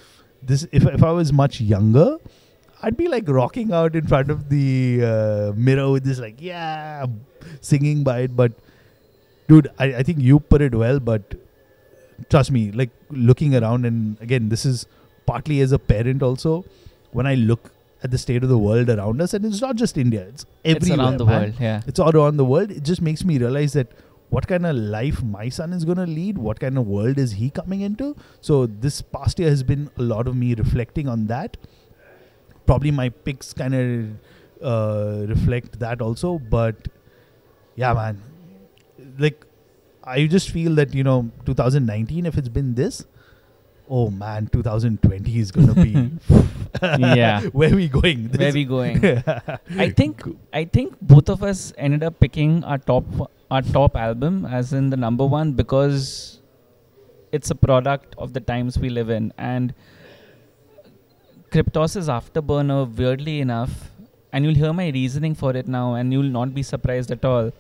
this 0.44 0.68
if, 0.72 0.86
if 0.86 1.04
i 1.04 1.12
was 1.12 1.34
much 1.34 1.60
younger 1.60 2.18
i'd 2.84 2.96
be 2.96 3.08
like 3.08 3.28
rocking 3.28 3.74
out 3.74 3.96
in 3.96 4.06
front 4.06 4.30
of 4.30 4.50
the 4.50 5.02
uh, 5.04 5.52
mirror 5.56 5.90
with 5.92 6.04
this 6.04 6.20
like 6.20 6.40
yeah 6.40 7.06
singing 7.62 8.04
by 8.04 8.20
it. 8.20 8.36
But 8.36 8.52
dude 9.48 9.70
I, 9.80 9.86
I 9.96 10.04
think 10.04 10.20
you 10.20 10.40
put 10.40 10.62
it 10.62 10.76
well 10.76 11.00
but 11.00 11.34
trust 12.30 12.52
me 12.52 12.72
like 12.72 12.90
looking 13.10 13.56
around 13.56 13.86
and 13.86 14.20
again 14.22 14.50
this 14.50 14.66
is 14.66 14.86
partly 15.26 15.60
as 15.62 15.72
a 15.72 15.80
parent 15.80 16.22
also 16.22 16.66
when 17.20 17.28
i 17.32 17.36
look 17.50 17.72
at 18.06 18.12
the 18.16 18.18
state 18.24 18.44
of 18.48 18.50
the 18.54 18.58
world 18.64 18.90
around 18.96 19.22
us 19.26 19.34
and 19.38 19.46
it's 19.50 19.62
not 19.68 19.76
just 19.84 19.98
india 20.04 20.24
it's 20.32 20.46
It's 20.64 20.76
everywhere 20.76 21.00
around 21.06 21.18
the 21.22 21.26
man. 21.30 21.42
world. 21.42 21.56
Yeah. 21.68 21.82
it's 21.92 22.00
all 22.06 22.16
around 22.20 22.38
the 22.42 22.46
world 22.54 22.72
it 22.80 22.84
just 22.92 23.02
makes 23.08 23.24
me 23.30 23.38
realize 23.46 23.74
that 23.80 23.96
what 24.36 24.46
kind 24.52 24.66
of 24.70 24.76
life 24.98 25.20
my 25.24 25.48
son 25.58 25.74
is 25.78 25.84
going 25.90 26.00
to 26.04 26.06
lead 26.20 26.38
what 26.48 26.60
kind 26.66 26.78
of 26.82 26.86
world 26.96 27.18
is 27.26 27.34
he 27.42 27.50
coming 27.60 27.82
into 27.90 28.08
so 28.50 28.58
this 28.86 29.02
past 29.18 29.40
year 29.44 29.50
has 29.56 29.64
been 29.72 29.90
a 29.98 30.06
lot 30.14 30.28
of 30.32 30.36
me 30.44 30.50
reflecting 30.62 31.08
on 31.16 31.26
that 31.34 31.58
probably 32.72 32.92
my 33.02 33.10
picks 33.28 33.54
kind 33.54 33.74
of 33.82 33.92
uh, 34.72 35.26
reflect 35.34 35.80
that 35.86 36.02
also 36.08 36.38
but 36.58 36.90
yeah 37.84 37.94
man 37.94 38.22
like 39.26 39.46
i 40.16 40.26
just 40.38 40.50
feel 40.58 40.76
that 40.82 40.94
you 41.00 41.04
know 41.10 41.18
2019 41.46 42.26
if 42.26 42.38
it's 42.42 42.50
been 42.60 42.74
this 42.82 43.06
oh 43.90 44.10
man 44.10 44.48
2020 44.48 45.40
is 45.40 45.52
going 45.52 45.68
to 45.68 45.74
be 45.74 45.92
Yeah. 47.18 47.42
where 47.60 47.74
we 47.76 47.88
going 47.88 48.30
Where 48.30 48.38
This- 48.38 48.54
we 48.54 48.66
going? 48.66 48.98
I 49.86 49.90
think 49.90 50.24
I 50.54 50.66
think 50.66 50.96
both 51.02 51.30
of 51.30 51.44
us 51.44 51.74
ended 51.78 52.04
up 52.04 52.20
picking 52.20 52.64
our 52.64 52.78
top 52.78 53.06
our 53.50 53.62
top 53.62 53.96
album 53.96 54.46
as 54.46 54.74
in 54.74 54.90
the 54.90 54.98
number 54.98 55.26
one 55.26 55.54
because 55.54 56.40
it's 57.32 57.50
a 57.50 57.56
product 57.56 58.16
of 58.18 58.34
the 58.34 58.40
times 58.42 58.78
we 58.78 58.90
live 58.90 59.10
in 59.10 59.32
and 59.38 59.74
Kryptos' 61.52 61.96
is 61.96 62.08
Afterburner 62.10 62.94
weirdly 62.98 63.40
enough 63.40 63.92
and 64.34 64.44
you'll 64.44 64.56
hear 64.56 64.74
my 64.74 64.90
reasoning 64.90 65.34
for 65.34 65.56
it 65.56 65.68
now 65.68 65.94
and 65.94 66.12
you'll 66.12 66.24
not 66.40 66.54
be 66.54 66.62
surprised 66.62 67.10
at 67.12 67.24
all. 67.24 67.52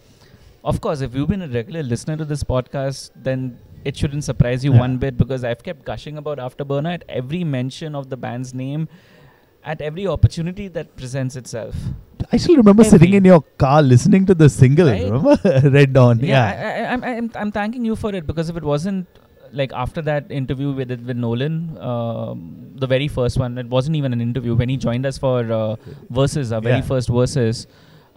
Of 0.63 0.81
course, 0.81 0.99
if 1.01 1.15
you've 1.15 1.29
been 1.29 1.41
a 1.41 1.47
regular 1.47 1.83
listener 1.83 2.17
to 2.17 2.25
this 2.25 2.43
podcast, 2.43 3.11
then 3.15 3.57
it 3.91 3.97
shouldn't 4.01 4.23
surprise 4.29 4.63
you 4.67 4.71
Yeah. 4.73 4.79
one 4.85 4.97
bit 5.03 5.17
because 5.21 5.43
I've 5.51 5.61
kept 5.67 5.85
gushing 5.91 6.17
about 6.23 6.39
Afterburner 6.47 6.93
at 6.99 7.03
every 7.21 7.43
mention 7.57 7.95
of 8.01 8.09
the 8.13 8.17
band's 8.25 8.53
name, 8.63 8.87
at 9.73 9.81
every 9.91 10.07
opportunity 10.15 10.67
that 10.79 10.95
presents 11.01 11.35
itself. 11.41 11.75
I 12.31 12.37
still 12.43 12.57
remember 12.57 12.83
sitting 12.83 13.13
in 13.19 13.25
your 13.29 13.41
car 13.63 13.81
listening 13.81 14.25
to 14.31 14.35
the 14.41 14.49
single. 14.49 14.87
Right? 14.93 15.03
Remember 15.11 15.37
Red 15.77 15.93
Dawn? 15.93 16.19
Yeah, 16.19 16.27
Yeah, 16.35 16.89
I, 16.89 16.93
I'm, 16.93 17.03
I'm, 17.11 17.31
I'm 17.43 17.51
thanking 17.57 17.85
you 17.89 17.95
for 18.03 18.13
it 18.19 18.27
because 18.31 18.49
if 18.53 18.57
it 18.61 18.63
wasn't 18.63 19.07
like 19.53 19.71
after 19.81 20.01
that 20.07 20.29
interview 20.37 20.71
with 20.79 20.89
with 21.09 21.17
Nolan, 21.25 21.55
um, 21.89 22.39
the 22.83 22.87
very 22.93 23.07
first 23.17 23.37
one, 23.43 23.57
it 23.57 23.67
wasn't 23.75 23.95
even 23.99 24.11
an 24.17 24.19
interview 24.29 24.55
when 24.61 24.67
he 24.73 24.75
joined 24.87 25.05
us 25.11 25.17
for 25.25 25.37
uh, 25.59 25.75
verses, 26.21 26.51
our 26.51 26.59
very 26.69 26.81
Yeah. 26.81 26.89
first 26.93 27.07
verses. 27.19 27.65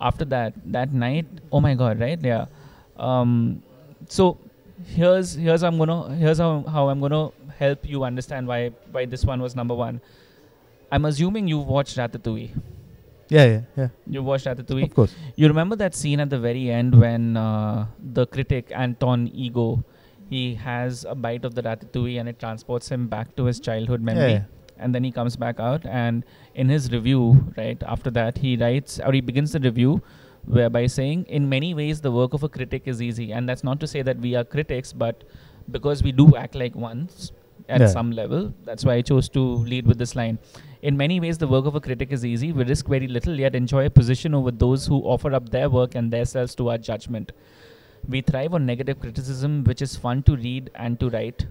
After 0.08 0.24
that, 0.34 0.54
that 0.78 0.92
night, 0.92 1.26
oh 1.52 1.60
my 1.60 1.74
god, 1.84 2.00
right? 2.00 2.18
Yeah. 2.32 2.46
Um, 3.08 3.62
so 4.08 4.38
here's 4.86 5.34
here's 5.34 5.62
I'm 5.62 5.78
gonna 5.78 6.14
here's 6.14 6.38
how, 6.38 6.62
how 6.62 6.88
I'm 6.88 7.00
gonna 7.00 7.30
help 7.58 7.86
you 7.88 8.04
understand 8.04 8.46
why 8.46 8.70
why 8.90 9.06
this 9.06 9.24
one 9.24 9.40
was 9.42 9.54
number 9.56 9.74
one. 9.74 10.00
I'm 10.92 11.04
assuming 11.04 11.46
you've 11.48 11.66
watched 11.66 11.96
Ratatouille. 11.96 12.50
yeah, 13.28 13.44
yeah, 13.44 13.60
yeah. 13.76 13.88
You 14.08 14.22
watched 14.22 14.46
Ratatouille. 14.46 14.84
Of 14.84 14.94
course. 14.94 15.14
You 15.36 15.46
remember 15.48 15.76
that 15.76 15.94
scene 15.94 16.18
at 16.20 16.30
the 16.30 16.38
very 16.38 16.70
end 16.70 16.98
when 17.00 17.36
uh, 17.36 17.86
the 18.12 18.26
critic 18.26 18.72
Anton 18.74 19.28
Ego 19.32 19.84
he 20.28 20.54
has 20.54 21.04
a 21.08 21.14
bite 21.14 21.44
of 21.44 21.54
the 21.56 21.62
ratatouille 21.62 22.18
and 22.20 22.28
it 22.28 22.38
transports 22.38 22.88
him 22.88 23.08
back 23.08 23.34
to 23.36 23.44
his 23.46 23.58
childhood 23.58 24.00
memory, 24.00 24.32
Yeah. 24.34 24.44
and 24.78 24.94
then 24.94 25.02
he 25.02 25.10
comes 25.10 25.34
back 25.34 25.58
out 25.58 25.84
and 25.84 26.24
in 26.54 26.68
his 26.68 26.92
review, 26.92 27.52
right 27.56 27.82
after 27.84 28.10
that, 28.12 28.38
he 28.38 28.56
writes 28.56 29.00
or 29.04 29.12
he 29.12 29.20
begins 29.20 29.50
the 29.52 29.58
review 29.58 30.00
whereby 30.44 30.86
saying, 30.86 31.26
in 31.28 31.48
many 31.48 31.74
ways, 31.74 32.00
the 32.00 32.10
work 32.10 32.34
of 32.34 32.42
a 32.42 32.48
critic 32.48 32.82
is 32.86 33.02
easy, 33.02 33.32
and 33.32 33.48
that's 33.48 33.64
not 33.64 33.80
to 33.80 33.86
say 33.86 34.02
that 34.02 34.18
we 34.18 34.34
are 34.34 34.44
critics, 34.44 34.92
but 34.92 35.24
because 35.70 36.02
we 36.02 36.12
do 36.12 36.36
act 36.36 36.54
like 36.54 36.74
ones 36.74 37.32
at 37.68 37.80
Yeah. 37.80 37.86
some 37.86 38.10
level, 38.10 38.52
that's 38.64 38.84
why 38.84 38.94
I 38.94 39.02
chose 39.02 39.28
to 39.30 39.40
lead 39.40 39.86
with 39.86 39.98
this 39.98 40.16
line. 40.16 40.38
In 40.82 40.96
many 40.96 41.20
ways, 41.20 41.38
the 41.38 41.46
work 41.46 41.66
of 41.66 41.74
a 41.74 41.80
critic 41.80 42.10
is 42.10 42.24
easy. 42.24 42.52
We 42.52 42.64
risk 42.64 42.88
very 42.88 43.06
little, 43.06 43.38
yet 43.38 43.54
enjoy 43.54 43.86
a 43.86 43.90
position 43.90 44.34
over 44.34 44.50
those 44.50 44.86
who 44.86 45.00
offer 45.02 45.34
up 45.34 45.50
their 45.50 45.68
work 45.68 45.94
and 45.94 46.10
themselves 46.10 46.54
to 46.56 46.70
our 46.70 46.78
judgment. 46.78 47.32
We 48.08 48.22
thrive 48.22 48.54
on 48.54 48.64
negative 48.64 48.98
criticism, 48.98 49.62
which 49.64 49.82
is 49.82 49.94
fun 49.94 50.22
to 50.22 50.36
read 50.36 50.70
and 50.74 50.98
to 51.00 51.10
write. 51.10 51.46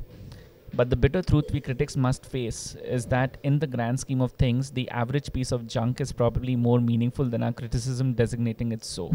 But 0.73 0.89
the 0.89 0.95
bitter 0.95 1.21
truth 1.21 1.51
we 1.51 1.61
critics 1.61 1.97
must 1.97 2.25
face 2.25 2.75
is 2.83 3.05
that, 3.07 3.37
in 3.43 3.59
the 3.59 3.67
grand 3.67 3.99
scheme 3.99 4.21
of 4.21 4.31
things, 4.33 4.71
the 4.71 4.89
average 4.89 5.33
piece 5.33 5.51
of 5.51 5.67
junk 5.67 5.99
is 5.99 6.11
probably 6.11 6.55
more 6.55 6.79
meaningful 6.79 7.25
than 7.25 7.43
our 7.43 7.51
criticism 7.51 8.13
designating 8.13 8.71
it 8.71 8.85
so. 8.85 9.11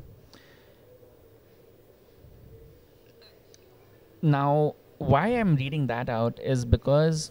Now, 4.20 4.74
why 4.98 5.28
I'm 5.28 5.54
reading 5.56 5.86
that 5.86 6.08
out 6.08 6.40
is 6.42 6.64
because 6.64 7.30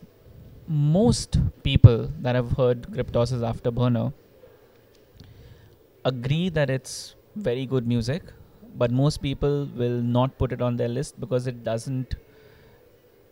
most 0.68 1.40
people 1.64 2.12
that 2.22 2.36
have 2.36 2.52
heard 2.52 2.84
Kryptos' 2.84 3.42
Afterburner 3.42 4.14
agree 6.06 6.50
that 6.50 6.70
it's 6.70 7.16
very 7.36 7.66
good 7.66 7.88
music, 7.88 8.24
but 8.76 8.92
most 8.92 9.22
people 9.22 9.68
will 9.76 10.02
not 10.02 10.38
put 10.38 10.52
it 10.52 10.62
on 10.62 10.78
their 10.78 10.88
list 10.88 11.20
because 11.20 11.48
it 11.48 11.64
doesn't. 11.64 12.16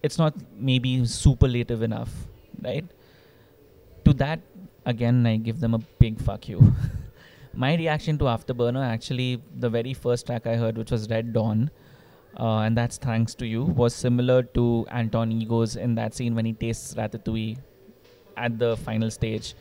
It's 0.03 0.17
not 0.17 0.33
maybe 0.57 1.05
superlative 1.05 1.81
enough, 1.81 2.11
right? 2.61 2.85
To 4.05 4.13
that, 4.13 4.39
again, 4.85 5.25
I 5.25 5.37
give 5.37 5.59
them 5.59 5.73
a 5.73 5.79
big 5.99 6.19
fuck 6.19 6.49
you. 6.49 6.73
My 7.53 7.75
reaction 7.75 8.17
to 8.19 8.25
Afterburner, 8.25 8.83
actually, 8.83 9.41
the 9.59 9.69
very 9.69 9.93
first 9.93 10.25
track 10.25 10.47
I 10.47 10.55
heard, 10.55 10.77
which 10.77 10.91
was 10.91 11.09
Red 11.09 11.33
Dawn, 11.33 11.69
uh, 12.39 12.59
and 12.59 12.77
that's 12.77 12.97
thanks 12.97 13.35
to 13.35 13.45
you, 13.45 13.63
was 13.63 13.93
similar 13.93 14.43
to 14.43 14.87
Anton 14.89 15.31
Ego's 15.31 15.75
in 15.75 15.95
that 15.95 16.13
scene 16.13 16.33
when 16.33 16.45
he 16.45 16.53
tastes 16.53 16.95
Ratatouille 16.95 17.57
at 18.37 18.57
the 18.57 18.77
final 18.77 19.11
stage. 19.11 19.53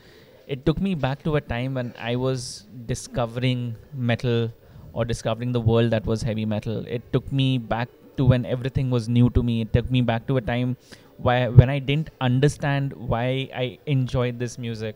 It 0.47 0.65
took 0.65 0.81
me 0.81 0.95
back 0.95 1.21
to 1.23 1.35
a 1.35 1.41
time 1.41 1.75
when 1.75 1.93
I 1.99 2.15
was 2.15 2.65
discovering 2.85 3.75
metal 3.93 4.51
or 4.93 5.05
discovering 5.05 5.51
the 5.51 5.61
world 5.61 5.91
that 5.91 6.05
was 6.05 6.21
heavy 6.21 6.45
metal. 6.45 6.85
It 6.87 7.01
took 7.13 7.31
me 7.31 7.57
back 7.57 7.89
to 8.17 8.25
when 8.25 8.45
everything 8.45 8.89
was 8.89 9.07
new 9.07 9.29
to 9.31 9.43
me. 9.43 9.61
It 9.61 9.73
took 9.73 9.89
me 9.89 10.01
back 10.01 10.27
to 10.27 10.37
a 10.37 10.41
time 10.41 10.77
why 11.17 11.47
when 11.47 11.69
I 11.69 11.79
didn't 11.79 12.09
understand 12.19 12.93
why 12.93 13.49
I 13.55 13.77
enjoyed 13.85 14.39
this 14.39 14.57
music. 14.57 14.95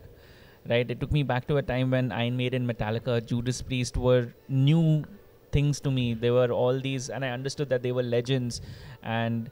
Right? 0.68 0.90
It 0.90 0.98
took 0.98 1.12
me 1.12 1.22
back 1.22 1.46
to 1.46 1.58
a 1.58 1.62
time 1.62 1.92
when 1.92 2.10
Iron 2.10 2.36
Maiden, 2.36 2.66
Metallica, 2.66 3.24
Judas 3.24 3.62
Priest 3.62 3.96
were 3.96 4.34
new 4.48 5.04
things 5.52 5.80
to 5.80 5.92
me. 5.92 6.14
They 6.14 6.32
were 6.32 6.50
all 6.50 6.80
these, 6.80 7.08
and 7.08 7.24
I 7.24 7.28
understood 7.28 7.68
that 7.68 7.84
they 7.84 7.92
were 7.92 8.02
legends, 8.02 8.60
and 9.04 9.48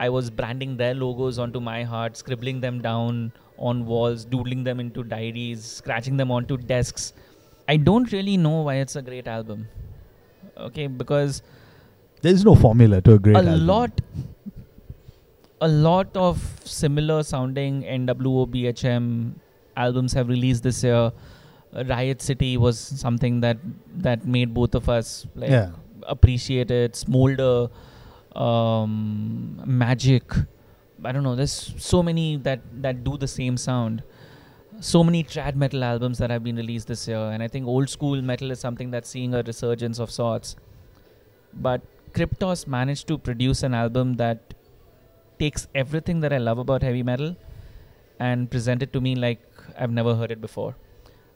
I 0.00 0.08
was 0.08 0.30
branding 0.30 0.76
their 0.76 0.94
logos 0.94 1.38
onto 1.38 1.60
my 1.60 1.84
heart, 1.84 2.16
scribbling 2.16 2.60
them 2.60 2.82
down 2.82 3.32
on 3.56 3.86
walls, 3.86 4.24
doodling 4.24 4.64
them 4.64 4.80
into 4.80 5.04
diaries, 5.04 5.64
scratching 5.64 6.16
them 6.16 6.32
onto 6.32 6.56
desks. 6.56 7.12
I 7.68 7.76
don't 7.76 8.10
really 8.10 8.36
know 8.36 8.62
why 8.62 8.76
it's 8.76 8.96
a 8.96 9.02
great 9.02 9.28
album. 9.28 9.68
Okay, 10.58 10.86
because 10.86 11.42
There's 12.22 12.44
no 12.44 12.54
formula 12.54 13.00
to 13.02 13.12
a 13.14 13.18
great 13.18 13.36
a 13.36 13.38
album. 13.38 13.66
lot 13.66 14.00
a 15.60 15.68
lot 15.68 16.16
of 16.16 16.40
similar 16.64 17.22
sounding 17.22 17.82
NWO 17.82 18.46
BHM 18.46 19.34
albums 19.76 20.12
have 20.12 20.28
released 20.28 20.62
this 20.62 20.82
year. 20.84 21.12
Uh, 21.74 21.84
Riot 21.84 22.22
City 22.22 22.56
was 22.56 22.78
something 22.78 23.40
that 23.40 23.58
that 23.96 24.24
made 24.26 24.54
both 24.54 24.74
of 24.74 24.88
us 24.88 25.26
like 25.34 25.50
Yeah. 25.50 25.70
appreciate 26.06 26.70
it. 26.70 26.96
Smolder, 26.96 27.68
um, 28.34 29.60
Magic. 29.66 30.32
I 31.04 31.12
don't 31.12 31.22
know. 31.22 31.34
There's 31.36 31.74
so 31.78 32.02
many 32.02 32.36
that 32.36 32.60
that 32.82 33.04
do 33.04 33.16
the 33.16 33.28
same 33.28 33.56
sound. 33.56 34.02
So 34.80 35.02
many 35.02 35.24
trad 35.24 35.56
metal 35.56 35.82
albums 35.82 36.18
that 36.18 36.30
have 36.30 36.44
been 36.44 36.54
released 36.54 36.86
this 36.86 37.08
year, 37.08 37.18
and 37.18 37.42
I 37.42 37.48
think 37.48 37.66
old 37.66 37.90
school 37.90 38.22
metal 38.22 38.52
is 38.52 38.60
something 38.60 38.92
that's 38.92 39.08
seeing 39.08 39.34
a 39.34 39.42
resurgence 39.42 39.98
of 39.98 40.08
sorts. 40.08 40.54
But 41.52 41.80
Kryptos 42.12 42.68
managed 42.68 43.08
to 43.08 43.18
produce 43.18 43.64
an 43.64 43.74
album 43.74 44.14
that 44.14 44.54
takes 45.40 45.66
everything 45.74 46.20
that 46.20 46.32
I 46.32 46.38
love 46.38 46.58
about 46.58 46.82
heavy 46.82 47.02
metal 47.02 47.36
and 48.20 48.48
present 48.48 48.82
it 48.82 48.92
to 48.92 49.00
me 49.00 49.16
like 49.16 49.40
I've 49.76 49.90
never 49.90 50.14
heard 50.14 50.30
it 50.30 50.40
before. 50.40 50.76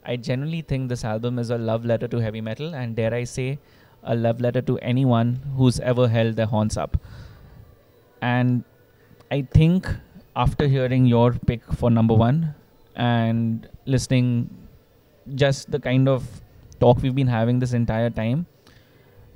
I 0.05 0.15
genuinely 0.15 0.61
think 0.61 0.87
this 0.87 1.03
album 1.03 1.37
is 1.37 1.49
a 1.49 1.57
love 1.57 1.83
letter 1.83 2.07
to 2.07 2.19
heavy 2.19 2.39
metal, 2.39 2.73
and 2.73 2.95
dare 2.95 3.13
I 3.13 3.25
say, 3.25 3.59
a 4.03 4.15
love 4.15 4.39
letter 4.39 4.61
to 4.61 4.77
anyone 4.79 5.41
who's 5.57 5.81
ever 5.81 6.07
held 6.07 6.37
their 6.37 6.45
horns 6.45 6.77
up. 6.77 6.95
And 8.21 8.63
I 9.29 9.41
think 9.41 9.87
after 10.33 10.67
hearing 10.67 11.05
your 11.05 11.33
pick 11.33 11.61
for 11.73 11.89
number 11.91 12.13
one 12.13 12.55
and 12.95 13.67
listening 13.85 14.49
just 15.35 15.71
the 15.71 15.79
kind 15.79 16.07
of 16.07 16.25
talk 16.79 17.01
we've 17.01 17.15
been 17.15 17.27
having 17.27 17.59
this 17.59 17.73
entire 17.73 18.09
time, 18.09 18.45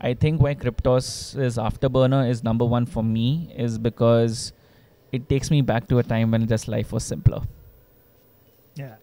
I 0.01 0.13
think 0.13 0.41
why 0.41 0.53
Kryptos 0.55 1.37
is 1.39 1.57
Afterburner 1.57 2.29
is 2.29 2.43
number 2.43 2.65
one 2.65 2.85
for 2.85 3.03
me 3.03 3.51
is 3.55 3.77
because 3.77 4.53
it 5.11 5.27
takes 5.29 5.49
me 5.49 5.61
back 5.61 5.87
to 5.87 5.97
a 5.99 6.03
time 6.03 6.31
when 6.31 6.47
just 6.47 6.67
life 6.67 6.91
was 6.91 7.03
simpler. 7.03 7.41
Yeah. 8.75 8.95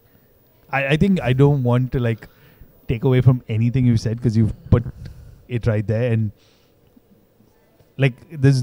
I, 0.70 0.86
I 0.88 0.96
think 0.96 1.20
I 1.20 1.32
don't 1.32 1.62
want 1.62 1.90
to 1.92 1.98
like 2.00 2.28
take 2.86 3.05
away 3.05 3.20
from 3.22 3.42
anything 3.48 3.86
you 3.86 3.96
said 3.96 4.18
because 4.18 4.36
you've 4.36 4.55
put 4.70 4.84
it 5.48 5.66
right 5.66 5.86
there 5.86 6.12
and 6.12 6.30
like 7.96 8.14
there's 8.30 8.62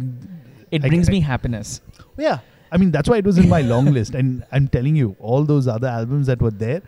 It 0.72 0.86
I- 0.86 0.88
brings 0.90 1.10
I- 1.10 1.12
me 1.14 1.20
happiness. 1.22 1.82
yeah 2.18 2.40
I 2.72 2.78
mean 2.78 2.92
that's 2.92 3.10
why 3.10 3.18
it 3.18 3.26
was 3.26 3.38
in 3.38 3.50
my 3.50 3.62
long 3.62 3.86
list 3.86 4.16
and 4.16 4.46
I'm 4.52 4.68
telling 4.68 4.96
you 4.96 5.16
all 5.20 5.44
those 5.44 5.68
other 5.68 5.88
albums 5.88 6.28
that 6.28 6.42
were 6.42 6.52
there 6.52 6.82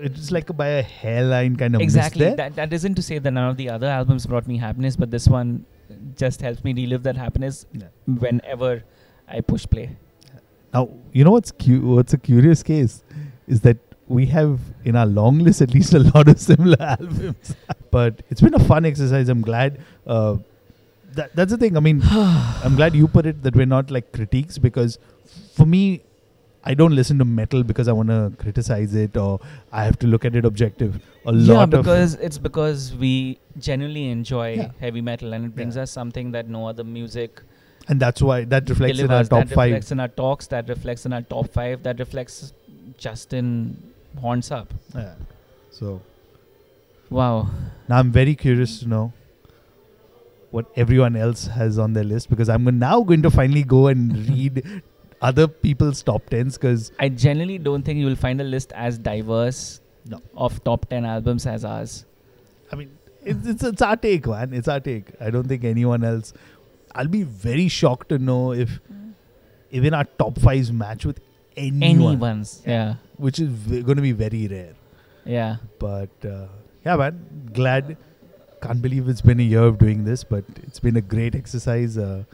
it's 0.00 0.30
like 0.30 0.54
by 0.56 0.66
a 0.68 0.82
hairline 0.82 1.56
kind 1.56 1.74
of 1.74 1.80
exactly. 1.80 2.24
there. 2.26 2.36
That 2.36 2.54
that 2.56 2.72
isn't 2.72 2.94
to 2.94 3.02
say 3.02 3.18
that 3.18 3.30
none 3.30 3.50
of 3.50 3.56
the 3.56 3.68
other 3.70 3.86
albums 3.88 4.26
brought 4.26 4.46
me 4.46 4.56
happiness, 4.58 4.96
but 4.96 5.10
this 5.10 5.26
one 5.28 5.64
just 6.16 6.40
helps 6.40 6.62
me 6.62 6.72
relive 6.72 7.02
that 7.02 7.16
happiness 7.16 7.66
Yeah. 7.72 7.86
whenever 8.06 8.84
I 9.26 9.40
push 9.40 9.66
play. 9.68 9.96
Now, 10.72 10.90
you 11.12 11.24
know 11.24 11.32
what's 11.32 11.50
cu- 11.50 11.80
what's 11.96 12.12
a 12.12 12.18
curious 12.18 12.62
case 12.62 13.02
is 13.46 13.62
that 13.62 13.78
we 14.06 14.26
have 14.26 14.60
in 14.84 14.96
our 14.96 15.06
long 15.06 15.38
list 15.40 15.60
at 15.62 15.74
least 15.74 15.92
a 15.94 15.98
lot 15.98 16.28
of 16.28 16.38
similar 16.50 16.80
albums. 16.80 17.54
but 17.90 18.22
it's 18.30 18.40
been 18.40 18.54
a 18.54 18.60
fun 18.60 18.84
exercise. 18.84 19.28
I'm 19.28 19.40
glad. 19.42 19.80
Uh, 20.06 20.36
that 21.14 21.34
that's 21.34 21.50
the 21.50 21.56
thing. 21.58 21.76
I 21.76 21.80
mean, 21.80 22.02
I'm 22.64 22.76
glad 22.76 22.94
you 22.94 23.08
put 23.08 23.26
it 23.26 23.42
that 23.42 23.54
we're 23.56 23.66
not 23.66 23.90
like 23.90 24.12
critiques 24.12 24.58
because 24.58 24.98
for 25.54 25.66
me, 25.66 26.02
I 26.64 26.74
don't 26.74 26.94
listen 26.94 27.18
to 27.18 27.24
metal 27.24 27.62
because 27.62 27.88
I 27.88 27.92
want 27.92 28.08
to 28.08 28.32
criticize 28.38 28.94
it 28.94 29.16
or 29.16 29.40
I 29.72 29.84
have 29.84 29.98
to 30.00 30.06
look 30.06 30.24
at 30.24 30.34
it 30.36 30.44
objective. 30.44 31.00
A 31.26 31.32
yeah, 31.32 31.52
lot 31.54 31.74
of 31.74 31.82
because 31.82 32.14
it's 32.14 32.38
because 32.38 32.94
we 32.94 33.38
genuinely 33.58 34.08
enjoy 34.10 34.54
Yeah. 34.54 34.70
heavy 34.80 35.00
metal, 35.00 35.32
and 35.32 35.44
it 35.46 35.54
brings 35.54 35.76
Yeah. 35.76 35.82
us 35.82 35.90
something 35.90 36.32
that 36.32 36.48
no 36.48 36.66
other 36.68 36.84
music 36.84 37.42
and 37.90 37.98
that's 38.00 38.20
why 38.20 38.44
that 38.44 38.68
reflects 38.68 38.98
in 38.98 39.04
our 39.04 39.08
delivers. 39.08 39.28
top 39.30 39.48
that 39.48 39.54
five. 39.54 39.70
reflects 39.70 39.92
in 39.92 40.00
our 40.00 40.08
talks. 40.08 40.46
That 40.48 40.68
reflects 40.68 41.06
in 41.06 41.12
our 41.14 41.22
top 41.22 41.48
five. 41.52 41.82
That 41.84 41.98
reflects 41.98 42.52
Justin 42.98 43.82
horns 44.20 44.50
up. 44.50 44.74
Yeah. 44.94 45.14
So 45.70 46.02
Wow. 47.10 47.48
Now 47.88 47.98
I'm 47.98 48.12
very 48.12 48.34
curious 48.34 48.80
to 48.80 48.88
know 48.88 49.12
what 50.50 50.66
everyone 50.76 51.14
else 51.16 51.46
has 51.46 51.78
on 51.78 51.92
their 51.92 52.04
list 52.04 52.30
because 52.30 52.48
I'm 52.48 52.64
now 52.78 53.02
going 53.02 53.22
to 53.22 53.30
finally 53.30 53.62
go 53.62 53.86
and 53.88 54.16
read 54.28 54.82
other 55.20 55.46
people's 55.48 56.02
top 56.02 56.28
tens 56.30 56.56
because 56.56 56.90
I 56.98 57.08
generally 57.08 57.58
don't 57.58 57.82
think 57.82 57.98
you 57.98 58.06
will 58.06 58.16
find 58.16 58.40
a 58.40 58.44
list 58.44 58.72
as 58.72 58.98
diverse 58.98 59.80
No. 60.06 60.20
of 60.36 60.62
top 60.64 60.88
10 60.88 61.04
albums 61.04 61.46
as 61.46 61.64
ours. 61.64 62.04
I 62.72 62.76
mean 62.76 62.96
it's, 63.24 63.46
it's 63.46 63.62
it's 63.64 63.82
our 63.82 63.96
take, 63.96 64.26
man. 64.26 64.54
It's 64.54 64.68
our 64.68 64.80
take. 64.80 65.08
I 65.20 65.30
don't 65.30 65.46
think 65.48 65.64
anyone 65.64 66.04
else. 66.04 66.32
I'll 66.94 67.08
be 67.08 67.24
very 67.24 67.68
shocked 67.68 68.08
to 68.10 68.18
know 68.18 68.52
if 68.52 68.78
even 69.70 69.92
our 69.92 70.04
top 70.04 70.38
fives 70.40 70.72
match 70.72 71.04
with 71.04 71.20
anyone, 71.56 72.12
Anyone's. 72.12 72.62
Yeah. 72.66 72.94
which 73.16 73.38
is 73.38 73.48
v- 73.48 73.82
going 73.82 73.96
to 73.96 74.02
be 74.02 74.12
very 74.12 74.46
rare. 74.48 74.74
Yeah. 75.26 75.56
But 75.78 76.24
uh, 76.24 76.46
yeah, 76.86 76.96
man, 76.96 77.50
glad. 77.52 77.96
Can't 78.60 78.82
believe 78.82 79.08
it's 79.08 79.20
been 79.20 79.40
a 79.40 79.44
year 79.44 79.62
of 79.62 79.78
doing 79.78 80.04
this, 80.04 80.24
but 80.24 80.44
it's 80.62 80.80
been 80.80 80.96
a 80.96 81.00
great 81.00 81.34
exercise. 81.34 81.96
Uh, 81.96 82.24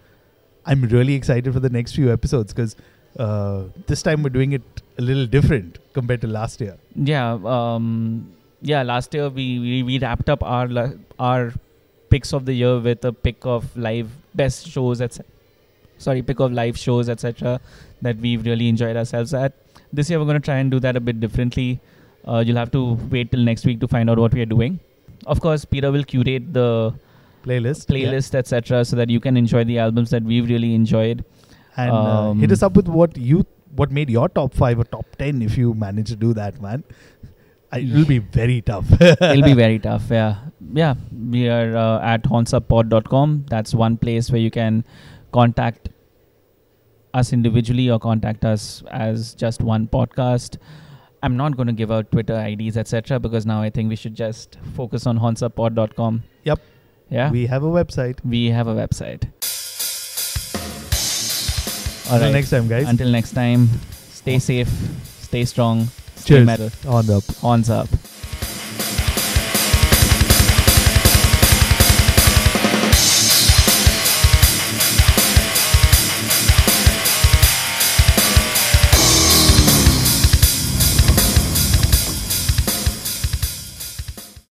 I'm 0.67 0.83
really 0.83 1.15
excited 1.15 1.53
for 1.53 1.61
the 1.61 1.69
next 1.69 1.95
few 1.95 2.13
episodes 2.13 2.53
because 2.53 2.77
uh, 3.19 3.65
this 3.87 4.03
time 4.03 4.23
we're 4.23 4.31
doing 4.31 4.53
it 4.53 4.63
a 4.99 5.03
little 5.03 5.27
different 5.27 5.79
compared 5.93 6.21
to 6.23 6.27
last 6.27 6.61
year. 6.61 6.77
Yeah. 6.95 7.39
Um, 7.45 8.33
yeah. 8.63 8.83
Last 8.83 9.13
year 9.15 9.29
we, 9.29 9.59
we, 9.59 9.83
we 9.83 9.99
wrapped 9.99 10.29
up 10.29 10.43
our 10.43 10.69
our 11.19 11.53
picks 12.11 12.33
of 12.33 12.47
the 12.47 12.55
year 12.55 12.79
with 12.79 13.05
a 13.05 13.13
pick 13.13 13.45
of 13.45 13.77
live 13.77 14.11
best 14.35 14.69
shows, 14.69 15.01
etc. 15.01 15.27
Sorry, 15.99 16.23
pick 16.23 16.41
of 16.41 16.53
live 16.53 16.79
shows, 16.79 17.09
etc. 17.09 17.61
That 18.03 18.17
we've 18.17 18.45
really 18.45 18.69
enjoyed 18.69 18.97
ourselves 18.97 19.35
at. 19.35 19.53
This 19.93 20.11
year 20.11 20.19
we're 20.19 20.25
going 20.25 20.41
to 20.41 20.45
try 20.45 20.57
and 20.57 20.71
do 20.71 20.81
that 20.81 20.97
a 20.97 21.01
bit 21.01 21.21
differently. 21.21 21.81
Uh, 22.27 22.43
you'll 22.45 22.57
have 22.57 22.71
to 22.73 22.95
wait 23.11 23.31
till 23.31 23.41
next 23.41 23.67
week 23.67 23.81
to 23.81 23.89
find 23.89 24.09
out 24.11 24.19
what 24.19 24.33
we 24.33 24.41
are 24.41 24.47
doing. 24.47 24.81
Of 25.27 25.41
course, 25.41 25.65
Peter 25.65 25.91
will 25.93 26.05
curate 26.05 26.53
the 26.53 26.95
Playlist, 27.45 27.87
playlist, 27.87 28.35
etc., 28.35 28.85
so 28.85 28.97
that 28.97 29.11
you 29.11 29.21
can 29.21 29.37
enjoy 29.37 29.65
the 29.65 29.79
albums 29.79 30.11
that 30.11 30.23
we've 30.23 30.49
really 30.49 30.75
enjoyed. 30.75 31.25
yeah. 31.77 31.83
and 31.85 31.93
uh, 31.93 32.31
Um, 32.31 32.39
hit 32.41 32.53
us 32.53 32.63
up 32.63 32.75
with 32.77 32.89
what 32.89 33.17
you 33.17 33.45
what 33.77 33.91
made 33.91 34.09
your 34.09 34.29
top 34.29 34.55
five 34.55 34.79
or 34.79 34.85
top 34.85 35.05
ten 35.19 35.43
if 35.43 35.59
you 35.59 35.75
manage 35.75 36.09
to 36.09 36.17
do 36.17 36.33
that, 36.35 36.61
man. 36.63 36.85
It'll 37.77 38.05
be 38.07 38.19
very 38.19 38.63
tough. 38.63 38.87
It'll 39.01 39.43
be 39.43 39.53
very 39.61 39.79
tough. 39.81 40.05
Yeah, 40.09 40.37
yeah. 40.73 40.95
We 41.35 41.49
are 41.49 41.77
uh, 41.77 42.01
at 42.15 42.23
hornsuppod.com. 42.23 43.47
That's 43.51 43.75
one 43.75 43.97
place 43.97 44.31
where 44.31 44.41
you 44.41 44.51
can 44.51 44.85
contact 45.33 45.89
us 47.13 47.33
individually 47.33 47.91
or 47.91 47.99
contact 47.99 48.45
us 48.45 48.83
as 48.91 49.35
just 49.35 49.61
one 49.61 49.89
podcast. 49.89 50.57
I'm 51.25 51.39
not 51.39 51.57
going 51.57 51.69
to 51.69 51.73
give 51.73 51.91
out 51.91 52.11
Twitter 52.13 52.39
IDs, 52.39 52.77
etc., 52.77 53.19
because 53.19 53.47
now 53.47 53.63
I 53.63 53.71
think 53.71 53.89
we 53.89 53.97
should 53.97 54.15
just 54.15 54.59
focus 54.75 55.07
on 55.07 55.19
hornsuppod.com. 55.19 56.23
Yep. 56.45 56.61
Yeah. 57.09 57.31
We 57.31 57.47
have 57.47 57.63
a 57.63 57.69
website. 57.69 58.23
We 58.25 58.51
have 58.51 58.67
a 58.67 58.75
website. 58.75 59.25
All 62.07 62.17
Until 62.17 62.27
right. 62.27 62.33
next 62.33 62.51
time, 62.51 62.69
guys. 62.69 62.87
Until 62.87 63.09
next 63.09 63.33
time, 63.33 63.69
stay 64.11 64.39
safe, 64.39 64.69
stay 65.05 65.47
strong, 65.47 65.87
stay 66.17 66.35
Cheers. 66.35 66.47
metal. 66.47 66.71
On 66.87 67.09
up. 67.09 67.25
Horns 67.37 67.71
up. 67.71 67.89